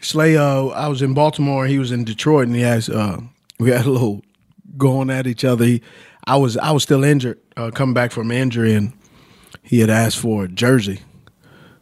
Slay, 0.00 0.36
uh, 0.36 0.66
I 0.68 0.88
was 0.88 1.02
in 1.02 1.14
Baltimore. 1.14 1.66
He 1.66 1.78
was 1.78 1.90
in 1.90 2.04
Detroit, 2.04 2.46
and 2.46 2.56
he 2.56 2.62
asked. 2.64 2.88
Uh, 2.90 3.18
we 3.58 3.70
had 3.70 3.86
a 3.86 3.90
little 3.90 4.22
going 4.78 5.10
at 5.10 5.26
each 5.26 5.44
other. 5.44 5.64
He, 5.64 5.82
I 6.26 6.36
was 6.36 6.56
I 6.56 6.70
was 6.70 6.82
still 6.82 7.04
injured, 7.04 7.38
uh, 7.56 7.70
coming 7.70 7.94
back 7.94 8.12
from 8.12 8.30
injury, 8.30 8.72
and 8.74 8.92
he 9.62 9.80
had 9.80 9.90
asked 9.90 10.18
for 10.18 10.44
a 10.44 10.48
jersey. 10.48 11.00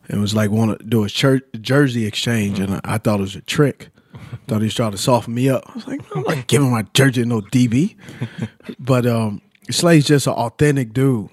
It 0.08 0.16
was 0.16 0.34
like 0.34 0.50
want 0.50 0.78
to 0.78 0.84
do 0.84 1.04
a 1.04 1.08
church, 1.08 1.44
jersey 1.60 2.06
exchange, 2.06 2.58
and 2.58 2.74
I, 2.74 2.80
I 2.84 2.98
thought 2.98 3.20
it 3.20 3.22
was 3.22 3.36
a 3.36 3.40
trick. 3.40 3.88
thought 4.46 4.58
he 4.58 4.64
was 4.64 4.74
trying 4.74 4.92
to 4.92 4.98
soften 4.98 5.34
me 5.34 5.48
up. 5.48 5.64
I 5.68 5.74
was 5.74 5.86
like, 5.86 6.00
I'm 6.14 6.22
not 6.22 6.46
giving 6.46 6.70
my 6.70 6.82
jersey 6.94 7.24
no 7.24 7.40
DB. 7.40 7.96
but 8.78 9.06
um, 9.06 9.40
Slay's 9.70 10.06
just 10.06 10.26
an 10.26 10.34
authentic 10.34 10.92
dude. 10.92 11.30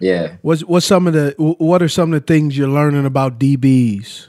Yeah, 0.00 0.36
What's 0.40 0.64
what's 0.64 0.86
some 0.86 1.06
of 1.06 1.12
the 1.12 1.34
what 1.36 1.82
are 1.82 1.88
some 1.88 2.14
of 2.14 2.20
the 2.20 2.26
things 2.26 2.56
you're 2.56 2.68
learning 2.68 3.04
about 3.04 3.38
DBs 3.38 4.28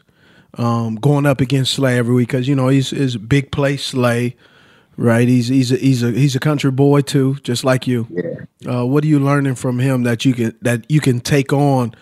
um, 0.57 0.95
going 0.95 1.25
up 1.25 1.39
against 1.39 1.73
Slay 1.73 1.97
every 1.97 2.13
week? 2.13 2.27
Because 2.27 2.45
you 2.45 2.55
know 2.55 2.67
he's 2.67 2.91
is 2.91 3.15
big 3.15 3.53
play 3.53 3.77
Slay, 3.77 4.35
right? 4.97 5.25
He's 5.25 5.47
he's 5.47 5.71
a, 5.71 5.77
he's 5.77 6.03
a 6.03 6.11
he's 6.11 6.35
a 6.35 6.41
country 6.41 6.71
boy 6.71 7.01
too, 7.01 7.35
just 7.43 7.63
like 7.63 7.87
you. 7.87 8.05
yeah. 8.09 8.69
Uh, 8.69 8.85
what 8.85 9.05
are 9.05 9.07
you 9.07 9.17
learning 9.17 9.55
from 9.55 9.79
him 9.79 10.03
that 10.03 10.25
you 10.25 10.33
can 10.33 10.53
that 10.61 10.85
you 10.91 10.99
can 10.99 11.21
take 11.21 11.53
on 11.53 11.95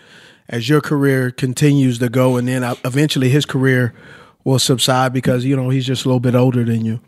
as 0.50 0.68
your 0.68 0.80
career 0.80 1.30
continues 1.30 2.00
to 2.00 2.08
go, 2.08 2.36
and 2.36 2.46
then 2.46 2.62
eventually 2.84 3.30
his 3.30 3.46
career 3.46 3.94
will 4.44 4.58
subside 4.58 5.12
because 5.12 5.44
you 5.44 5.56
know 5.56 5.70
he's 5.70 5.86
just 5.86 6.04
a 6.04 6.08
little 6.08 6.20
bit 6.20 6.34
older 6.34 6.64
than 6.64 6.84
you. 6.84 7.00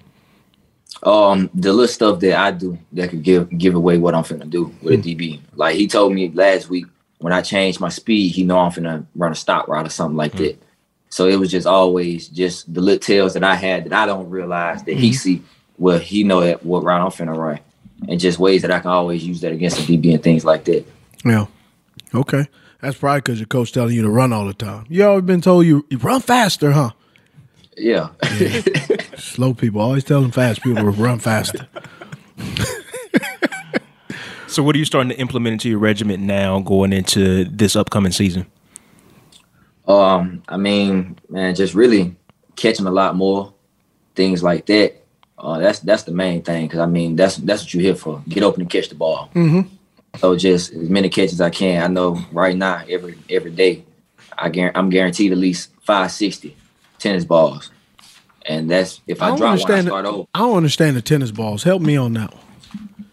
um 1.02 1.50
the 1.52 1.72
little 1.72 1.88
stuff 1.88 2.20
that 2.20 2.38
I 2.38 2.52
do 2.52 2.78
that 2.92 3.10
could 3.10 3.22
give 3.22 3.58
give 3.58 3.74
away 3.74 3.98
what 3.98 4.14
I'm 4.14 4.22
finna 4.22 4.48
do 4.48 4.72
with 4.80 4.94
a 4.94 4.96
hmm. 4.96 5.02
DB. 5.02 5.40
Like 5.54 5.76
he 5.76 5.86
told 5.86 6.14
me 6.14 6.30
last 6.30 6.70
week 6.70 6.86
when 7.18 7.32
I 7.32 7.42
changed 7.42 7.80
my 7.80 7.88
speed, 7.88 8.32
he 8.32 8.44
know 8.44 8.58
I'm 8.58 8.70
finna 8.70 9.04
run 9.14 9.32
a 9.32 9.34
stop 9.34 9.68
route 9.68 9.86
or 9.86 9.90
something 9.90 10.16
like 10.16 10.32
hmm. 10.32 10.44
that. 10.44 10.62
So 11.10 11.26
it 11.26 11.36
was 11.36 11.50
just 11.50 11.66
always 11.66 12.28
just 12.28 12.72
the 12.72 12.80
little 12.80 12.98
tails 12.98 13.34
that 13.34 13.44
I 13.44 13.56
had 13.56 13.84
that 13.84 13.92
I 13.92 14.06
don't 14.06 14.30
realize 14.30 14.84
that 14.84 14.96
he 14.96 15.08
hmm. 15.08 15.14
see 15.14 15.42
well 15.78 15.98
he 15.98 16.22
know 16.22 16.40
that 16.42 16.64
what 16.64 16.84
route 16.84 17.00
I'm 17.00 17.08
finna 17.08 17.36
run. 17.36 17.58
And 18.08 18.18
just 18.18 18.40
ways 18.40 18.62
that 18.62 18.72
I 18.72 18.80
can 18.80 18.90
always 18.90 19.24
use 19.24 19.40
that 19.42 19.52
against 19.52 19.86
the 19.86 19.96
DB 19.96 20.12
and 20.12 20.22
things 20.22 20.44
like 20.44 20.64
that. 20.64 20.84
Yeah. 21.24 21.46
Okay. 22.12 22.48
That's 22.82 22.98
probably 22.98 23.20
because 23.20 23.38
your 23.38 23.46
coach 23.46 23.72
telling 23.72 23.94
you 23.94 24.02
to 24.02 24.10
run 24.10 24.32
all 24.32 24.44
the 24.44 24.52
time. 24.52 24.84
You 24.90 25.06
always 25.06 25.24
been 25.24 25.40
told 25.40 25.64
you, 25.64 25.86
you 25.88 25.96
run 25.96 26.20
faster, 26.20 26.72
huh? 26.72 26.90
Yeah. 27.78 28.10
Slow 29.16 29.54
people 29.54 29.80
always 29.80 30.04
telling 30.04 30.30
fast 30.30 30.62
people 30.62 30.82
to 30.82 30.90
run 30.90 31.18
faster. 31.18 31.66
So, 34.52 34.62
what 34.62 34.76
are 34.76 34.78
you 34.78 34.84
starting 34.84 35.08
to 35.08 35.18
implement 35.18 35.54
into 35.54 35.70
your 35.70 35.78
regiment 35.78 36.22
now, 36.22 36.60
going 36.60 36.92
into 36.92 37.46
this 37.46 37.74
upcoming 37.74 38.12
season? 38.12 38.44
Um, 39.88 40.42
I 40.46 40.58
mean, 40.58 41.18
man, 41.30 41.54
just 41.54 41.74
really 41.74 42.14
catching 42.54 42.84
a 42.84 42.90
lot 42.90 43.16
more 43.16 43.54
things 44.14 44.42
like 44.42 44.66
that. 44.66 45.02
Uh, 45.38 45.58
that's 45.58 45.78
that's 45.78 46.02
the 46.02 46.12
main 46.12 46.42
thing 46.42 46.66
because 46.66 46.80
I 46.80 46.86
mean 46.86 47.16
that's 47.16 47.36
that's 47.36 47.62
what 47.62 47.72
you're 47.72 47.82
here 47.82 47.94
for. 47.94 48.22
Get 48.28 48.42
open 48.42 48.60
and 48.60 48.68
catch 48.68 48.90
the 48.90 48.94
ball. 48.94 49.30
Mm-hmm. 49.34 49.74
So 50.18 50.36
just 50.36 50.72
as 50.72 50.88
many 50.90 51.08
catches 51.08 51.34
as 51.34 51.40
I 51.40 51.50
can. 51.50 51.82
I 51.82 51.86
know 51.86 52.20
right 52.32 52.56
now 52.56 52.82
every 52.88 53.18
every 53.30 53.50
day, 53.50 53.84
I 54.36 54.50
guar- 54.50 54.72
I'm 54.74 54.90
guaranteed 54.90 55.32
at 55.32 55.38
least 55.38 55.70
560 55.82 56.56
tennis 56.98 57.24
balls, 57.24 57.70
and 58.46 58.70
that's 58.70 59.00
if 59.06 59.22
I, 59.22 59.28
don't 59.28 59.38
drop 59.38 59.40
one, 59.40 59.48
I 59.48 59.52
understand. 59.52 59.86
start 59.86 60.04
the, 60.04 60.10
over. 60.10 60.26
I 60.34 60.38
don't 60.40 60.56
understand 60.56 60.96
the 60.96 61.02
tennis 61.02 61.30
balls. 61.30 61.62
Help 61.62 61.82
me 61.82 61.96
on 61.96 62.12
that 62.14 62.32
one. 62.32 62.42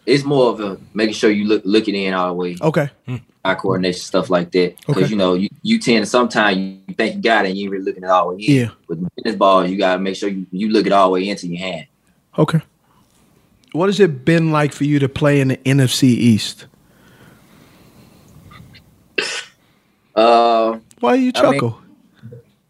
It's 0.06 0.24
more 0.24 0.50
of 0.50 0.60
a 0.60 0.78
making 0.94 1.14
sure 1.14 1.30
you 1.30 1.46
look 1.46 1.62
look 1.64 1.88
it 1.88 1.94
in 1.94 2.14
all 2.14 2.28
the 2.28 2.34
way, 2.34 2.56
Okay. 2.60 2.90
Hmm. 3.06 3.16
eye 3.44 3.54
coordination 3.54 4.00
stuff 4.00 4.28
like 4.28 4.50
that. 4.52 4.76
Because 4.86 5.04
Okay. 5.04 5.10
you 5.10 5.16
know 5.16 5.34
you, 5.34 5.48
you 5.62 5.78
tend 5.78 6.04
to 6.04 6.10
sometimes 6.10 6.56
you 6.58 6.94
think 6.94 7.16
you 7.16 7.22
got 7.22 7.44
it 7.44 7.50
and 7.50 7.58
you 7.58 7.64
ain't 7.64 7.72
really 7.72 7.84
looking 7.84 8.04
it 8.04 8.10
all 8.10 8.28
the 8.30 8.36
way 8.36 8.42
in. 8.42 8.56
Yeah. 8.56 8.70
With 8.88 9.06
tennis 9.16 9.36
balls, 9.38 9.70
you 9.70 9.78
gotta 9.78 10.00
make 10.00 10.16
sure 10.16 10.28
you, 10.28 10.46
you 10.50 10.68
look 10.68 10.86
it 10.86 10.92
all 10.92 11.08
the 11.08 11.12
way 11.14 11.28
into 11.28 11.46
your 11.46 11.58
hand. 11.60 11.86
Okay. 12.38 12.60
What 13.72 13.86
has 13.88 14.00
it 14.00 14.24
been 14.24 14.50
like 14.52 14.72
for 14.72 14.84
you 14.84 14.98
to 14.98 15.08
play 15.08 15.40
in 15.40 15.48
the 15.48 15.56
NFC 15.58 16.04
East? 16.04 16.66
Uh, 20.14 20.78
Why 21.00 21.14
you 21.14 21.32
I 21.34 21.42
mean- 21.42 21.52
chuckle? 21.52 21.80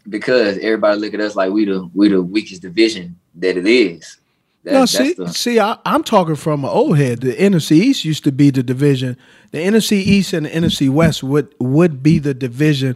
because 0.09 0.57
everybody 0.57 0.99
look 0.99 1.13
at 1.13 1.19
us 1.21 1.35
like 1.35 1.51
we 1.51 1.63
the 1.65 1.89
we 1.93 2.09
the 2.09 2.21
weakest 2.21 2.61
division 2.61 3.15
that 3.35 3.55
it 3.57 3.67
is. 3.67 4.17
That, 4.63 4.73
no, 4.73 4.79
that's 4.81 4.91
see, 4.91 5.13
the- 5.13 5.29
see, 5.33 5.59
I, 5.59 5.77
I'm 5.85 6.03
talking 6.03 6.35
from 6.35 6.63
an 6.63 6.69
old 6.69 6.97
head. 6.97 7.21
The 7.21 7.33
NFC 7.33 7.71
East 7.73 8.03
used 8.05 8.23
to 8.25 8.31
be 8.31 8.49
the 8.51 8.61
division. 8.63 9.17
The 9.51 9.59
NFC 9.59 9.93
East 9.93 10.33
and 10.33 10.45
the 10.45 10.49
NFC 10.49 10.89
West 10.89 11.23
would 11.23 11.53
would 11.59 12.03
be 12.03 12.19
the 12.19 12.33
division. 12.33 12.95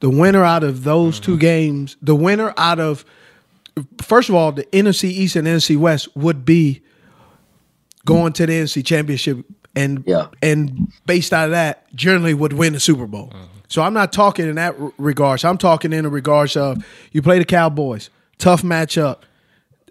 The 0.00 0.10
winner 0.10 0.44
out 0.44 0.64
of 0.64 0.84
those 0.84 1.20
two 1.20 1.36
games, 1.38 1.96
the 2.02 2.14
winner 2.16 2.52
out 2.56 2.80
of 2.80 3.04
first 4.02 4.28
of 4.28 4.34
all, 4.34 4.52
the 4.52 4.64
NFC 4.66 5.04
East 5.04 5.36
and 5.36 5.46
NFC 5.46 5.76
West 5.76 6.08
would 6.16 6.44
be 6.44 6.82
going 8.04 8.32
to 8.34 8.46
the 8.46 8.52
NFC 8.52 8.84
Championship, 8.84 9.44
and 9.76 10.02
Yeah. 10.06 10.26
and 10.42 10.92
based 11.06 11.32
out 11.32 11.46
of 11.46 11.50
that, 11.52 11.94
generally 11.94 12.34
would 12.34 12.52
win 12.52 12.72
the 12.74 12.80
Super 12.80 13.06
Bowl. 13.06 13.32
So 13.72 13.80
I'm 13.80 13.94
not 13.94 14.12
talking 14.12 14.46
in 14.46 14.56
that 14.56 14.78
r- 14.78 14.92
regards. 14.98 15.46
I'm 15.46 15.56
talking 15.56 15.94
in 15.94 16.04
the 16.04 16.10
regards 16.10 16.58
of 16.58 16.84
you 17.10 17.22
play 17.22 17.38
the 17.38 17.46
Cowboys, 17.46 18.10
tough 18.36 18.62
matchup. 18.62 19.20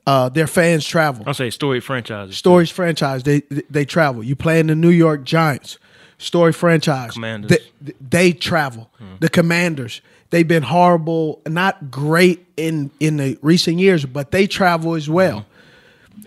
Uh, 0.06 0.30
their 0.30 0.46
fans 0.46 0.86
travel. 0.86 1.24
I'll 1.26 1.34
say 1.34 1.50
story 1.50 1.80
franchise. 1.80 2.38
Stories 2.38 2.70
franchise. 2.70 3.24
They 3.24 3.42
they 3.70 3.86
travel. 3.86 4.24
You 4.24 4.36
play 4.36 4.60
in 4.60 4.68
the 4.68 4.76
New 4.76 4.90
York 4.90 5.24
Giants. 5.24 5.80
Story 6.20 6.54
franchise. 6.54 7.14
Commanders. 7.14 7.58
They, 7.82 7.94
they 8.00 8.32
travel. 8.34 8.92
The 9.20 9.30
Commanders. 9.30 10.02
They've 10.30 10.48
been 10.48 10.64
horrible, 10.64 11.42
not 11.48 11.90
great 11.90 12.46
in 12.58 12.92
in 13.00 13.18
the 13.18 13.40
recent 13.42 13.80
years, 13.80 14.06
but 14.06 14.30
they 14.30 14.46
travel 14.46 14.94
as 14.94 15.10
well. 15.10 15.48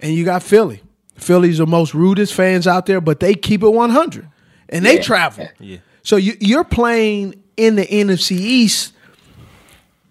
And 0.03 0.13
you 0.13 0.25
got 0.25 0.43
Philly. 0.43 0.83
Philly's 1.15 1.59
the 1.59 1.67
most 1.67 1.95
rudest 1.95 2.35
fans 2.35 2.67
out 2.67 2.87
there, 2.87 3.01
but 3.01 3.21
they 3.21 3.35
keep 3.35 3.63
it 3.63 3.69
100. 3.69 4.29
And 4.71 4.85
they 4.85 4.99
travel. 4.99 5.49
Yeah. 5.61 5.79
So 6.03 6.17
you, 6.17 6.37
you're 6.41 6.65
playing 6.65 7.44
in 7.57 7.77
the 7.77 7.87
NFC 7.87 8.33
East 8.33 8.93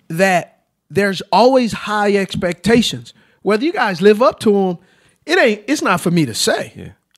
that 0.07 0.63
there's 0.89 1.21
always 1.31 1.71
high 1.73 2.15
expectations. 2.15 3.13
Whether 3.41 3.65
you 3.65 3.73
guys 3.73 4.01
live 4.01 4.21
up 4.21 4.39
to 4.41 4.51
them, 4.51 4.77
it 5.25 5.37
ain't. 5.37 5.63
It's 5.67 5.81
not 5.81 6.01
for 6.01 6.11
me 6.11 6.25
to 6.25 6.33
say. 6.33 6.71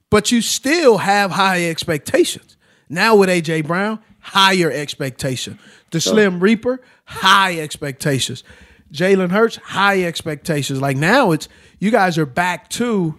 But 0.10 0.32
you 0.32 0.42
still 0.42 1.00
have 1.00 1.32
high 1.32 1.70
expectations. 1.70 2.58
Now 2.90 3.16
with 3.16 3.30
AJ 3.30 3.68
Brown, 3.68 4.00
higher 4.20 4.72
expectation. 4.72 5.60
The 5.92 6.00
Slim 6.02 6.40
Reaper, 6.40 6.82
high 7.06 7.60
expectations. 7.60 8.44
Jalen 8.92 9.32
Hurts, 9.32 9.58
high 9.58 10.04
expectations. 10.04 10.80
Like 10.82 10.98
now, 10.98 11.32
it's 11.32 11.50
you 11.80 11.92
guys 11.92 12.18
are 12.18 12.26
back 12.26 12.70
to 12.72 13.18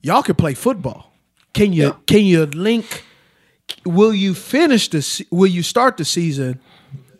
y'all 0.00 0.22
can 0.22 0.36
play 0.36 0.54
football. 0.54 1.12
Can 1.52 1.72
you 1.72 1.96
can 2.06 2.24
you 2.24 2.46
link? 2.46 3.04
Will 3.84 4.14
you 4.14 4.34
finish 4.34 4.88
the? 4.88 5.26
Will 5.30 5.46
you 5.46 5.62
start 5.62 5.96
the 5.96 6.04
season 6.04 6.60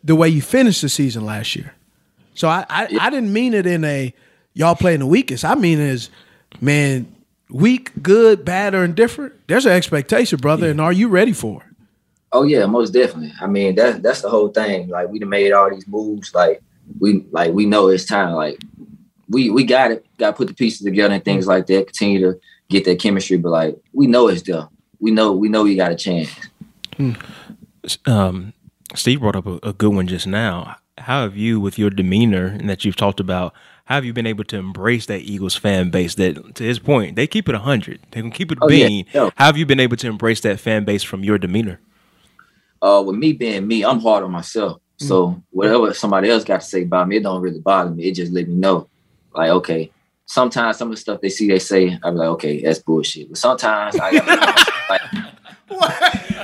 the 0.04 0.14
way 0.14 0.28
you 0.28 0.42
finished 0.42 0.82
the 0.82 0.88
season 0.88 1.24
last 1.24 1.56
year? 1.56 1.74
So 2.34 2.48
I 2.48 2.64
I, 2.68 2.98
I 3.00 3.10
didn't 3.10 3.32
mean 3.32 3.54
it 3.54 3.66
in 3.66 3.84
a 3.84 4.14
y'all 4.54 4.74
playing 4.74 5.00
the 5.00 5.06
weakest. 5.06 5.44
I 5.44 5.54
mean 5.54 5.80
it 5.80 5.88
as 5.88 6.10
man 6.60 7.14
weak, 7.52 7.92
good, 8.02 8.44
bad, 8.44 8.74
or 8.74 8.84
indifferent. 8.84 9.34
There's 9.46 9.66
an 9.66 9.72
expectation, 9.72 10.38
brother, 10.38 10.70
and 10.70 10.80
are 10.80 10.92
you 10.92 11.08
ready 11.08 11.32
for 11.32 11.62
it? 11.62 11.76
Oh 12.32 12.44
yeah, 12.44 12.64
most 12.66 12.90
definitely. 12.90 13.32
I 13.40 13.46
mean, 13.46 13.74
that's 13.74 13.98
that's 13.98 14.22
the 14.22 14.30
whole 14.30 14.48
thing. 14.48 14.88
Like 14.88 15.08
we 15.08 15.18
done 15.18 15.28
made 15.28 15.52
all 15.52 15.70
these 15.70 15.86
moves. 15.86 16.34
Like 16.34 16.62
we 16.98 17.26
like 17.30 17.52
we 17.52 17.66
know 17.66 17.88
it's 17.88 18.06
time. 18.06 18.32
Like 18.32 18.58
we 19.28 19.50
we 19.50 19.64
got 19.64 19.90
it. 19.90 20.06
Got 20.18 20.30
to 20.30 20.36
put 20.36 20.48
the 20.48 20.54
pieces 20.54 20.80
together 20.80 21.14
and 21.14 21.24
things 21.24 21.46
like 21.46 21.66
that. 21.66 21.86
Continue 21.88 22.20
to 22.20 22.40
get 22.70 22.84
that 22.86 23.00
chemistry. 23.00 23.36
But 23.36 23.50
like 23.50 23.76
we 23.92 24.06
know 24.06 24.28
it's 24.28 24.42
there. 24.42 24.68
We 25.02 25.10
know 25.10 25.32
we 25.32 25.48
know 25.48 25.64
we 25.64 25.74
got 25.76 25.92
a 25.92 25.96
chance. 25.96 26.30
um, 28.06 28.54
Steve 28.94 29.20
brought 29.20 29.36
up 29.36 29.46
a, 29.46 29.58
a 29.64 29.72
good 29.72 29.92
one 29.92 30.06
just 30.06 30.26
now. 30.26 30.76
How 30.96 31.22
have 31.22 31.36
you, 31.36 31.58
with 31.58 31.78
your 31.78 31.90
demeanor 31.90 32.46
and 32.46 32.70
that 32.70 32.84
you've 32.84 32.96
talked 32.96 33.18
about, 33.18 33.52
how 33.86 33.96
have 33.96 34.04
you 34.04 34.12
been 34.12 34.26
able 34.26 34.44
to 34.44 34.56
embrace 34.56 35.06
that 35.06 35.22
Eagles 35.22 35.56
fan 35.56 35.90
base? 35.90 36.14
That, 36.14 36.54
to 36.54 36.62
his 36.64 36.78
point, 36.78 37.16
they 37.16 37.26
keep 37.26 37.48
it 37.48 37.54
hundred. 37.56 38.00
They 38.12 38.20
can 38.20 38.30
keep 38.30 38.52
it 38.52 38.58
Oh, 38.62 38.68
bean. 38.68 39.06
Yeah. 39.12 39.30
How 39.34 39.46
have 39.46 39.56
you 39.56 39.66
been 39.66 39.80
able 39.80 39.96
to 39.96 40.06
embrace 40.06 40.40
that 40.42 40.60
fan 40.60 40.84
base 40.84 41.02
from 41.02 41.24
your 41.24 41.36
demeanor? 41.36 41.80
Uh, 42.80 43.02
with 43.04 43.16
me 43.16 43.32
being 43.32 43.66
me, 43.66 43.84
I'm 43.84 43.98
hard 43.98 44.22
on 44.22 44.30
myself. 44.30 44.80
So 44.98 45.42
whatever 45.50 45.92
somebody 45.94 46.30
else 46.30 46.44
got 46.44 46.60
to 46.60 46.66
say 46.66 46.82
about 46.82 47.08
me, 47.08 47.16
it 47.16 47.24
don't 47.24 47.42
really 47.42 47.58
bother 47.58 47.90
me. 47.90 48.04
It 48.04 48.14
just 48.14 48.30
let 48.30 48.46
me 48.46 48.54
know, 48.54 48.88
like, 49.34 49.50
okay. 49.50 49.90
Sometimes 50.32 50.78
some 50.78 50.88
of 50.88 50.94
the 50.94 51.00
stuff 51.00 51.20
they 51.20 51.28
see, 51.28 51.46
they 51.46 51.58
say, 51.58 51.98
I'm 52.02 52.16
like, 52.16 52.28
okay, 52.28 52.62
that's 52.62 52.78
bullshit. 52.78 53.28
But 53.28 53.36
sometimes 53.36 54.00
I 54.00 54.12
got 54.12 54.26
like, 54.88 55.02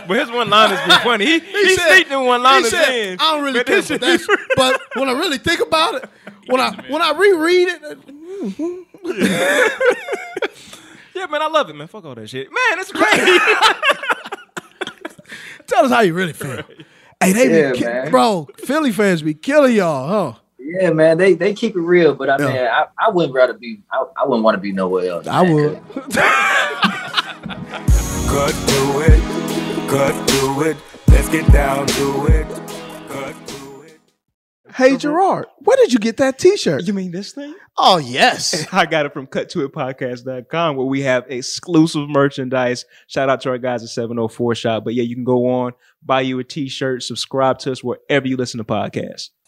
But 0.07 0.19
his 0.19 0.31
one 0.31 0.51
liners 0.51 0.79
be 0.85 0.91
funny. 1.03 1.25
He, 1.25 1.39
he, 1.39 1.75
sneaked 1.75 2.11
in 2.11 2.23
one 2.27 2.43
liners 2.43 2.71
he 2.71 2.77
said, 2.77 3.13
in. 3.13 3.19
I 3.19 3.35
don't 3.35 3.45
really 3.45 3.61
but 3.61 3.67
care, 3.67 3.81
this 3.81 4.27
but, 4.27 4.39
but 4.57 4.79
when 4.95 5.09
I 5.09 5.13
really 5.13 5.39
think 5.39 5.61
about 5.61 5.95
it, 5.95 6.05
when 6.49 6.61
I 6.61 6.73
when 6.91 7.01
I 7.01 7.13
reread 7.13 7.69
it, 7.69 7.81
yeah, 11.15 11.27
man, 11.27 11.41
I 11.41 11.49
love 11.49 11.71
it, 11.71 11.75
man. 11.75 11.89
Fuck 11.89 12.05
all 12.05 12.15
that 12.15 12.29
shit, 12.29 12.49
man. 12.51 12.79
It's 12.79 12.93
great. 12.93 13.41
tell 15.67 15.87
us 15.87 15.91
how 15.91 16.01
you 16.01 16.13
really 16.13 16.35
feel. 16.35 16.63
Hey, 17.23 17.33
they 17.33 17.63
Yeah, 17.63 17.73
be 17.73 17.79
ki- 17.79 18.11
bro. 18.11 18.49
Philly 18.59 18.93
fans 18.93 19.23
be 19.23 19.33
killing 19.33 19.77
y'all, 19.77 20.33
huh? 20.35 20.39
Yeah, 20.81 20.91
man, 20.91 21.17
they 21.19 21.35
they 21.35 21.55
keep 21.55 21.75
it 21.77 21.81
real. 21.81 22.15
But 22.15 22.29
I 22.31 22.37
Yeah. 22.39 22.47
mean, 22.49 22.57
I, 22.57 22.85
I 22.99 23.11
wouldn't 23.11 23.35
rather 23.35 23.55
be. 23.55 23.81
I, 23.93 24.05
I 24.23 24.27
wouldn't 24.27 24.45
want 24.45 24.57
to 24.57 24.61
be 24.61 24.73
nowhere 24.73 25.11
else. 25.11 25.27
I 25.27 25.43
man, 25.45 25.55
would. 25.55 25.83
'cause- 25.93 26.15
Cut 28.29 28.53
to 28.53 29.01
it, 29.01 29.89
cut 29.89 30.29
to 30.29 30.63
it. 30.71 30.77
Let's 31.09 31.29
get 31.31 31.51
down 31.51 31.87
to 31.87 32.27
it. 32.27 32.47
Cut 33.09 33.47
to 33.49 33.83
it. 33.83 33.99
Hey 34.75 34.97
Gerard, 34.99 35.47
where 35.61 35.77
did 35.79 35.93
you 35.95 35.99
get 35.99 36.19
that 36.19 36.39
T-shirt? 36.39 36.87
you 36.87 36.93
mean 36.93 37.11
this 37.11 37.33
thing? 37.33 37.55
Oh 37.79 37.97
yes. 37.97 38.67
I 38.73 38.85
got 38.87 39.07
it 39.07 39.15
from 39.15 39.27
cuttoitpodcast.com 39.27 40.77
where 40.77 40.87
we 40.87 41.01
have 41.03 41.25
exclusive 41.29 42.09
merchandise. 42.11 42.85
Shout 43.07 43.31
out 43.31 43.41
to 43.43 43.51
our 43.51 43.59
guys 43.59 43.83
at 43.83 43.89
704 43.89 44.55
Shop. 44.55 44.85
But 44.85 44.95
yeah, 44.95 45.05
you 45.05 45.15
can 45.17 45.25
go 45.25 45.49
on, 45.49 45.73
buy 46.05 46.21
you 46.21 46.39
a 46.39 46.45
t-shirt, 46.45 47.03
subscribe 47.03 47.59
to 47.61 47.73
us 47.73 47.83
wherever 47.83 48.29
you 48.29 48.37
listen 48.37 48.59
to 48.59 48.65
podcasts. 48.65 49.31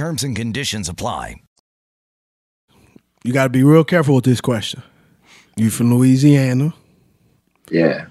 Terms 0.00 0.24
and 0.24 0.34
conditions 0.34 0.88
apply. 0.88 1.42
You 3.22 3.34
got 3.34 3.42
to 3.42 3.48
be 3.50 3.62
real 3.62 3.84
careful 3.84 4.14
with 4.14 4.24
this 4.24 4.40
question. 4.40 4.82
You 5.58 5.68
from 5.68 5.92
Louisiana? 5.94 6.72
Yeah. 7.70 8.06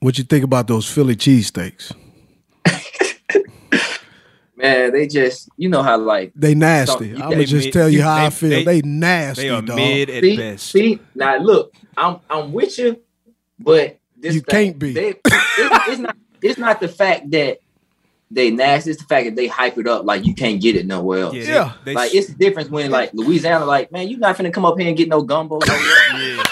What 0.00 0.16
you 0.16 0.24
think 0.24 0.42
about 0.42 0.68
those 0.68 0.88
Philly 0.90 1.16
cheesesteaks? 1.16 1.92
Man, 4.56 4.92
they 4.94 5.06
just 5.06 5.50
you 5.58 5.68
know 5.68 5.82
how 5.82 5.98
like 5.98 6.32
They 6.34 6.54
nasty. 6.54 7.12
I'm 7.12 7.18
gonna 7.28 7.44
just 7.44 7.66
mid- 7.66 7.72
tell 7.74 7.90
you 7.90 7.98
they- 7.98 8.04
how 8.04 8.24
I 8.24 8.30
feel. 8.30 8.48
they- 8.48 8.64
They, 8.64 8.80
nasty, 8.80 9.42
They 9.42 9.50
are 9.50 9.60
dog. 9.60 9.76
mid 9.76 10.08
at 10.08 10.22
see, 10.22 10.36
best. 10.38 10.66
see 10.70 10.98
now 11.14 11.36
look, 11.36 11.74
I'm 11.94 12.20
I'm 12.30 12.54
with 12.54 12.78
you, 12.78 12.98
but 13.58 13.98
this 14.16 14.36
You 14.36 14.40
thing, 14.40 14.68
can't 14.68 14.78
be. 14.78 14.92
They, 14.94 15.08
it- 15.10 15.20
it's 15.26 15.98
not 16.00 16.16
it's 16.40 16.58
not 16.58 16.80
the 16.80 16.88
fact 16.88 17.30
that 17.32 17.58
they 18.32 18.50
nasty. 18.50 18.90
It's 18.90 19.00
the 19.02 19.06
fact 19.06 19.26
that 19.26 19.36
they 19.36 19.46
hype 19.46 19.76
it 19.78 19.86
up 19.86 20.04
like 20.04 20.24
you 20.24 20.34
can't 20.34 20.60
get 20.60 20.74
it 20.76 20.86
nowhere 20.86 21.22
else. 21.24 21.34
Yeah, 21.34 21.42
Yeah. 21.44 21.72
they, 21.84 21.90
they 21.92 21.94
Like 21.94 22.14
it's 22.14 22.28
the 22.28 22.34
difference 22.34 22.70
when 22.70 22.90
like 22.90 23.12
Louisiana, 23.14 23.64
like 23.64 23.92
man, 23.92 24.08
you're 24.08 24.18
not 24.18 24.36
finna 24.36 24.52
come 24.52 24.64
up 24.64 24.78
here 24.78 24.88
and 24.88 24.96
get 24.96 25.08
no 25.08 25.22
gumbo. 25.22 25.60
yeah. 25.66 26.42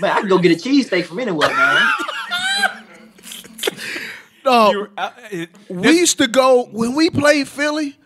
man, 0.00 0.10
I 0.16 0.20
can 0.20 0.28
go 0.28 0.38
get 0.38 0.52
a 0.52 0.68
cheesesteak 0.68 1.04
from 1.04 1.18
anywhere, 1.20 1.48
man. 1.50 1.88
Dog, 4.44 4.72
You're- 4.72 4.88
uh, 4.96 5.00
uh, 5.00 5.12
it- 5.30 5.50
we 5.68 5.90
used 5.98 6.18
to 6.18 6.28
go 6.28 6.68
when 6.70 6.94
we 6.94 7.10
played 7.10 7.48
Philly. 7.48 7.96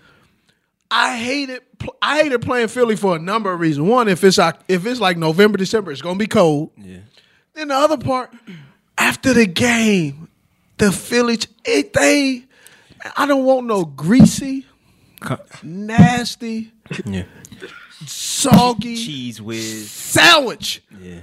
I 0.90 1.16
hated 1.18 1.60
pl- 1.78 1.96
I 2.02 2.22
hated 2.22 2.40
playing 2.42 2.68
Philly 2.68 2.96
for 2.96 3.14
a 3.14 3.18
number 3.18 3.52
of 3.52 3.60
reasons. 3.60 3.86
One, 3.88 4.08
if 4.08 4.24
it's 4.24 4.38
Oc- 4.38 4.60
if 4.66 4.86
it's 4.86 5.00
like 5.00 5.16
November, 5.18 5.58
December, 5.58 5.92
it's 5.92 6.00
gonna 6.02 6.18
be 6.18 6.26
cold. 6.26 6.70
Yeah. 6.76 6.98
Then 7.54 7.68
the 7.68 7.74
other 7.74 7.98
part, 7.98 8.32
after 8.98 9.32
the 9.34 9.46
game, 9.46 10.28
the 10.80 10.90
Philly 10.90 11.38
it 11.64 11.92
they 11.92 12.44
I 13.16 13.26
don't 13.26 13.44
want 13.44 13.66
no 13.66 13.84
greasy, 13.84 14.66
nasty, 15.62 16.72
yeah. 17.04 17.24
soggy 18.06 18.96
Cheese 18.96 19.40
whiz. 19.40 19.90
sandwich. 19.90 20.82
Yeah. 21.00 21.20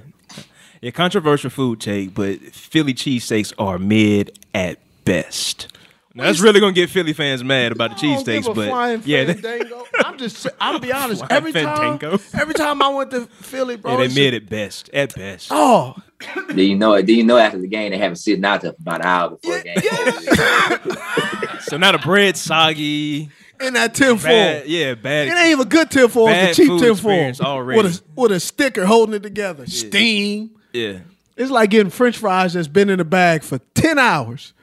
Yeah, 0.79 0.91
controversial 0.91 1.49
food 1.49 1.81
take, 1.81 2.13
but 2.13 2.39
Philly 2.39 2.93
cheesesteaks 2.93 3.51
are 3.57 3.79
mid 3.79 4.37
at 4.53 4.77
best. 5.05 5.75
Now, 6.17 6.23
that's 6.23 6.39
really 6.39 6.59
gonna 6.59 6.73
get 6.73 6.89
Philly 6.89 7.13
fans 7.13 7.43
mad 7.43 7.71
about 7.71 7.91
the 7.91 7.95
I 8.07 8.15
don't 8.15 8.25
give 8.25 8.43
cheesesteaks, 8.43 8.55
but 8.55 8.67
flying 8.69 9.01
yeah, 9.05 9.23
they. 9.25 9.61
I'm 10.03 10.17
just 10.17 10.47
I'll 10.59 10.79
be 10.79 10.91
honest. 10.93 11.19
Flying 11.25 11.31
Every 11.37 11.53
time, 11.53 11.77
fandango. 11.99 12.19
every 12.33 12.53
time 12.55 12.81
I 12.81 12.89
went 12.89 13.11
to 13.11 13.27
Philly, 13.27 13.75
bro, 13.77 13.91
yeah, 13.91 13.97
they 13.97 14.03
it's- 14.05 14.15
mid 14.15 14.33
at 14.33 14.49
best. 14.49 14.89
At 14.93 15.13
best. 15.15 15.49
Oh, 15.51 15.95
Do 16.55 16.61
you 16.63 16.75
know 16.75 16.93
it? 16.95 17.05
Do 17.05 17.13
you 17.13 17.23
know 17.23 17.37
after 17.37 17.59
the 17.59 17.67
game 17.67 17.91
they 17.91 17.97
have 17.99 18.13
it 18.13 18.17
sitting 18.17 18.43
out 18.43 18.61
there 18.61 18.71
for 18.73 18.81
about 18.81 19.01
an 19.01 19.05
hour 19.07 19.29
before 19.31 19.57
the 19.59 19.63
game? 19.63 20.97
So 21.61 21.75
now 21.77 21.91
the 21.91 21.97
bread 21.97 22.37
soggy. 22.37 23.29
in 23.59 23.73
that 23.73 23.93
tin 23.93 24.17
foil. 24.17 24.29
Bad, 24.31 24.67
yeah, 24.67 24.93
bad. 24.95 25.27
It 25.27 25.31
ain't 25.31 25.51
even 25.51 25.67
good 25.67 25.91
tin 25.91 26.07
foil. 26.07 26.27
Bad 26.27 26.49
It's 26.51 26.59
a 26.59 26.61
cheap 26.61 26.69
food 26.69 26.79
tin 26.79 26.95
foil 26.95 27.11
experience 27.13 27.41
already. 27.41 27.81
with 27.83 27.95
a 27.97 28.01
with 28.21 28.31
a 28.31 28.39
sticker 28.39 28.85
holding 28.85 29.15
it 29.15 29.23
together. 29.23 29.65
Steam. 29.67 30.51
yeah. 30.73 30.99
It's 31.35 31.51
like 31.51 31.69
getting 31.69 31.91
French 31.91 32.17
fries 32.17 32.53
that's 32.53 32.67
been 32.67 32.89
in 32.89 32.97
the 32.99 33.05
bag 33.05 33.43
for 33.43 33.59
ten 33.75 33.99
hours. 33.99 34.53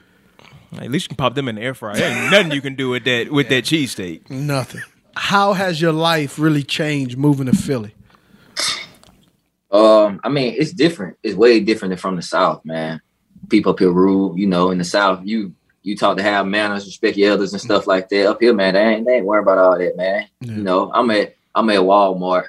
At 0.80 0.90
least 0.90 1.04
you 1.04 1.08
can 1.08 1.16
pop 1.16 1.34
them 1.34 1.48
in 1.48 1.56
the 1.56 1.62
air 1.62 1.74
fryer. 1.74 1.94
There 1.96 2.10
ain't 2.10 2.30
nothing 2.30 2.52
you 2.52 2.60
can 2.60 2.74
do 2.74 2.90
with 2.90 3.04
that 3.04 3.30
with 3.30 3.48
that 3.48 3.64
cheesesteak. 3.64 4.30
Nothing. 4.30 4.82
How 5.16 5.52
has 5.52 5.80
your 5.80 5.92
life 5.92 6.38
really 6.38 6.62
changed 6.62 7.16
moving 7.16 7.46
to 7.46 7.52
Philly? 7.52 7.94
Um, 9.70 10.20
I 10.22 10.28
mean, 10.28 10.54
it's 10.56 10.72
different. 10.72 11.18
It's 11.22 11.34
way 11.34 11.60
different 11.60 11.90
than 11.90 11.98
from 11.98 12.16
the 12.16 12.22
South, 12.22 12.64
man. 12.64 13.00
People 13.48 13.72
up 13.72 13.78
here 13.78 13.90
rude, 13.90 14.38
you 14.38 14.46
know. 14.46 14.70
In 14.70 14.78
the 14.78 14.84
South, 14.84 15.20
you 15.24 15.54
you 15.82 15.96
talk 15.96 16.16
to 16.16 16.22
have 16.22 16.46
manners, 16.46 16.86
respect 16.86 17.16
your 17.16 17.32
elders 17.32 17.52
and 17.52 17.60
stuff 17.60 17.86
like 17.86 18.08
that. 18.08 18.26
Up 18.26 18.40
here, 18.40 18.54
man, 18.54 18.74
they 18.74 18.80
ain't 18.80 19.06
they 19.06 19.16
ain't 19.16 19.26
worried 19.26 19.42
about 19.42 19.58
all 19.58 19.78
that, 19.78 19.96
man. 19.96 20.26
You 20.40 20.62
know, 20.62 20.92
I'm 20.92 21.10
at 21.10 21.34
I'm 21.54 21.70
at 21.70 21.80
Walmart. 21.80 22.46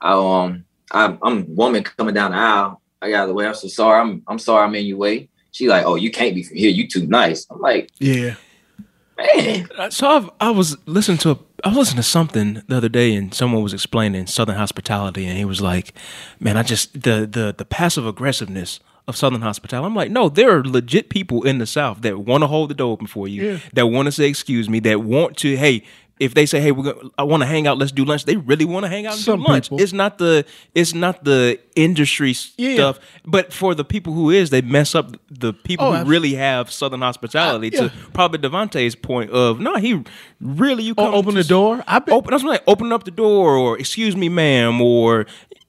I 0.00 0.12
um 0.12 0.64
I'm 0.90 1.18
I'm 1.22 1.38
a 1.38 1.44
woman 1.44 1.82
coming 1.82 2.14
down 2.14 2.32
the 2.32 2.36
aisle. 2.36 2.80
I 3.00 3.10
got 3.10 3.26
the 3.26 3.34
way. 3.34 3.46
I'm 3.46 3.54
so 3.54 3.68
sorry. 3.68 4.00
I'm 4.00 4.22
I'm 4.26 4.38
sorry. 4.38 4.64
I'm 4.64 4.74
in 4.74 4.86
your 4.86 4.98
way. 4.98 5.28
She 5.54 5.68
like, 5.68 5.84
oh, 5.86 5.94
you 5.94 6.10
can't 6.10 6.34
be 6.34 6.42
from 6.42 6.56
here. 6.56 6.68
You 6.70 6.88
too 6.88 7.06
nice. 7.06 7.46
I'm 7.48 7.60
like, 7.60 7.88
Yeah. 8.00 8.34
man, 9.16 9.68
Uh, 9.78 9.88
So 9.88 10.08
I've, 10.08 10.30
I 10.40 10.50
was 10.50 10.76
listening 10.86 11.18
to 11.18 11.30
a, 11.30 11.38
I 11.62 11.68
was 11.68 11.76
listening 11.78 12.02
to 12.02 12.08
something 12.08 12.62
the 12.66 12.76
other 12.76 12.88
day, 12.88 13.14
and 13.14 13.32
someone 13.32 13.62
was 13.62 13.72
explaining 13.72 14.26
Southern 14.26 14.56
hospitality, 14.56 15.24
and 15.26 15.38
he 15.38 15.44
was 15.44 15.60
like, 15.60 15.94
"Man, 16.40 16.56
I 16.56 16.62
just 16.64 16.92
the 17.04 17.26
the 17.30 17.54
the 17.56 17.64
passive 17.64 18.04
aggressiveness 18.06 18.80
of 19.06 19.16
Southern 19.16 19.42
hospitality." 19.42 19.86
I'm 19.86 19.94
like, 19.94 20.10
no, 20.10 20.28
there 20.28 20.58
are 20.58 20.64
legit 20.64 21.08
people 21.08 21.44
in 21.44 21.58
the 21.58 21.66
South 21.66 22.02
that 22.02 22.18
want 22.18 22.42
to 22.42 22.48
hold 22.48 22.68
the 22.70 22.74
door 22.74 22.92
open 22.92 23.06
for 23.06 23.28
you, 23.28 23.42
Yeah. 23.52 23.58
that 23.74 23.86
want 23.86 24.06
to 24.06 24.12
say 24.12 24.28
excuse 24.28 24.68
me, 24.68 24.80
that 24.80 25.02
want 25.02 25.36
to, 25.38 25.56
hey. 25.56 25.84
If 26.20 26.34
they 26.34 26.46
say, 26.46 26.60
"Hey, 26.60 26.70
we're 26.70 26.92
gonna, 26.92 27.10
I 27.18 27.24
want 27.24 27.42
to 27.42 27.46
hang 27.46 27.66
out, 27.66 27.76
let's 27.78 27.90
do 27.90 28.04
lunch," 28.04 28.24
they 28.24 28.36
really 28.36 28.64
want 28.64 28.84
to 28.84 28.88
hang 28.88 29.04
out 29.04 29.14
and 29.14 29.20
Some 29.22 29.40
do 29.42 29.48
lunch. 29.48 29.64
people. 29.64 29.80
It's 29.80 29.92
not 29.92 30.18
the 30.18 30.44
it's 30.74 30.94
not 30.94 31.24
the 31.24 31.58
industry 31.74 32.34
Yeah. 32.56 32.74
stuff, 32.74 33.00
but 33.26 33.52
for 33.52 33.74
the 33.74 33.84
people 33.84 34.12
who 34.12 34.30
is, 34.30 34.50
they 34.50 34.60
mess 34.60 34.94
up 34.94 35.16
the 35.28 35.52
people 35.52 35.86
Oh, 35.86 35.92
who 35.92 36.04
really 36.04 36.34
have 36.34 36.70
Southern 36.70 37.00
hospitality. 37.00 37.70
Yeah. 37.72 37.88
To 37.88 37.92
probably 38.12 38.38
DeVonta's 38.38 38.94
point 38.94 39.30
of 39.32 39.58
no, 39.58 39.74
he 39.76 40.02
really 40.40 40.84
you 40.84 40.94
come 40.94 41.12
open 41.14 41.34
the 41.34 41.42
door. 41.44 41.82
I 41.88 41.98
bet 41.98 42.14
Open, 42.14 42.30
that's 42.30 42.44
like 42.44 42.62
open 42.68 42.92
up 42.92 43.02
the 43.04 43.10
door 43.10 43.56
or 43.56 43.76
excuse 43.78 44.14
me, 44.16 44.28
ma'am, 44.28 44.80
or 44.80 45.26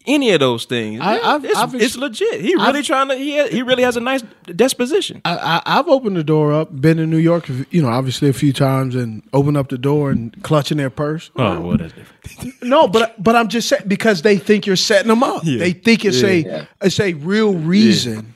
any 0.08 0.32
of 0.32 0.40
those 0.40 0.66
things. 0.66 1.02
I- 1.02 1.16
Yeah, 1.18 1.28
I've- 1.30 1.48
it's, 1.48 1.58
I've 1.58 1.76
ex- 1.76 1.84
it's 1.84 1.98
legit. 1.98 2.42
He 2.42 2.56
really 2.56 2.80
I've- 2.80 2.84
trying 2.84 3.10
to. 3.10 3.16
He 3.16 3.48
he 3.50 3.62
really 3.62 3.84
has 3.84 3.98
a 3.98 4.00
nice 4.02 4.24
disposition. 4.46 5.22
I, 5.26 5.38
I, 5.66 5.80
I've 5.80 5.88
opened 5.88 6.18
the 6.18 6.24
door 6.24 6.54
up, 6.54 6.80
been 6.80 7.00
in 7.00 7.10
New 7.10 7.18
York, 7.18 7.48
you 7.72 7.82
know, 7.82 7.90
obviously 7.90 8.30
a 8.30 8.34
few 8.34 8.54
times, 8.54 8.96
and 8.96 9.24
opened 9.34 9.58
up 9.58 9.70
the 9.70 9.78
door 9.78 10.12
and 10.12 10.42
clutching 10.44 10.78
their 10.78 10.90
purse. 10.90 11.32
oh, 11.36 11.62
well, 11.62 11.78
that's 11.78 11.94
different. 11.94 12.62
No, 12.64 12.88
but 12.88 13.22
but 13.24 13.36
I'm 13.36 13.48
just 13.48 13.70
saying 13.70 13.84
because 13.88 14.22
they 14.24 14.38
think 14.38 14.66
you're 14.66 14.76
setting 14.76 15.08
them 15.10 15.24
up. 15.24 15.44
They 15.44 15.72
think 15.74 16.04
it's 16.06 16.24
a 16.24 16.68
it's 16.82 17.00
a 17.00 17.14
real 17.14 17.54
reason 17.54 18.34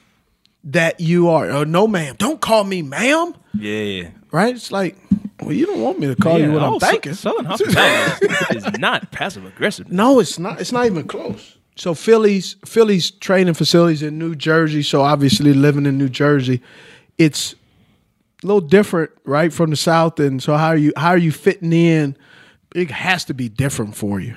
that 0.65 0.99
you 0.99 1.30
are. 1.30 1.49
Oh 1.49 1.63
no, 1.63 1.88
ma'am, 1.88 2.15
don't 2.17 2.39
call 2.39 2.63
me 2.63 2.82
ma'am. 2.82 3.34
Yeah. 3.53 4.09
Right? 4.32 4.53
It's 4.55 4.72
like, 4.72 4.95
well, 5.41 5.53
you 5.53 5.65
don't 5.65 5.82
want 5.82 5.99
me 5.99 6.07
to 6.07 6.15
call 6.15 6.38
you 6.39 6.51
what 6.51 6.61
I'm 6.61 6.74
oh, 6.74 6.80
thinking. 6.80 7.13
Southern 7.15 7.45
hospitality 7.45 8.28
is, 8.55 8.65
is 8.65 8.78
not 8.80 9.11
passive 9.11 9.43
aggressive. 9.45 9.91
No, 9.91 10.20
it's 10.20 10.38
not. 10.38 10.61
It's 10.61 10.72
not 10.72 10.86
even 10.86 11.07
close. 11.07 11.57
So 11.80 11.93
Philly's 11.93 12.57
Philly's 12.65 13.09
training 13.09 13.53
facilities 13.53 14.03
in 14.03 14.19
New 14.19 14.36
Jersey. 14.36 14.84
So 14.84 15.01
obviously 15.01 15.53
living 15.53 15.86
in 15.86 15.97
New 15.97 16.09
Jersey, 16.09 16.61
it's 17.17 17.55
a 18.43 18.47
little 18.47 18.59
different, 18.59 19.11
right, 19.23 19.51
from 19.53 19.69
the 19.69 19.77
South. 19.77 20.19
And 20.19 20.43
so 20.43 20.57
how 20.57 20.67
are 20.67 20.77
you 20.77 20.91
how 20.97 21.11
are 21.11 21.17
you 21.17 21.32
fitting 21.32 21.71
in? 21.71 22.17
It 22.75 22.91
has 22.91 23.23
to 23.25 23.34
be 23.34 23.47
different 23.47 23.95
for 23.95 24.19
you. 24.19 24.36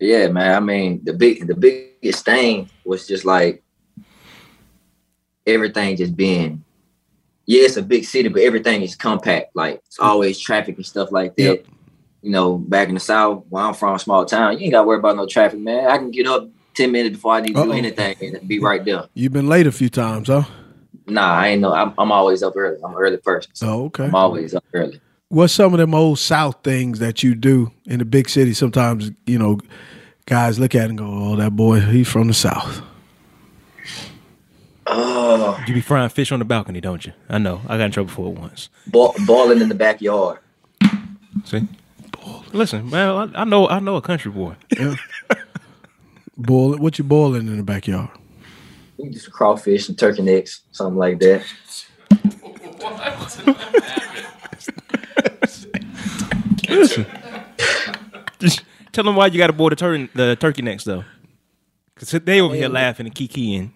Yeah, 0.00 0.28
man. 0.28 0.54
I 0.54 0.60
mean, 0.60 1.02
the 1.04 1.12
big 1.12 1.46
the 1.46 1.54
biggest 1.54 2.24
thing 2.24 2.70
was 2.86 3.06
just 3.06 3.26
like 3.26 3.62
everything 5.46 5.98
just 5.98 6.16
being 6.16 6.64
yeah, 7.44 7.64
it's 7.64 7.76
a 7.76 7.82
big 7.82 8.06
city, 8.06 8.30
but 8.30 8.40
everything 8.40 8.80
is 8.80 8.96
compact. 8.96 9.54
Like 9.54 9.82
it's 9.84 9.98
always 9.98 10.40
traffic 10.40 10.76
and 10.76 10.86
stuff 10.86 11.12
like 11.12 11.36
that. 11.36 11.42
Yep. 11.42 11.66
You 12.24 12.30
know, 12.30 12.56
back 12.56 12.88
in 12.88 12.94
the 12.94 13.00
south, 13.00 13.44
where 13.50 13.62
I'm 13.62 13.74
from, 13.74 13.98
small 13.98 14.24
town, 14.24 14.54
you 14.58 14.64
ain't 14.64 14.72
gotta 14.72 14.88
worry 14.88 14.98
about 14.98 15.16
no 15.16 15.26
traffic, 15.26 15.60
man. 15.60 15.90
I 15.90 15.98
can 15.98 16.10
get 16.10 16.26
up 16.26 16.48
10 16.72 16.90
minutes 16.90 17.16
before 17.16 17.34
I 17.34 17.40
need 17.42 17.52
to 17.54 17.60
Uh-oh. 17.60 17.66
do 17.66 17.72
anything 17.72 18.16
and 18.36 18.48
be 18.48 18.58
right 18.60 18.82
there. 18.82 19.04
You've 19.12 19.34
been 19.34 19.46
late 19.46 19.66
a 19.66 19.72
few 19.72 19.90
times, 19.90 20.28
huh? 20.28 20.44
Nah, 21.06 21.34
I 21.34 21.48
ain't 21.48 21.60
know. 21.60 21.74
I'm, 21.74 21.92
I'm 21.98 22.10
always 22.10 22.42
up 22.42 22.54
early. 22.56 22.78
I'm 22.82 22.92
an 22.92 22.96
early 22.98 23.18
person. 23.18 23.50
So 23.54 23.68
Oh, 23.68 23.84
okay. 23.84 24.04
I'm 24.06 24.14
always 24.14 24.54
up 24.54 24.64
early. 24.72 25.02
What's 25.28 25.52
some 25.52 25.74
of 25.74 25.78
them 25.80 25.94
old 25.94 26.18
South 26.18 26.56
things 26.64 26.98
that 27.00 27.22
you 27.22 27.34
do 27.34 27.70
in 27.84 27.98
the 27.98 28.06
big 28.06 28.30
city? 28.30 28.54
Sometimes, 28.54 29.10
you 29.26 29.38
know, 29.38 29.60
guys 30.24 30.58
look 30.58 30.74
at 30.74 30.84
it 30.84 30.88
and 30.90 30.98
go, 30.98 31.04
Oh, 31.06 31.36
that 31.36 31.54
boy, 31.54 31.80
he's 31.80 32.08
from 32.08 32.28
the 32.28 32.34
South. 32.34 32.80
Oh, 34.86 35.62
You 35.66 35.74
be 35.74 35.80
frying 35.80 36.08
fish 36.10 36.30
on 36.32 36.38
the 36.38 36.44
balcony, 36.44 36.80
don't 36.80 37.04
you? 37.06 37.12
I 37.28 37.38
know. 37.38 37.60
I 37.68 37.76
got 37.78 37.84
in 37.86 37.90
trouble 37.92 38.10
for 38.10 38.32
it 38.32 38.38
once. 38.38 38.68
ball, 38.86 39.14
balling 39.26 39.60
in 39.60 39.68
the 39.68 39.74
backyard. 39.74 40.38
See. 41.44 41.66
Listen, 42.52 42.88
man, 42.90 43.32
I, 43.34 43.42
I 43.42 43.44
know. 43.44 43.68
I 43.68 43.80
know 43.80 43.96
a 43.96 44.02
country 44.02 44.30
boy. 44.30 44.54
Boil 46.36 46.76
what 46.78 46.98
you 46.98 47.04
boiling 47.04 47.46
in 47.46 47.56
the 47.58 47.62
backyard? 47.62 48.10
We 48.96 49.04
can 49.04 49.12
do 49.12 49.18
some 49.18 49.32
crawfish 49.32 49.88
and 49.88 49.98
turkey 49.98 50.22
necks, 50.22 50.62
something 50.72 50.96
like 50.98 51.18
that. 51.20 51.44
Just 58.38 58.62
tell 58.92 59.04
them 59.04 59.16
why 59.16 59.26
you 59.26 59.38
got 59.38 59.48
to 59.48 59.52
boil 59.52 59.70
the, 59.70 59.76
tur- 59.76 60.08
the 60.14 60.36
turkey 60.36 60.62
necks 60.62 60.84
though. 60.84 61.04
Cause 61.96 62.10
they 62.10 62.40
over 62.40 62.54
here 62.54 62.68
laughing 62.68 63.06
and 63.06 63.14
kikiing. 63.14 63.70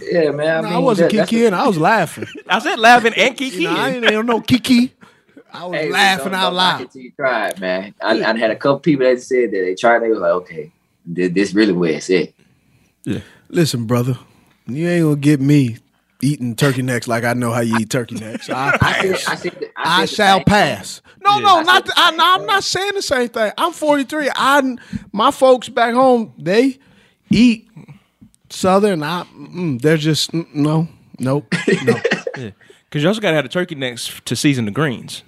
Yeah, 0.00 0.30
man. 0.30 0.58
I, 0.58 0.60
No, 0.60 0.68
mean, 0.68 0.76
I 0.76 0.78
wasn't 0.78 1.10
that- 1.10 1.16
that's 1.16 1.30
kikiing, 1.30 1.52
I 1.52 1.66
was 1.66 1.78
laughing. 1.78 2.26
I 2.48 2.58
said 2.60 2.78
laughing 2.78 3.12
and 3.16 3.36
kikiing. 3.36 3.52
You 3.52 3.60
know, 3.62 3.76
I 3.76 3.90
ain't 3.90 4.04
ain't 4.10 4.26
no 4.26 4.40
kiki. 4.40 4.92
I 5.56 5.64
was 5.66 5.80
Hey, 5.80 5.90
laughing 5.90 6.34
out 6.34 6.52
loud. 6.52 6.80
it 6.82 6.90
till 6.90 7.02
you 7.02 7.12
try 7.12 7.48
it, 7.48 7.58
man. 7.60 7.94
I, 8.02 8.22
I 8.22 8.36
had 8.36 8.50
a 8.50 8.56
couple 8.56 8.80
people 8.80 9.06
that 9.06 9.20
said 9.22 9.50
that 9.50 9.60
they 9.60 9.74
tried. 9.74 10.00
They 10.00 10.10
was 10.10 10.18
like, 10.20 10.32
okay, 10.32 10.70
this, 11.04 11.32
this 11.32 11.54
really 11.54 11.72
where 11.72 11.92
it's 11.92 12.10
at. 12.10 12.28
Listen, 13.48 13.84
brother, 13.86 14.18
you 14.66 14.88
ain't 14.88 15.04
gonna 15.04 15.16
get 15.16 15.40
me 15.40 15.78
eating 16.22 16.56
turkey 16.56 16.82
necks 16.82 17.06
like 17.06 17.24
I 17.24 17.34
know 17.34 17.52
how 17.52 17.60
you 17.60 17.78
eat 17.80 17.90
turkey 17.90 18.16
necks. 18.16 18.50
I 18.50 18.76
I 18.80 18.92
said. 19.02 19.14
I, 19.28 19.34
said, 19.36 19.52
the- 19.60 19.70
I, 19.76 20.06
said 20.06 20.12
the 20.12 20.14
shall 20.14 20.36
same 20.38 20.44
pass. 20.44 21.00
No, 21.22 21.36
Yeah. 21.36 21.40
no, 21.44 21.58
I 21.58 21.62
not. 21.62 21.74
said 21.74 21.84
The, 21.84 21.86
the 21.88 22.00
I, 22.00 22.08
same 22.10 22.16
no, 22.18 22.34
I'm 22.34 22.46
not 22.46 22.64
saying 22.64 22.92
the 22.94 23.02
same 23.02 23.28
thing. 23.28 23.52
I'm 23.56 23.72
43. 23.72 24.30
I, 24.34 24.76
my 25.12 25.30
folks 25.30 25.68
back 25.68 25.94
home, 25.94 26.32
they 26.38 26.78
eat 27.30 27.68
Southern. 28.50 29.02
I, 29.02 29.24
mm, 29.36 29.80
they're 29.80 29.96
just 29.96 30.32
mm, 30.32 30.46
no, 30.54 30.88
nope, 31.18 31.52
no. 31.84 32.00
Because 32.88 33.02
you 33.02 33.08
also 33.08 33.20
got 33.20 33.30
to 33.30 33.34
have 33.36 33.44
the 33.44 33.48
turkey 33.48 33.74
necks 33.74 34.20
to 34.26 34.36
season 34.36 34.64
the 34.64 34.70
greens. 34.70 35.22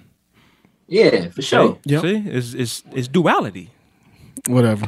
Yeah, 0.89 1.29
for 1.29 1.41
sure. 1.43 1.77
Yep. 1.85 2.01
See, 2.01 2.23
it's, 2.25 2.53
it's, 2.53 2.83
it's 2.93 3.07
duality. 3.07 3.69
Whatever. 4.47 4.87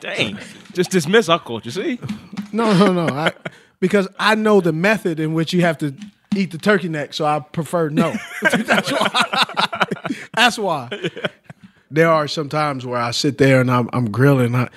Dang. 0.00 0.38
Just 0.74 0.90
dismiss 0.90 1.28
our 1.30 1.40
culture. 1.40 1.70
See? 1.70 1.98
No, 2.52 2.76
no, 2.76 2.92
no. 2.92 3.14
I, 3.14 3.32
because 3.80 4.06
I 4.18 4.34
know 4.34 4.60
the 4.60 4.72
method 4.72 5.18
in 5.18 5.32
which 5.32 5.54
you 5.54 5.62
have 5.62 5.78
to 5.78 5.94
eat 6.36 6.50
the 6.50 6.58
turkey 6.58 6.90
neck, 6.90 7.14
so 7.14 7.24
I 7.24 7.40
prefer 7.40 7.88
no. 7.88 8.14
That's 8.42 8.92
why. 8.92 9.84
That's 10.34 10.58
why. 10.58 11.10
There 11.90 12.10
are 12.10 12.28
some 12.28 12.50
times 12.50 12.84
where 12.84 13.00
I 13.00 13.12
sit 13.12 13.38
there 13.38 13.62
and 13.62 13.70
I'm, 13.70 13.88
I'm 13.94 14.10
grilling. 14.10 14.54
I, 14.54 14.68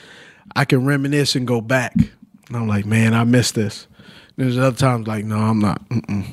I 0.56 0.64
can 0.64 0.86
reminisce 0.86 1.36
and 1.36 1.46
go 1.46 1.60
back. 1.60 1.94
And 1.96 2.56
I'm 2.56 2.68
like, 2.68 2.86
man, 2.86 3.14
I 3.14 3.26
missed 3.26 3.56
this. 3.56 3.88
And 4.38 4.46
There's 4.46 4.58
other 4.58 4.78
times 4.78 5.08
like, 5.08 5.26
no, 5.26 5.38
I'm 5.38 5.60
not. 5.60 5.88
Mm-mm. 5.90 6.26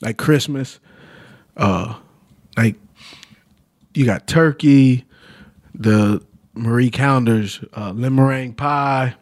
Like 0.00 0.16
Christmas, 0.18 0.78
uh, 1.56 1.94
like 2.56 2.76
you 3.96 4.04
got 4.04 4.26
turkey, 4.26 5.04
the 5.74 6.22
Marie 6.54 6.90
Callender's 6.90 7.60
uh, 7.76 7.92
lemon 7.92 8.14
meringue 8.14 8.54
pie. 8.54 9.14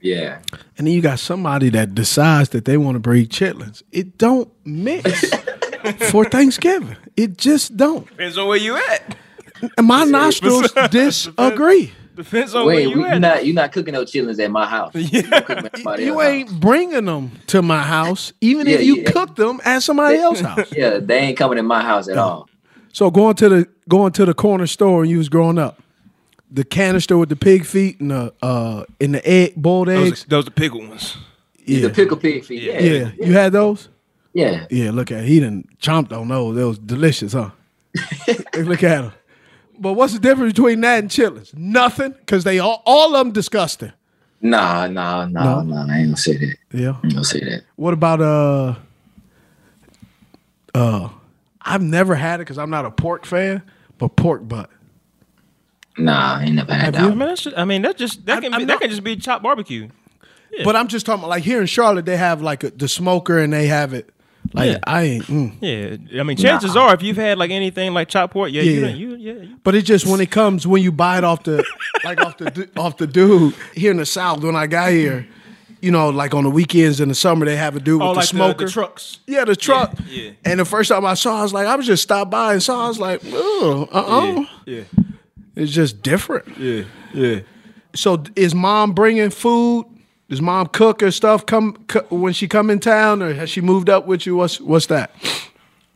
Yeah. 0.00 0.40
And 0.78 0.86
then 0.86 0.94
you 0.94 1.02
got 1.02 1.18
somebody 1.18 1.68
that 1.70 1.94
decides 1.94 2.50
that 2.50 2.64
they 2.64 2.76
want 2.76 2.94
to 2.96 3.00
breed 3.00 3.30
chitlins. 3.30 3.82
It 3.92 4.16
don't 4.16 4.50
mix 4.64 5.30
for 6.10 6.24
Thanksgiving. 6.24 6.96
It 7.16 7.36
just 7.36 7.76
don't. 7.76 8.06
Depends 8.08 8.38
on 8.38 8.48
where 8.48 8.56
you 8.56 8.76
at. 8.76 9.16
And 9.76 9.86
my 9.86 10.04
nostrils 10.04 10.72
disagree. 10.90 11.92
Depends 12.16 12.54
on 12.54 12.66
where 12.66 12.76
Wait, 12.76 12.88
you 12.88 12.96
we, 12.96 13.00
you 13.00 13.06
at. 13.06 13.18
not 13.20 13.46
you 13.46 13.52
not 13.54 13.72
cooking 13.72 13.94
no 13.94 14.04
chitlins 14.04 14.42
at 14.42 14.50
my 14.50 14.66
house. 14.66 14.94
You 14.94 15.22
cooking 15.22 15.58
at 15.58 15.76
somebody 15.76 16.04
You 16.04 16.20
else's 16.20 16.52
ain't 16.52 16.60
bringing 16.60 17.04
them 17.06 17.30
to 17.48 17.62
my 17.62 17.82
house, 17.82 18.32
even 18.42 18.66
if 18.66 18.82
you 18.82 18.96
yeah. 18.96 19.10
cook 19.10 19.36
them 19.36 19.60
at 19.64 19.82
somebody 19.82 20.18
else's 20.18 20.44
house. 20.44 20.58
house. 20.58 20.72
Yeah, 20.76 20.98
they 20.98 21.18
ain't 21.18 21.38
coming 21.38 21.56
in 21.58 21.64
my 21.64 21.82
house 21.82 22.08
at 22.08 22.18
all. 22.18 22.49
So 22.92 23.10
going 23.10 23.36
to 23.36 23.48
the 23.48 23.68
going 23.88 24.12
to 24.12 24.24
the 24.24 24.34
corner 24.34 24.66
store 24.66 25.02
and 25.02 25.10
you 25.10 25.18
was 25.18 25.28
growing 25.28 25.58
up, 25.58 25.80
the 26.50 26.64
canister 26.64 27.16
with 27.16 27.28
the 27.28 27.36
pig 27.36 27.64
feet 27.64 28.00
and 28.00 28.10
the 28.10 28.34
uh 28.42 28.84
and 29.00 29.14
the 29.14 29.26
egg 29.28 29.54
boiled 29.56 29.88
Those, 29.88 30.08
eggs. 30.08 30.24
are, 30.24 30.28
those 30.28 30.48
are 30.48 30.50
pickled 30.52 30.88
ones. 30.88 31.16
Yeah. 31.64 31.82
The 31.82 31.90
pickle 31.90 32.16
pig 32.16 32.44
feet. 32.44 32.62
Yeah. 32.62 32.80
yeah, 32.80 33.10
you 33.18 33.32
had 33.32 33.52
those. 33.52 33.88
Yeah. 34.32 34.66
Yeah, 34.70 34.90
look 34.90 35.10
at 35.10 35.24
he 35.24 35.40
done 35.40 35.64
chomped 35.80 36.12
on 36.12 36.28
those. 36.28 36.56
They 36.56 36.64
was 36.64 36.78
delicious, 36.78 37.32
huh? 37.32 37.50
look 38.56 38.82
at 38.82 39.04
him. 39.04 39.12
But 39.78 39.94
what's 39.94 40.12
the 40.12 40.18
difference 40.18 40.52
between 40.52 40.80
that 40.82 40.98
and 40.98 41.10
chitlins? 41.10 41.56
Nothing, 41.56 42.12
because 42.12 42.44
they 42.44 42.58
all 42.58 42.82
all 42.84 43.14
of 43.14 43.24
them 43.24 43.32
disgusting. 43.32 43.92
Nah, 44.42 44.86
nah, 44.86 45.26
nah, 45.26 45.62
nah. 45.62 45.86
I 45.86 45.98
ain't 45.98 46.06
gonna 46.08 46.16
say 46.16 46.36
that. 46.36 46.56
Yeah. 46.72 46.96
I 47.02 47.06
ain't 47.06 47.14
gonna 47.14 47.24
say 47.24 47.40
that. 47.40 47.62
What 47.76 47.94
about 47.94 48.20
uh 48.20 48.74
uh 50.74 51.08
I've 51.62 51.82
never 51.82 52.14
had 52.14 52.36
it 52.40 52.44
because 52.44 52.58
I'm 52.58 52.70
not 52.70 52.84
a 52.86 52.90
pork 52.90 53.26
fan, 53.26 53.62
but 53.98 54.16
pork 54.16 54.46
butt. 54.48 54.70
Nah, 55.98 56.36
I 56.38 56.42
ain't 56.44 56.54
never 56.54 56.72
had 56.72 56.96
I 56.96 57.02
that. 57.02 57.08
mean, 57.10 57.18
that's 57.18 57.42
just, 57.42 57.58
I 57.58 57.64
mean, 57.64 57.82
that 57.82 57.96
just 57.98 58.24
that 58.26 58.34
I'm- 58.34 58.42
can 58.42 58.54
I'm 58.54 58.60
be, 58.60 58.64
not- 58.64 58.74
that 58.74 58.80
can 58.80 58.90
just 58.90 59.04
be 59.04 59.16
chopped 59.16 59.42
barbecue. 59.42 59.88
But 60.64 60.74
I'm 60.74 60.88
just 60.88 61.06
talking 61.06 61.20
about 61.20 61.30
like 61.30 61.44
here 61.44 61.60
in 61.60 61.66
Charlotte, 61.66 62.06
they 62.06 62.16
have 62.16 62.42
like 62.42 62.64
a, 62.64 62.70
the 62.70 62.88
smoker 62.88 63.38
and 63.38 63.52
they 63.52 63.66
have 63.68 63.92
it. 63.94 64.10
Like 64.52 64.72
Yeah. 64.72 64.78
I 64.84 65.02
ain't. 65.02 65.24
Mm. 65.26 65.52
Yeah, 66.12 66.20
I 66.20 66.24
mean, 66.24 66.36
chances 66.36 66.74
are, 66.76 66.92
if 66.92 67.02
you've 67.02 67.16
had 67.16 67.38
like 67.38 67.50
anything 67.52 67.92
like 67.94 68.08
chopped 68.08 68.32
pork, 68.32 68.50
yeah, 68.50 68.62
Yeah. 68.62 68.88
done- 68.88 68.96
you, 68.96 69.14
yeah, 69.14 69.32
you, 69.34 69.56
But 69.62 69.74
it 69.76 69.82
just 69.82 70.06
when 70.06 70.20
it 70.20 70.30
comes 70.32 70.66
when 70.66 70.82
you 70.82 70.90
buy 70.90 71.18
it 71.18 71.24
off 71.24 71.44
the 71.44 71.64
like 72.04 72.20
off 72.20 72.38
the 72.38 72.68
off 72.76 72.96
the 72.96 73.06
dude 73.06 73.54
here 73.74 73.90
in 73.92 73.98
the 73.98 74.06
south 74.06 74.42
when 74.42 74.56
I 74.56 74.66
got 74.66 74.90
here, 74.90 75.26
you 75.80 75.90
know, 75.90 76.10
like 76.10 76.34
on 76.34 76.44
the 76.44 76.50
weekends 76.50 77.00
in 77.00 77.08
the 77.08 77.14
summer 77.14 77.46
they 77.46 77.56
have 77.56 77.76
a 77.76 77.80
dude 77.80 78.00
oh, 78.00 78.08
with 78.08 78.14
the 78.14 78.20
like 78.20 78.28
smoker. 78.28 78.66
the, 78.66 78.70
trucks. 78.70 79.18
Yeah, 79.26 79.44
the 79.44 79.56
truck. 79.56 79.96
yeah. 80.06 80.32
And 80.44 80.60
the 80.60 80.64
first 80.64 80.90
time 80.90 81.04
I 81.04 81.14
saw, 81.14 81.40
I 81.40 81.42
was 81.42 81.52
like, 81.52 81.66
I 81.66 81.76
was 81.76 81.86
just 81.86 82.02
stopped 82.02 82.30
by 82.30 82.54
and 82.54 82.62
saw. 82.62 82.84
I 82.84 82.88
was 82.88 82.98
like, 82.98 83.20
oh, 83.26 83.88
uh, 83.92 84.40
uh 84.40 84.44
Yeah, 84.66 84.84
It's 85.56 85.72
just 85.72 86.02
different. 86.02 86.58
yeah, 86.58 86.84
yeah. 87.14 87.40
So 87.94 88.22
is 88.36 88.54
mom 88.54 88.92
bringing 88.92 89.30
food? 89.30 89.86
Does 90.28 90.40
mom 90.40 90.68
cook 90.68 91.00
her 91.00 91.10
stuff 91.10 91.44
come 91.44 91.84
co- 91.88 92.06
when 92.08 92.32
she 92.32 92.46
come 92.46 92.70
in 92.70 92.78
town, 92.78 93.20
or 93.20 93.34
has 93.34 93.50
she 93.50 93.60
moved 93.60 93.90
up 93.90 94.06
with 94.06 94.26
you? 94.26 94.36
What's 94.36 94.60
what's 94.60 94.86
that? 94.86 95.10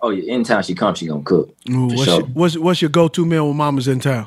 Oh, 0.01 0.11
yeah. 0.11 0.35
Anytime 0.35 0.63
she 0.65 0.75
comes, 0.75 0.99
she 0.99 1.07
gonna 1.07 1.23
cook. 1.23 1.55
Ooh, 1.71 1.89
for 1.89 1.97
what's, 1.97 2.05
sure. 2.05 2.21
your, 2.21 2.29
what's 2.29 2.59
what's 2.59 2.83
your 2.83 2.89
go 2.89 3.07
to 3.09 3.25
meal 3.25 3.47
when 3.47 3.57
mama's 3.57 3.87
in 3.87 4.01
town? 4.01 4.27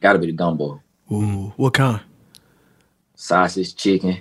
Gotta 0.00 0.18
be 0.18 0.26
the 0.26 0.32
gumbo. 0.32 0.80
Ooh, 1.12 1.52
what 1.56 1.74
kind? 1.74 2.00
Sausage, 3.14 3.76
chicken, 3.76 4.20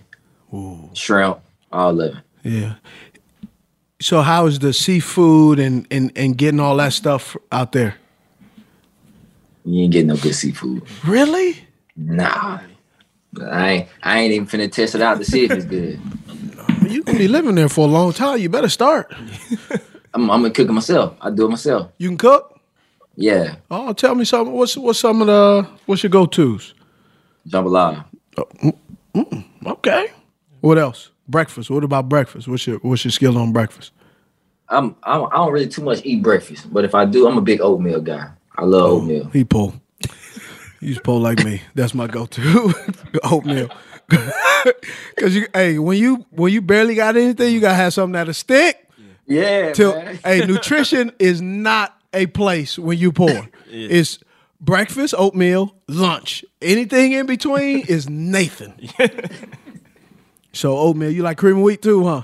shrimp, 0.93 1.39
all 1.71 2.01
of 2.01 2.15
it. 2.15 2.23
Yeah. 2.43 2.75
So 4.01 4.21
how 4.21 4.45
is 4.45 4.59
the 4.59 4.73
seafood 4.73 5.59
and, 5.59 5.87
and, 5.89 6.11
and 6.15 6.37
getting 6.37 6.59
all 6.59 6.75
that 6.77 6.93
stuff 6.93 7.35
out 7.51 7.71
there? 7.71 7.95
You 9.63 9.83
ain't 9.83 9.93
getting 9.93 10.07
no 10.07 10.17
good 10.17 10.35
seafood. 10.35 10.83
Really? 11.05 11.65
Nah. 11.95 12.59
I 13.41 13.69
ain't 13.69 13.89
I 14.03 14.19
ain't 14.19 14.33
even 14.33 14.47
finna 14.47 14.71
test 14.71 14.95
it 14.95 15.01
out 15.01 15.17
to 15.17 15.25
see 15.25 15.45
if 15.45 15.51
it's 15.51 15.65
good. 15.65 15.99
You 16.87 17.01
can 17.01 17.17
be 17.17 17.27
living 17.27 17.55
there 17.55 17.67
for 17.67 17.87
a 17.87 17.91
long 17.91 18.13
time. 18.13 18.39
You 18.39 18.47
better 18.47 18.69
start. 18.69 19.11
I'm, 20.13 20.29
I'm 20.29 20.41
gonna 20.41 20.51
cook 20.51 20.69
it 20.69 20.71
myself. 20.71 21.17
I 21.19 21.31
do 21.31 21.45
it 21.45 21.49
myself. 21.49 21.91
You 21.97 22.09
can 22.09 22.17
cook. 22.17 22.59
Yeah. 23.15 23.55
Oh, 23.71 23.91
tell 23.93 24.13
me 24.13 24.23
something. 24.23 24.53
What's 24.53 24.77
what's 24.77 24.99
some 24.99 25.21
of 25.21 25.27
the 25.27 25.67
what's 25.87 26.03
your 26.03 26.11
go 26.11 26.25
tos? 26.27 26.75
Jambalaya. 27.49 28.05
Oh, 28.37 28.47
mm, 28.61 28.77
mm, 29.15 29.45
okay. 29.65 30.11
What 30.65 30.79
else? 30.79 31.11
Breakfast. 31.27 31.69
What 31.69 31.83
about 31.83 32.09
breakfast? 32.09 32.47
What's 32.47 32.65
your 32.65 32.79
what's 32.79 33.05
your 33.05 33.11
skill 33.11 33.37
on 33.37 33.51
breakfast? 33.51 33.91
I'm, 34.67 34.95
I'm 35.03 35.25
I 35.25 35.35
don't 35.35 35.53
really 35.53 35.67
too 35.67 35.83
much 35.83 36.01
eat 36.03 36.23
breakfast, 36.23 36.73
but 36.73 36.83
if 36.83 36.95
I 36.95 37.05
do, 37.05 37.27
I'm 37.27 37.37
a 37.37 37.41
big 37.41 37.61
oatmeal 37.61 38.01
guy. 38.01 38.31
I 38.55 38.63
love 38.63 38.81
oh, 38.81 38.95
oatmeal. 38.95 39.29
He 39.29 39.43
pull. 39.43 39.75
He's 40.79 40.97
pull 40.97 41.19
like 41.19 41.45
me. 41.45 41.61
That's 41.75 41.93
my 41.93 42.07
go 42.07 42.25
to. 42.25 42.73
Oatmeal. 43.23 43.69
Cause 45.19 45.35
you 45.35 45.45
hey, 45.53 45.77
when 45.77 45.99
you 45.99 46.25
when 46.31 46.51
you 46.51 46.63
barely 46.63 46.95
got 46.95 47.15
anything, 47.15 47.53
you 47.53 47.59
gotta 47.59 47.75
have 47.75 47.93
something 47.93 48.13
that'll 48.13 48.33
stick. 48.33 48.89
Yeah, 49.27 49.71
Till 49.71 49.93
man. 49.93 50.19
hey, 50.25 50.47
nutrition 50.47 51.11
is 51.19 51.43
not 51.43 51.95
a 52.11 52.25
place 52.25 52.79
when 52.79 52.97
you 52.97 53.11
pour. 53.11 53.49
It's 53.69 54.17
breakfast, 54.59 55.13
oatmeal, 55.15 55.75
lunch. 55.87 56.43
Anything 56.59 57.11
in 57.11 57.27
between 57.27 57.85
is 57.85 58.09
Nathan. 58.09 58.79
So 60.55 60.77
oatmeal, 60.77 61.11
you 61.11 61.23
like 61.23 61.37
cream 61.37 61.57
of 61.57 61.63
wheat 61.63 61.81
too, 61.81 62.05
huh? 62.05 62.23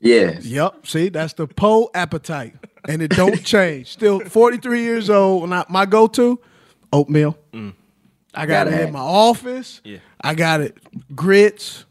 Yeah. 0.00 0.38
Yep. 0.40 0.86
See, 0.86 1.08
that's 1.08 1.32
the 1.32 1.46
po 1.46 1.90
appetite, 1.94 2.54
and 2.88 3.02
it 3.02 3.10
don't 3.10 3.42
change. 3.44 3.90
Still 3.90 4.20
43 4.20 4.82
years 4.82 5.10
old. 5.10 5.44
And 5.44 5.54
I, 5.54 5.64
my 5.68 5.86
go-to, 5.86 6.38
oatmeal. 6.92 7.36
Mm. 7.52 7.74
I 8.34 8.46
got 8.46 8.66
Gotta 8.66 8.82
it 8.82 8.86
in 8.88 8.92
my 8.92 9.00
office. 9.00 9.80
Yeah. 9.82 9.98
I 10.20 10.34
got 10.34 10.60
it 10.60 10.76
grits. 11.14 11.86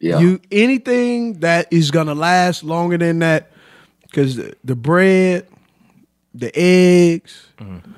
Yeah. 0.00 0.18
You 0.18 0.40
anything 0.50 1.40
that 1.40 1.68
is 1.70 1.90
gonna 1.90 2.14
last 2.14 2.64
longer 2.64 2.98
than 2.98 3.18
that, 3.20 3.52
because 4.02 4.36
the, 4.36 4.54
the 4.64 4.74
bread, 4.74 5.46
the 6.32 6.50
eggs, 6.54 7.48
mm-hmm. 7.58 7.90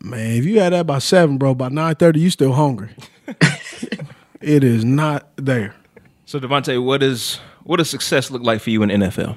man. 0.00 0.32
If 0.36 0.44
you 0.44 0.60
had 0.60 0.72
that 0.72 0.86
by 0.86 0.98
seven, 0.98 1.38
bro, 1.38 1.54
by 1.54 1.68
nine 1.68 1.94
thirty, 1.94 2.20
you 2.20 2.30
still 2.30 2.52
hungry. 2.52 2.90
it 4.42 4.64
is 4.64 4.84
not 4.84 5.28
there. 5.36 5.74
So 6.26 6.38
DeVonta, 6.38 6.82
what 6.82 7.02
is 7.02 7.40
what 7.64 7.76
does 7.76 7.90
success 7.90 8.30
look 8.30 8.42
like 8.42 8.60
for 8.60 8.70
you 8.70 8.82
in 8.82 8.90
NFL? 8.90 9.36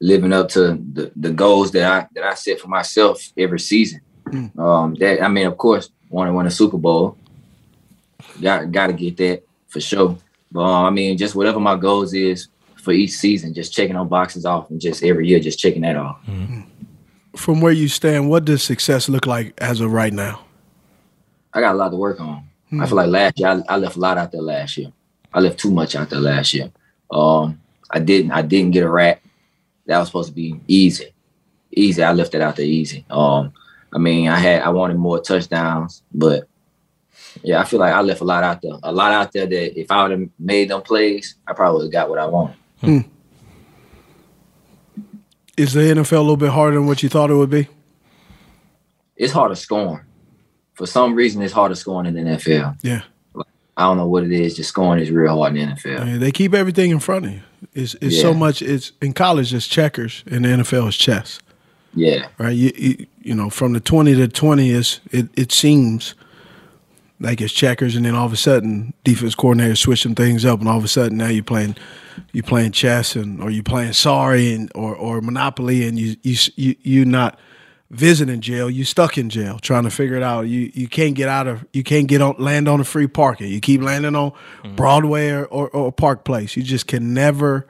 living 0.00 0.32
up 0.32 0.48
to 0.48 0.74
the, 0.92 1.10
the 1.16 1.32
goals 1.32 1.72
that 1.72 1.90
I 1.90 2.08
that 2.14 2.24
I 2.24 2.34
set 2.34 2.60
for 2.60 2.68
myself 2.68 3.32
every 3.36 3.60
season. 3.60 4.00
Um, 4.58 4.94
that 4.96 5.22
I 5.22 5.28
mean, 5.28 5.46
of 5.46 5.56
course, 5.56 5.90
want 6.10 6.28
to 6.28 6.34
win 6.34 6.46
a 6.46 6.50
Super 6.50 6.78
Bowl. 6.78 7.16
Got 8.40 8.70
got 8.70 8.88
to 8.88 8.92
get 8.92 9.16
that 9.18 9.42
for 9.68 9.80
sure. 9.80 10.18
But 10.52 10.60
um, 10.60 10.86
I 10.86 10.90
mean, 10.90 11.16
just 11.16 11.34
whatever 11.34 11.60
my 11.60 11.76
goals 11.76 12.14
is 12.14 12.48
for 12.76 12.92
each 12.92 13.12
season, 13.12 13.54
just 13.54 13.72
checking 13.72 13.96
on 13.96 14.08
boxes 14.08 14.44
off, 14.44 14.70
and 14.70 14.80
just 14.80 15.02
every 15.02 15.28
year, 15.28 15.40
just 15.40 15.58
checking 15.58 15.82
that 15.82 15.96
off. 15.96 16.20
From 17.36 17.60
where 17.60 17.72
you 17.72 17.88
stand, 17.88 18.28
what 18.28 18.44
does 18.44 18.62
success 18.62 19.08
look 19.08 19.26
like 19.26 19.54
as 19.58 19.80
of 19.80 19.92
right 19.92 20.12
now? 20.12 20.44
I 21.54 21.60
got 21.60 21.74
a 21.74 21.78
lot 21.78 21.90
to 21.90 21.96
work 21.96 22.20
on. 22.20 22.47
I 22.72 22.86
feel 22.86 22.96
like 22.96 23.08
last 23.08 23.38
year 23.38 23.48
I, 23.48 23.74
I 23.74 23.76
left 23.76 23.96
a 23.96 24.00
lot 24.00 24.18
out 24.18 24.32
there 24.32 24.42
last 24.42 24.76
year. 24.76 24.92
I 25.32 25.40
left 25.40 25.58
too 25.58 25.70
much 25.70 25.96
out 25.96 26.10
there 26.10 26.20
last 26.20 26.52
year. 26.54 26.70
Um, 27.10 27.60
I 27.90 27.98
didn't 27.98 28.32
I 28.32 28.42
didn't 28.42 28.72
get 28.72 28.84
a 28.84 28.90
rat. 28.90 29.20
That 29.86 29.98
was 29.98 30.08
supposed 30.08 30.28
to 30.28 30.34
be 30.34 30.60
easy. 30.66 31.14
Easy. 31.72 32.02
I 32.02 32.12
left 32.12 32.34
it 32.34 32.42
out 32.42 32.56
there 32.56 32.66
easy. 32.66 33.04
Um, 33.08 33.52
I 33.92 33.98
mean, 33.98 34.28
I 34.28 34.38
had 34.38 34.62
I 34.62 34.68
wanted 34.68 34.98
more 34.98 35.20
touchdowns, 35.20 36.02
but 36.12 36.46
yeah, 37.42 37.60
I 37.60 37.64
feel 37.64 37.80
like 37.80 37.92
I 37.92 38.00
left 38.00 38.20
a 38.20 38.24
lot 38.24 38.44
out 38.44 38.60
there. 38.60 38.72
A 38.82 38.92
lot 38.92 39.12
out 39.12 39.32
there 39.32 39.46
that 39.46 39.80
if 39.80 39.90
I 39.90 40.02
would 40.02 40.18
have 40.18 40.28
made 40.38 40.68
them 40.68 40.82
plays, 40.82 41.36
I 41.46 41.52
probably 41.54 41.78
would 41.78 41.84
have 41.86 41.92
got 41.92 42.10
what 42.10 42.18
I 42.18 42.26
wanted. 42.26 42.56
Is 45.56 45.72
the 45.72 45.80
NFL 45.80 46.12
a 46.12 46.20
little 46.20 46.36
bit 46.36 46.50
harder 46.50 46.76
than 46.76 46.86
what 46.86 47.02
you 47.02 47.08
thought 47.08 47.30
it 47.30 47.34
would 47.34 47.50
be? 47.50 47.66
It's 49.16 49.32
harder 49.32 49.56
scoring. 49.56 50.04
For 50.78 50.86
some 50.86 51.16
reason, 51.16 51.42
it's 51.42 51.52
harder 51.52 51.74
scoring 51.74 52.06
in 52.06 52.14
the 52.14 52.20
NFL. 52.20 52.78
Yeah. 52.82 53.02
I 53.76 53.82
don't 53.82 53.96
know 53.96 54.06
what 54.06 54.22
it 54.22 54.30
is. 54.30 54.54
Just 54.56 54.68
scoring 54.68 55.02
is 55.02 55.10
real 55.10 55.36
hard 55.36 55.56
in 55.56 55.70
the 55.70 55.74
NFL. 55.74 56.06
Yeah, 56.06 56.18
they 56.18 56.30
keep 56.30 56.54
everything 56.54 56.92
in 56.92 57.00
front 57.00 57.26
of 57.26 57.32
you. 57.32 57.40
It's, 57.74 57.94
it's 58.00 58.20
so 58.20 58.32
much. 58.32 58.62
It's 58.62 58.92
in 59.02 59.12
college, 59.12 59.52
it's 59.52 59.66
checkers. 59.66 60.22
and 60.30 60.44
the 60.44 60.48
NFL, 60.50 60.88
is 60.88 60.96
chess. 60.96 61.40
Yeah, 61.94 62.28
right? 62.38 62.54
You, 62.54 62.70
you 62.76 63.06
you 63.22 63.34
know 63.34 63.50
from 63.50 63.72
the 63.72 63.80
twenty 63.80 64.14
to 64.14 64.28
twenty 64.28 64.70
is 64.70 65.00
it, 65.10 65.28
it 65.36 65.50
seems 65.50 66.14
like 67.18 67.40
it's 67.40 67.52
checkers, 67.52 67.96
and 67.96 68.06
then 68.06 68.14
all 68.14 68.26
of 68.26 68.32
a 68.32 68.36
sudden 68.36 68.94
defense 69.02 69.34
coordinator 69.34 69.74
switch 69.74 70.02
some 70.02 70.14
things 70.14 70.44
up, 70.44 70.60
and 70.60 70.68
all 70.68 70.78
of 70.78 70.84
a 70.84 70.88
sudden 70.88 71.18
now 71.18 71.26
you're 71.26 71.42
playing 71.42 71.74
you 72.30 72.44
playing 72.44 72.70
chess 72.70 73.16
and 73.16 73.42
or 73.42 73.50
you 73.50 73.64
playing 73.64 73.94
sorry 73.94 74.54
and 74.54 74.70
or 74.76 74.94
or 74.94 75.20
Monopoly, 75.20 75.88
and 75.88 75.98
you 75.98 76.14
you 76.22 76.36
you 76.54 76.76
you 76.82 77.04
not 77.04 77.36
visiting 77.90 78.40
jail, 78.40 78.68
you 78.68 78.84
stuck 78.84 79.16
in 79.16 79.30
jail 79.30 79.58
trying 79.58 79.84
to 79.84 79.90
figure 79.90 80.16
it 80.16 80.22
out. 80.22 80.42
You 80.42 80.70
you 80.74 80.88
can't 80.88 81.14
get 81.14 81.28
out 81.28 81.46
of 81.46 81.64
you 81.72 81.82
can't 81.82 82.06
get 82.06 82.20
on 82.20 82.36
land 82.38 82.68
on 82.68 82.80
a 82.80 82.84
free 82.84 83.06
parking. 83.06 83.48
You 83.50 83.60
keep 83.60 83.80
landing 83.80 84.14
on 84.14 84.32
Broadway 84.76 85.30
or, 85.30 85.46
or, 85.46 85.68
or 85.70 85.92
Park 85.92 86.24
Place. 86.24 86.56
You 86.56 86.62
just 86.62 86.86
can 86.86 87.14
never 87.14 87.66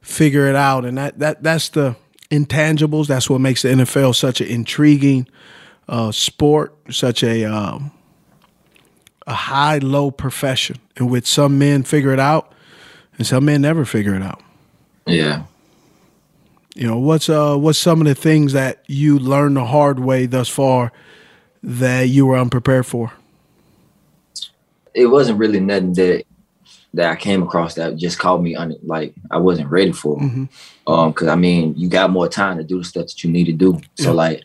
figure 0.00 0.46
it 0.46 0.56
out, 0.56 0.84
and 0.84 0.98
that 0.98 1.18
that 1.18 1.42
that's 1.42 1.70
the 1.70 1.96
intangibles. 2.30 3.06
That's 3.06 3.28
what 3.28 3.40
makes 3.40 3.62
the 3.62 3.68
NFL 3.68 4.14
such 4.14 4.40
an 4.40 4.46
intriguing 4.46 5.26
uh, 5.88 6.12
sport, 6.12 6.74
such 6.90 7.22
a 7.22 7.44
um, 7.44 7.90
a 9.26 9.34
high 9.34 9.78
low 9.78 10.10
profession, 10.10 10.76
in 10.96 11.08
which 11.08 11.26
some 11.26 11.58
men 11.58 11.82
figure 11.82 12.12
it 12.12 12.20
out, 12.20 12.52
and 13.18 13.26
some 13.26 13.44
men 13.46 13.62
never 13.62 13.84
figure 13.84 14.14
it 14.14 14.22
out. 14.22 14.42
yeah. 15.06 15.44
You 16.74 16.88
know 16.88 16.98
what's 16.98 17.28
uh 17.28 17.56
what's 17.56 17.78
some 17.78 18.00
of 18.00 18.06
the 18.06 18.14
things 18.16 18.52
that 18.52 18.82
you 18.88 19.18
learned 19.18 19.56
the 19.56 19.64
hard 19.64 20.00
way 20.00 20.26
thus 20.26 20.48
far 20.48 20.92
that 21.62 22.02
you 22.08 22.26
were 22.26 22.36
unprepared 22.36 22.84
for? 22.84 23.12
It 24.92 25.06
wasn't 25.06 25.38
really 25.38 25.60
nothing 25.60 25.92
that 25.94 26.24
that 26.94 27.10
I 27.10 27.16
came 27.16 27.42
across 27.42 27.74
that 27.74 27.96
just 27.96 28.18
caught 28.18 28.42
me 28.42 28.54
on 28.56 28.74
like 28.82 29.14
I 29.30 29.38
wasn't 29.38 29.70
ready 29.70 29.92
for. 29.92 30.20
Um, 30.86 31.12
because 31.12 31.28
I 31.28 31.36
mean, 31.36 31.74
you 31.76 31.88
got 31.88 32.10
more 32.10 32.28
time 32.28 32.58
to 32.58 32.64
do 32.64 32.78
the 32.78 32.84
stuff 32.84 33.06
that 33.06 33.24
you 33.24 33.30
need 33.30 33.44
to 33.44 33.52
do. 33.52 33.80
So 33.96 34.10
Yeah. 34.10 34.16
like, 34.16 34.44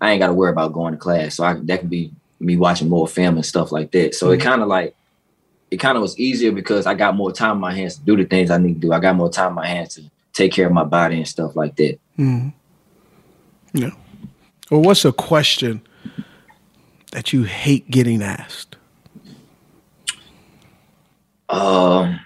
I 0.00 0.10
ain't 0.10 0.20
got 0.20 0.28
to 0.28 0.34
worry 0.34 0.50
about 0.50 0.72
going 0.72 0.92
to 0.92 0.98
class. 0.98 1.36
So 1.36 1.44
I, 1.44 1.54
that 1.54 1.80
could 1.80 1.90
be 1.90 2.12
me 2.40 2.56
watching 2.56 2.88
more 2.88 3.06
film 3.08 3.36
and 3.36 3.46
stuff 3.46 3.72
like 3.72 3.92
that. 3.92 4.14
So 4.14 4.30
it 4.30 4.40
kind 4.40 4.60
of 4.62 4.68
like, 4.68 4.94
it 5.70 5.78
kind 5.78 5.96
of 5.96 6.02
was 6.02 6.18
easier 6.18 6.52
because 6.52 6.86
I 6.86 6.94
got 6.94 7.16
more 7.16 7.32
time 7.32 7.52
in 7.52 7.60
my 7.60 7.74
hands 7.74 7.96
to 7.96 8.04
do 8.04 8.16
the 8.16 8.24
things 8.24 8.50
I 8.50 8.58
need 8.58 8.74
to 8.74 8.80
do. 8.88 8.92
I 8.92 9.00
got 9.00 9.16
more 9.16 9.30
time 9.30 9.48
in 9.48 9.54
my 9.54 9.66
hands 9.66 9.94
to 9.94 10.02
take 10.36 10.52
care 10.52 10.66
of 10.66 10.72
my 10.72 10.84
body 10.84 11.16
and 11.16 11.26
stuff 11.26 11.56
like 11.56 11.76
that. 11.76 11.98
Yeah. 13.72 13.90
Or 14.70 14.80
what's 14.80 15.04
a 15.04 15.12
question 15.12 15.80
that 17.12 17.32
you 17.32 17.44
hate 17.44 17.90
getting 17.90 18.22
asked? 18.22 18.76
Um, 21.48 22.20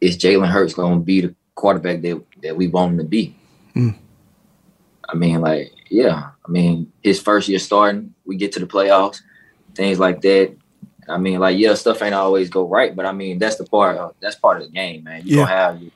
is 0.00 0.16
Jalen 0.16 0.48
Hurts 0.48 0.74
going 0.74 1.00
to 1.00 1.04
be 1.04 1.22
the 1.22 1.34
quarterback 1.54 2.02
that, 2.02 2.22
that 2.42 2.56
we 2.56 2.68
want 2.68 2.92
him 2.92 2.98
to 2.98 3.04
be? 3.04 3.34
I 5.08 5.14
mean, 5.16 5.40
like, 5.40 5.72
yeah. 5.90 6.30
I 6.46 6.50
mean, 6.50 6.92
his 7.02 7.20
first 7.20 7.48
year 7.48 7.58
starting, 7.58 8.14
we 8.24 8.36
get 8.36 8.52
to 8.52 8.60
the 8.60 8.66
playoffs, 8.66 9.22
things 9.74 9.98
like 9.98 10.20
that. 10.20 10.54
I 11.08 11.18
mean, 11.18 11.38
like, 11.38 11.58
yeah, 11.58 11.74
stuff 11.74 12.02
ain't 12.02 12.14
always 12.14 12.50
go 12.50 12.66
right, 12.66 12.94
but 12.94 13.06
I 13.06 13.12
mean, 13.12 13.38
that's 13.38 13.56
the 13.56 13.64
part. 13.64 13.96
Of, 13.96 14.14
that's 14.20 14.36
part 14.36 14.60
of 14.60 14.64
the 14.66 14.72
game, 14.72 15.04
man. 15.04 15.26
You 15.26 15.36
Yeah. 15.36 15.42
gonna 15.44 15.56
have 15.56 15.82
your, 15.82 15.90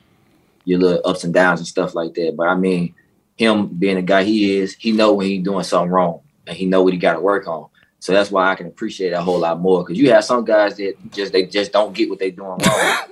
your 0.65 0.79
little 0.81 1.03
ups 1.05 1.25
and 1.25 1.35
downs 1.35 1.61
and 1.61 1.67
stuff 1.67 1.95
like 1.95 2.15
that. 2.15 2.35
But 2.37 2.49
I 2.49 2.55
mean, 2.55 2.95
him 3.37 3.69
being 3.69 3.97
the 3.97 4.03
guy 4.03 4.25
he 4.25 4.57
is, 4.59 4.75
he 4.75 4.93
know 4.93 5.15
when 5.15 5.27
he's 5.27 5.45
doing 5.45 5.65
something 5.65 5.91
wrong, 5.91 6.21
and 6.47 6.57
he 6.57 6.67
know 6.67 6.83
what 6.83 6.93
he 6.93 6.99
got 6.99 7.15
to 7.15 7.21
work 7.21 7.47
on. 7.47 7.69
So 8.01 8.13
that's 8.13 8.31
why 8.31 8.51
I 8.51 8.55
can 8.55 8.67
appreciate 8.67 9.09
it 9.13 9.17
a 9.17 9.23
whole 9.23 9.41
lot 9.41 9.61
more. 9.61 9.83
Because 9.83 9.99
you 9.99 10.13
have 10.13 10.25
some 10.25 10.45
guys 10.45 10.77
that 10.77 10.95
just 11.11 11.33
they 11.33 11.47
just 11.47 11.73
don't 11.73 11.95
get 11.95 12.09
what 12.09 12.19
they 12.19 12.31
doing 12.31 12.49
wrong, 12.49 12.61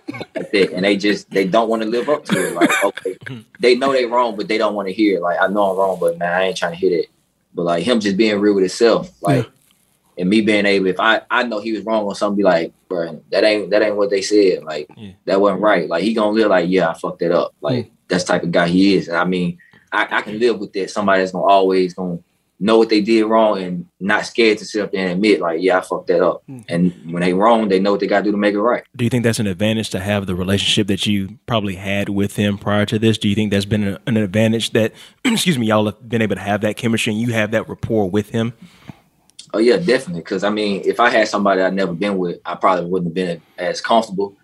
like 0.36 0.50
that, 0.52 0.72
and 0.72 0.84
they 0.84 0.96
just 0.96 1.30
they 1.30 1.44
don't 1.46 1.68
want 1.68 1.82
to 1.82 1.88
live 1.88 2.08
up 2.08 2.24
to 2.26 2.46
it. 2.46 2.52
Like 2.52 2.70
okay, 2.82 3.18
they 3.60 3.74
know 3.74 3.92
they 3.92 4.06
wrong, 4.06 4.36
but 4.36 4.48
they 4.48 4.58
don't 4.58 4.74
want 4.74 4.88
to 4.88 4.94
hear. 4.94 5.16
it. 5.18 5.22
Like 5.22 5.38
I 5.40 5.48
know 5.48 5.70
I'm 5.72 5.76
wrong, 5.76 5.98
but 6.00 6.18
man, 6.18 6.32
I 6.32 6.44
ain't 6.44 6.56
trying 6.56 6.72
to 6.72 6.78
hit 6.78 6.92
it. 6.92 7.06
But 7.54 7.62
like 7.64 7.84
him 7.84 8.00
just 8.00 8.16
being 8.16 8.38
real 8.38 8.54
with 8.54 8.62
himself, 8.62 9.10
like, 9.22 9.46
and 10.18 10.28
me 10.28 10.40
being 10.40 10.66
able, 10.66 10.86
if 10.86 11.00
I 11.00 11.22
I 11.30 11.42
know 11.42 11.60
he 11.60 11.72
was 11.72 11.84
wrong 11.84 12.06
on 12.06 12.14
something, 12.14 12.36
be 12.36 12.42
like, 12.42 12.72
bro, 12.88 13.22
that 13.30 13.44
ain't 13.44 13.70
that 13.70 13.82
ain't 13.82 13.96
what 13.96 14.10
they 14.10 14.22
said. 14.22 14.64
Like 14.64 14.88
Yeah. 14.96 15.12
that 15.26 15.40
wasn't 15.40 15.62
right. 15.62 15.88
Like 15.88 16.02
he 16.02 16.14
gonna 16.14 16.30
live 16.30 16.48
like, 16.48 16.68
yeah, 16.68 16.88
I 16.88 16.94
fucked 16.94 17.20
that 17.20 17.32
up. 17.32 17.54
Like 17.60 17.86
hmm. 17.86 17.94
that's 18.08 18.24
the 18.24 18.32
type 18.32 18.42
of 18.42 18.52
guy 18.52 18.68
he 18.68 18.94
is. 18.96 19.08
And 19.08 19.16
I 19.16 19.24
mean, 19.24 19.58
I, 19.92 20.06
I 20.10 20.22
can 20.22 20.38
live 20.38 20.58
with 20.58 20.72
that. 20.74 20.90
Somebody 20.90 21.20
that's 21.20 21.32
gonna 21.32 21.44
always 21.44 21.94
gonna 21.94 22.18
know 22.58 22.78
what 22.78 22.88
they 22.88 23.02
did 23.02 23.24
wrong 23.24 23.58
and 23.58 23.86
not 24.00 24.24
scared 24.24 24.56
to 24.56 24.64
sit 24.64 24.82
up 24.82 24.90
there 24.90 25.02
and 25.02 25.12
admit, 25.12 25.40
like, 25.40 25.60
yeah, 25.60 25.76
I 25.76 25.82
fucked 25.82 26.06
that 26.06 26.22
up. 26.22 26.42
Hmm. 26.46 26.60
And 26.68 27.12
when 27.12 27.20
they 27.22 27.34
wrong, 27.34 27.68
they 27.68 27.78
know 27.78 27.90
what 27.92 28.00
they 28.00 28.06
gotta 28.06 28.24
do 28.24 28.30
to 28.30 28.38
make 28.38 28.54
it 28.54 28.60
right. 28.60 28.84
Do 28.96 29.04
you 29.04 29.10
think 29.10 29.24
that's 29.24 29.38
an 29.38 29.46
advantage 29.46 29.90
to 29.90 30.00
have 30.00 30.26
the 30.26 30.34
relationship 30.34 30.86
that 30.86 31.06
you 31.06 31.38
probably 31.46 31.74
had 31.74 32.08
with 32.08 32.36
him 32.36 32.56
prior 32.56 32.86
to 32.86 32.98
this? 32.98 33.18
Do 33.18 33.28
you 33.28 33.34
think 33.34 33.50
that's 33.50 33.66
been 33.66 33.98
an 34.06 34.16
advantage 34.16 34.70
that, 34.70 34.92
excuse 35.24 35.58
me, 35.58 35.66
y'all 35.66 35.84
have 35.84 36.08
been 36.08 36.22
able 36.22 36.36
to 36.36 36.42
have 36.42 36.62
that 36.62 36.76
chemistry 36.76 37.12
and 37.12 37.20
you 37.20 37.34
have 37.34 37.50
that 37.50 37.68
rapport 37.68 38.08
with 38.08 38.30
him? 38.30 38.54
Oh 39.56 39.58
yeah, 39.58 39.78
definitely. 39.78 40.20
Because 40.20 40.44
I 40.44 40.50
mean, 40.50 40.82
if 40.84 41.00
I 41.00 41.08
had 41.08 41.28
somebody 41.28 41.62
I'd 41.62 41.72
never 41.72 41.94
been 41.94 42.18
with, 42.18 42.40
I 42.44 42.56
probably 42.56 42.90
wouldn't 42.90 43.08
have 43.08 43.14
been 43.14 43.40
as 43.56 43.80
comfortable 43.80 44.36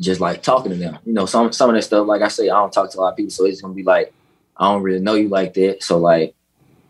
just 0.00 0.22
like 0.22 0.42
talking 0.42 0.72
to 0.72 0.78
them. 0.78 0.98
You 1.04 1.12
know, 1.12 1.26
some 1.26 1.52
some 1.52 1.68
of 1.68 1.76
that 1.76 1.82
stuff, 1.82 2.06
like 2.06 2.22
I 2.22 2.28
say, 2.28 2.48
I 2.48 2.54
don't 2.54 2.72
talk 2.72 2.90
to 2.90 2.98
a 2.98 3.00
lot 3.00 3.10
of 3.10 3.16
people, 3.18 3.30
so 3.30 3.44
it's 3.44 3.60
gonna 3.60 3.74
be 3.74 3.82
like 3.82 4.14
I 4.56 4.72
don't 4.72 4.82
really 4.82 5.00
know 5.00 5.16
you 5.16 5.28
like 5.28 5.52
that. 5.54 5.82
So 5.82 5.98
like 5.98 6.34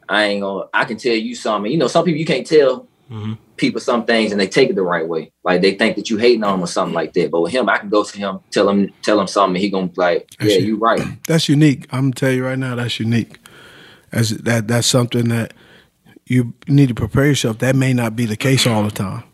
I 0.08 0.26
ain't 0.26 0.42
gonna 0.42 0.66
I 0.72 0.84
can 0.84 0.98
tell 0.98 1.16
you 1.16 1.34
something. 1.34 1.72
You 1.72 1.78
know, 1.78 1.88
some 1.88 2.04
people 2.04 2.20
you 2.20 2.26
can't 2.26 2.46
tell 2.46 2.86
mm-hmm. 3.10 3.32
people 3.56 3.80
some 3.80 4.04
things 4.04 4.30
and 4.30 4.40
they 4.40 4.46
take 4.46 4.70
it 4.70 4.76
the 4.76 4.82
right 4.82 5.08
way. 5.08 5.32
Like 5.42 5.60
they 5.60 5.74
think 5.74 5.96
that 5.96 6.10
you 6.10 6.16
hating 6.16 6.44
on 6.44 6.52
them 6.52 6.62
or 6.62 6.68
something 6.68 6.94
like 6.94 7.12
that. 7.14 7.32
But 7.32 7.40
with 7.40 7.52
him, 7.52 7.68
I 7.68 7.78
can 7.78 7.88
go 7.88 8.04
to 8.04 8.16
him, 8.16 8.38
tell 8.52 8.68
him, 8.68 8.92
tell 9.02 9.20
him 9.20 9.26
something, 9.26 9.56
and 9.56 9.64
he 9.64 9.68
gonna 9.68 9.88
be 9.88 9.94
like, 9.96 10.28
Yeah, 10.38 10.46
Actually- 10.46 10.66
you 10.66 10.76
right. 10.76 11.02
That's 11.26 11.48
unique. 11.48 11.88
I'm 11.90 12.12
gonna 12.12 12.12
tell 12.12 12.30
you 12.30 12.44
right 12.44 12.58
now, 12.58 12.76
that's 12.76 13.00
unique. 13.00 13.40
As 14.12 14.30
that 14.30 14.68
that's 14.68 14.86
something 14.86 15.28
that 15.30 15.54
you 16.26 16.54
need 16.68 16.88
to 16.88 16.94
prepare 16.94 17.26
yourself. 17.26 17.58
That 17.58 17.76
may 17.76 17.92
not 17.92 18.16
be 18.16 18.26
the 18.26 18.36
case 18.36 18.66
all 18.66 18.82
the 18.82 18.90
time. 18.90 19.24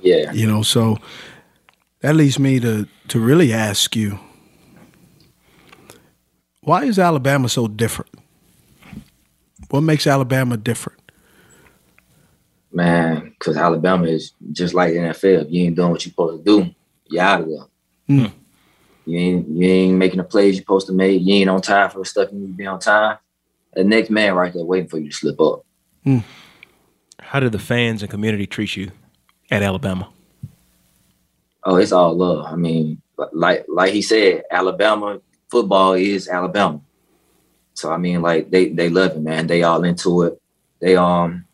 Yeah. 0.00 0.32
You 0.32 0.46
know, 0.46 0.62
so 0.62 0.98
that 2.00 2.16
leads 2.16 2.38
me 2.38 2.60
to 2.60 2.86
to 3.08 3.20
really 3.20 3.52
ask 3.52 3.94
you, 3.96 4.18
why 6.62 6.84
is 6.84 6.98
Alabama 6.98 7.48
so 7.48 7.68
different? 7.68 8.12
What 9.70 9.82
makes 9.82 10.06
Alabama 10.06 10.56
different? 10.56 11.00
Man, 12.72 13.34
because 13.38 13.56
Alabama 13.56 14.06
is 14.06 14.32
just 14.52 14.74
like 14.74 14.92
the 14.92 14.98
NFL. 14.98 15.46
If 15.46 15.50
you 15.50 15.64
ain't 15.64 15.76
doing 15.76 15.90
what 15.90 16.04
you're 16.04 16.10
supposed 16.10 16.44
to 16.44 16.62
do, 16.62 16.74
you're 17.08 17.22
out 17.22 17.42
of 17.42 17.48
there. 17.48 17.66
Mm. 18.08 18.32
You 19.06 19.18
ain't 19.18 19.48
you 19.48 19.66
ain't 19.66 19.98
making 19.98 20.18
the 20.18 20.24
plays 20.24 20.56
you're 20.56 20.62
supposed 20.62 20.86
to 20.88 20.92
make. 20.92 21.22
You 21.22 21.34
ain't 21.34 21.50
on 21.50 21.62
time 21.62 21.90
for 21.90 22.00
the 22.00 22.04
stuff 22.04 22.30
you 22.32 22.38
need 22.38 22.46
to 22.48 22.52
be 22.52 22.66
on 22.66 22.80
time. 22.80 23.18
The 23.74 23.84
next 23.84 24.10
man 24.10 24.34
right 24.34 24.52
there 24.52 24.64
waiting 24.64 24.88
for 24.88 24.98
you 24.98 25.10
to 25.10 25.16
slip 25.16 25.40
up. 25.40 25.64
How 27.20 27.40
did 27.40 27.52
the 27.52 27.58
fans 27.58 28.02
and 28.02 28.10
community 28.10 28.46
treat 28.46 28.76
you 28.76 28.90
at 29.50 29.62
Alabama? 29.62 30.08
Oh, 31.64 31.76
it's 31.76 31.92
all 31.92 32.14
love. 32.14 32.46
I 32.46 32.56
mean, 32.56 33.00
like 33.32 33.64
like 33.68 33.92
he 33.92 34.02
said, 34.02 34.44
Alabama 34.50 35.20
football 35.50 35.94
is 35.94 36.28
Alabama. 36.28 36.80
So 37.74 37.90
I 37.90 37.96
mean, 37.96 38.22
like 38.22 38.50
they 38.50 38.68
they 38.68 38.88
love 38.88 39.12
it, 39.12 39.20
man. 39.22 39.46
They 39.46 39.62
all 39.62 39.82
into 39.84 40.22
it. 40.22 40.40
They 40.80 40.96
um 40.96 41.44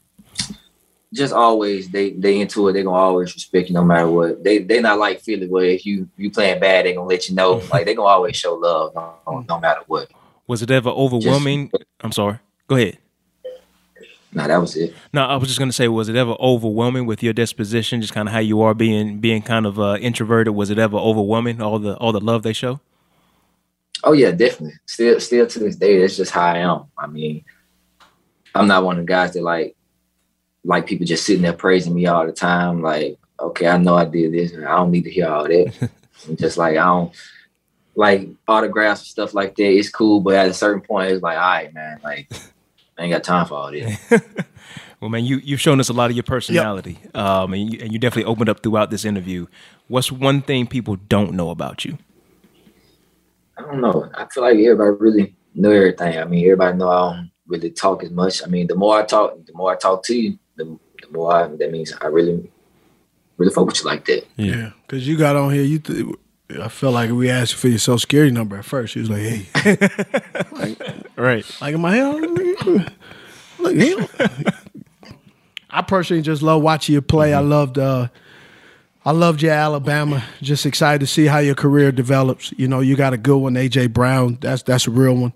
just 1.12 1.32
always 1.32 1.88
they 1.90 2.11
they 2.11 2.40
into 2.40 2.68
it. 2.68 2.72
They 2.72 2.82
gonna 2.82 2.96
always 2.96 3.34
respect 3.34 3.68
you 3.68 3.74
no 3.74 3.84
matter 3.84 4.09
what. 4.09 4.42
They 4.42 4.59
they 4.59 4.80
not 4.80 4.98
like 4.98 5.20
Philly 5.20 5.48
where 5.48 5.64
if 5.64 5.86
you 5.86 6.09
you 6.16 6.30
playing 6.30 6.61
bad, 6.61 6.86
they 6.86 6.94
gonna 6.94 7.09
let 7.09 7.28
you 7.28 7.34
know. 7.34 7.62
Like 7.70 7.86
they 7.86 7.94
gonna 7.94 8.09
always 8.09 8.36
show 8.36 8.55
love 8.55 8.94
no, 8.94 9.44
no 9.48 9.61
matter 9.61 9.82
what. 9.86 10.11
Was 10.46 10.62
it 10.62 10.70
ever 10.70 10.90
overwhelming? 10.90 11.70
I'm 12.01 12.12
sorry. 12.12 12.38
Go 12.66 12.76
ahead. 12.76 12.98
Nah, 14.33 14.47
that 14.47 14.59
was 14.59 14.76
it. 14.76 14.95
No, 15.12 15.24
I 15.24 15.37
was 15.37 15.49
just 15.49 15.59
gonna 15.59 15.72
say, 15.72 15.89
was 15.89 16.09
it 16.09 16.16
ever 16.16 16.37
overwhelming 16.39 17.07
with 17.07 17.22
your 17.22 17.33
disposition, 17.33 18.01
just 18.01 18.14
kind 18.14 18.28
of 18.28 18.33
how 18.33 18.39
you 18.39 18.61
are 18.62 18.74
being 18.74 19.18
being 19.18 19.43
kind 19.43 19.66
of 19.66 19.81
uh, 19.81 19.99
introverted? 20.01 20.55
Was 20.55 20.70
it 20.70 20.78
ever 20.78 20.97
overwhelming 20.97 21.61
all 21.61 21.78
the 21.78 21.97
all 21.97 22.12
the 22.12 22.20
love 22.20 22.43
they 22.43 22.53
show? 22.53 22.81
Oh 24.05 24.12
yeah, 24.12 24.31
definitely. 24.31 24.78
Still, 24.87 25.20
still 25.20 25.47
to 25.47 25.59
this 25.59 25.76
day, 25.76 25.99
that's 25.99 26.16
just 26.16 26.31
how 26.31 26.47
I 26.47 26.59
am. 26.59 26.85
I 26.97 27.07
mean, 27.07 27.45
I'm 28.55 28.66
not 28.66 28.85
one 28.85 28.99
of 28.99 29.07
the 29.07 29.09
guys 29.09 29.33
that 29.35 29.43
like 29.43 29.76
like 30.64 30.87
people 30.87 31.07
just 31.07 31.24
sitting 31.24 31.43
there 31.43 31.53
praising 31.53 31.95
me 31.95 32.07
all 32.07 32.26
the 32.26 32.33
time. 32.33 32.83
Like, 32.83 33.18
okay, 33.39 33.68
I 33.68 33.78
know 33.78 33.97
I 33.97 34.05
did 34.05 34.33
this, 34.33 34.53
and 34.53 34.64
I 34.66 34.76
don't 34.76 34.91
need 34.91 35.05
to 35.05 35.11
hear 35.11 35.28
all 35.28 35.45
that. 35.45 35.91
Just 36.37 36.59
like 36.59 36.76
I 36.76 36.85
don't 36.85 37.14
like 37.95 38.28
autographs 38.47 39.01
and 39.01 39.09
stuff 39.09 39.33
like 39.33 39.57
that. 39.57 39.62
It's 39.72 39.89
cool, 39.89 40.20
but 40.20 40.35
at 40.35 40.49
a 40.51 40.55
certain 40.55 40.83
point, 40.83 41.11
it's 41.11 41.22
like, 41.22 41.39
all 41.39 41.43
right, 41.43 41.72
man, 41.72 41.99
like 42.05 42.31
I 43.01 43.05
ain't 43.05 43.12
got 43.12 43.24
time 43.24 43.46
for 43.46 43.55
all 43.55 43.72
this. 43.72 43.98
Well, 45.01 45.09
man, 45.09 45.24
you 45.24 45.38
you've 45.38 45.62
shown 45.62 45.80
us 45.80 45.88
a 45.88 45.94
lot 45.94 46.11
of 46.11 46.16
your 46.16 46.24
personality, 46.24 46.98
um, 47.14 47.55
and 47.55 47.72
you, 47.72 47.80
and 47.80 47.90
you 47.90 47.98
definitely 47.98 48.30
opened 48.30 48.51
up 48.51 48.62
throughout 48.62 48.90
this 48.90 49.07
interview. 49.07 49.46
What's 49.88 50.12
one 50.12 50.42
thing 50.42 50.66
people 50.66 50.96
don't 50.96 51.32
know 51.32 51.48
about 51.48 51.86
you? 51.86 51.96
I 53.57 53.62
don't 53.62 53.80
know. 53.80 54.11
I 54.12 54.26
feel 54.26 54.42
like 54.42 54.59
everybody 54.59 54.90
really 54.90 55.36
know 55.55 55.70
everything. 55.70 56.18
I 56.18 56.24
mean, 56.24 56.44
everybody 56.44 56.76
know 56.76 56.90
I 56.90 57.14
don't 57.14 57.30
really 57.46 57.70
talk 57.70 58.05
as 58.05 58.11
much. 58.11 58.42
I 58.44 58.46
mean, 58.46 58.66
the 58.66 58.74
more 58.74 58.98
I 58.98 59.07
talk, 59.07 59.46
the 59.46 59.55
more 59.55 59.72
I 59.72 59.76
talk 59.76 60.03
to 60.05 60.14
you, 60.14 60.38
the, 60.57 60.64
the 61.01 61.11
more 61.11 61.32
I, 61.32 61.46
that 61.48 61.72
means 61.72 61.94
I 61.98 62.09
really 62.09 62.51
really 63.38 63.55
fuck 63.55 63.66
with 63.68 63.78
you 63.78 63.86
like 63.86 64.05
that. 64.05 64.26
Yeah, 64.36 64.72
because 64.86 65.09
you 65.09 65.16
got 65.16 65.34
on 65.34 65.51
here. 65.51 65.62
You, 65.62 65.78
th- 65.78 66.14
I 66.59 66.68
felt 66.68 66.94
like 66.94 67.11
we 67.11 67.30
asked 67.30 67.53
you 67.53 67.59
for 67.59 67.68
your 67.68 67.78
social 67.78 67.98
security 67.98 68.30
number 68.32 68.57
at 68.57 68.64
first. 68.64 68.94
She 68.94 69.01
was 69.01 69.11
like, 69.11 69.20
"Hey, 69.20 69.46
Right. 71.16 71.44
like 71.61 71.74
in 71.74 71.80
my 71.80 71.94
head, 71.94 72.14
look, 73.59 73.74
him." 73.76 74.07
I 75.70 75.82
personally 75.82 76.22
just 76.22 76.42
love 76.42 76.62
watching 76.62 76.94
you 76.94 77.03
play. 77.03 77.32
I 77.32 77.38
loved, 77.40 77.78
uh, 77.78 78.09
I 79.05 79.12
loved 79.12 79.40
your 79.40 79.53
Alabama. 79.53 80.24
Just 80.42 80.66
excited 80.66 80.98
to 81.01 81.07
see 81.07 81.26
how 81.26 81.38
your 81.38 81.55
career 81.55 81.92
develops. 81.92 82.53
You 82.57 82.66
know, 82.66 82.80
you 82.80 82.96
got 82.96 83.12
a 83.12 83.16
good 83.16 83.38
one, 83.38 83.55
AJ 83.55 83.92
Brown. 83.92 84.38
That's 84.40 84.62
that's 84.62 84.86
a 84.88 84.90
real 84.90 85.14
one. 85.14 85.32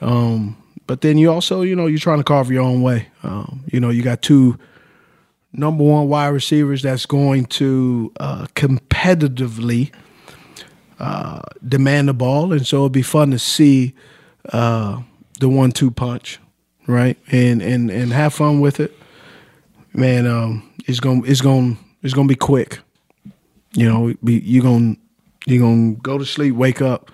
Um, 0.00 0.56
but 0.86 1.00
then 1.02 1.18
you 1.18 1.30
also, 1.30 1.62
you 1.62 1.76
know, 1.76 1.86
you're 1.86 1.98
trying 1.98 2.18
to 2.18 2.24
carve 2.24 2.50
your 2.50 2.62
own 2.62 2.80
way. 2.82 3.08
Um, 3.22 3.64
you 3.70 3.80
know, 3.80 3.90
you 3.90 4.02
got 4.02 4.22
two 4.22 4.58
number 5.52 5.84
one 5.84 6.08
wide 6.08 6.28
receivers 6.28 6.82
that's 6.82 7.06
going 7.06 7.44
to 7.46 8.12
uh, 8.20 8.46
competitively 8.54 9.90
uh, 10.98 11.42
demand 11.66 12.08
the 12.08 12.14
ball, 12.14 12.52
and 12.52 12.66
so 12.66 12.76
it'll 12.76 12.88
be 12.88 13.02
fun 13.02 13.30
to 13.30 13.38
see 13.38 13.94
uh, 14.52 15.02
the 15.40 15.48
one-two 15.48 15.90
punch, 15.90 16.38
right? 16.86 17.18
And 17.30 17.62
and 17.62 17.90
and 17.90 18.12
have 18.12 18.34
fun 18.34 18.60
with 18.60 18.80
it, 18.80 18.96
man. 19.92 20.26
Um, 20.26 20.72
it's 20.86 21.00
gonna 21.00 21.22
it's 21.24 21.40
gonna 21.40 21.76
it's 22.02 22.14
gonna 22.14 22.28
be 22.28 22.34
quick. 22.34 22.78
You 23.72 23.88
know, 23.88 24.14
be, 24.24 24.40
you're 24.40 24.62
gonna 24.62 24.96
you're 25.46 25.60
gonna 25.60 25.92
go 25.94 26.18
to 26.18 26.24
sleep, 26.24 26.54
wake 26.54 26.80
up, 26.80 27.10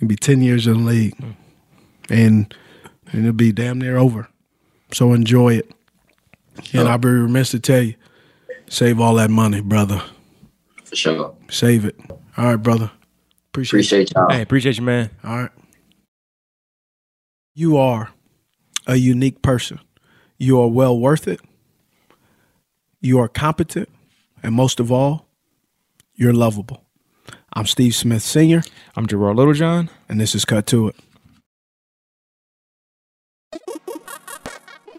and 0.00 0.08
be 0.08 0.16
ten 0.16 0.40
years 0.40 0.66
in 0.66 0.84
the 0.84 0.90
league, 0.90 1.16
and 2.08 2.54
and 3.12 3.20
it'll 3.22 3.32
be 3.32 3.52
damn 3.52 3.80
near 3.80 3.96
over. 3.96 4.28
So 4.92 5.12
enjoy 5.12 5.54
it. 5.54 5.72
And 6.72 6.88
I'll 6.88 6.98
be 6.98 7.08
remiss 7.08 7.50
to 7.50 7.60
tell 7.60 7.82
you, 7.82 7.94
save 8.68 9.00
all 9.00 9.14
that 9.14 9.30
money, 9.30 9.60
brother. 9.60 10.02
For 10.84 10.96
sure. 10.96 11.34
Save 11.50 11.84
it. 11.84 11.96
All 12.36 12.46
right, 12.46 12.56
brother. 12.56 12.90
Appreciate, 13.56 13.78
Appreciate 13.78 14.12
y'all. 14.14 14.30
Hey, 14.30 14.42
appreciate 14.42 14.76
you, 14.76 14.82
man. 14.82 15.08
All 15.24 15.38
right. 15.38 15.50
You 17.54 17.78
are 17.78 18.10
a 18.86 18.96
unique 18.96 19.40
person. 19.40 19.80
You 20.36 20.60
are 20.60 20.68
well 20.68 20.98
worth 20.98 21.26
it. 21.26 21.40
You 23.00 23.18
are 23.18 23.28
competent. 23.28 23.88
And 24.42 24.54
most 24.54 24.78
of 24.78 24.92
all, 24.92 25.26
you're 26.14 26.34
lovable. 26.34 26.84
I'm 27.54 27.64
Steve 27.64 27.94
Smith 27.94 28.22
Sr., 28.22 28.62
I'm 28.94 29.06
Gerard 29.06 29.36
Littlejohn. 29.36 29.88
and 30.06 30.20
this 30.20 30.34
is 30.34 30.44
Cut 30.44 30.66
to 30.66 30.88
It. 30.88 30.96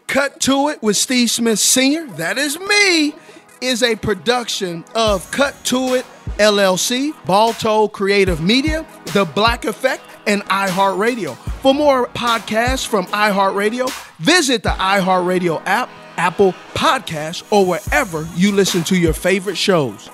Cut 0.07 0.39
to 0.39 0.69
It 0.69 0.81
with 0.81 0.97
Steve 0.97 1.29
Smith 1.29 1.59
Sr., 1.59 2.07
that 2.13 2.39
is 2.39 2.59
me, 2.59 3.13
is 3.61 3.83
a 3.83 3.95
production 3.95 4.83
of 4.95 5.29
Cut 5.29 5.63
to 5.65 5.93
It 5.93 6.07
LLC, 6.37 7.13
Balto 7.25 7.87
Creative 7.87 8.41
Media, 8.41 8.85
The 9.13 9.25
Black 9.25 9.65
Effect, 9.65 10.03
and 10.25 10.43
iHeartRadio. 10.45 11.35
For 11.61 11.73
more 11.73 12.07
podcasts 12.07 12.85
from 12.85 13.05
iHeartRadio, 13.07 13.89
visit 14.19 14.63
the 14.63 14.69
iHeartRadio 14.69 15.61
app, 15.65 15.89
Apple 16.17 16.53
Podcasts, 16.73 17.43
or 17.51 17.65
wherever 17.65 18.27
you 18.35 18.51
listen 18.51 18.83
to 18.85 18.97
your 18.97 19.13
favorite 19.13 19.57
shows. 19.57 20.09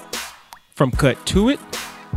From 0.76 0.91
Cut 0.91 1.24
to 1.28 1.49
It, 1.49 1.59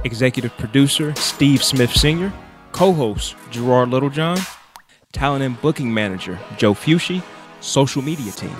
executive 0.04 0.56
producer 0.56 1.14
Steve 1.16 1.62
Smith 1.62 1.90
Sr., 1.90 2.32
co 2.72 2.92
host 2.92 3.34
Gerard 3.50 3.90
Littlejohn, 3.90 4.38
talent 5.12 5.42
and 5.42 5.60
booking 5.60 5.92
manager 5.92 6.38
Joe 6.56 6.74
Fushi, 6.74 7.22
social 7.60 8.02
media 8.02 8.32
team 8.32 8.56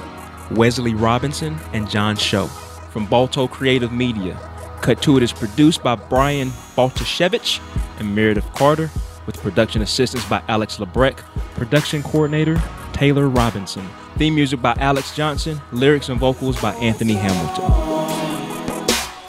Wesley 0.51 0.94
Robinson 0.94 1.57
and 1.72 1.88
John 1.88 2.16
Show. 2.16 2.47
From 2.90 3.07
Balto 3.07 3.47
Creative 3.47 3.92
Media, 3.92 4.38
Cut 4.81 5.03
to 5.03 5.16
It 5.16 5.22
is 5.22 5.33
produced 5.33 5.83
by 5.83 5.95
Brian 5.95 6.51
Baltashevich 6.77 7.61
and 7.99 8.14
Meredith 8.14 8.53
Carter, 8.55 8.91
with 9.27 9.41
production 9.41 9.83
assistance 9.83 10.24
by 10.29 10.43
Alex 10.49 10.79
Lebrecht, 10.79 11.18
production 11.55 12.03
coordinator 12.03 12.61
Taylor 12.93 13.29
Robinson. 13.29 13.87
Theme 14.16 14.35
music 14.35 14.62
by 14.62 14.74
Alex 14.79 15.14
Johnson, 15.14 15.61
lyrics 15.72 16.09
and 16.09 16.18
vocals 16.18 16.61
by 16.61 16.72
Anthony 16.77 17.14
Hamilton. 17.14 17.64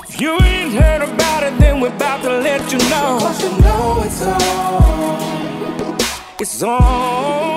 If 0.07 0.21
you 0.21 0.39
ain't 0.41 0.73
heard 0.73 1.01
about 1.01 1.43
it, 1.43 1.59
then 1.59 1.81
we're 1.81 1.93
about 1.93 2.21
to 2.23 2.29
let 2.29 2.71
you 2.71 2.77
know. 2.89 3.17
Cause 3.19 3.41
you 3.43 3.49
know 3.59 4.03
it's 4.05 4.21
on. 4.23 5.97
It's 6.39 6.63
on. 6.63 7.56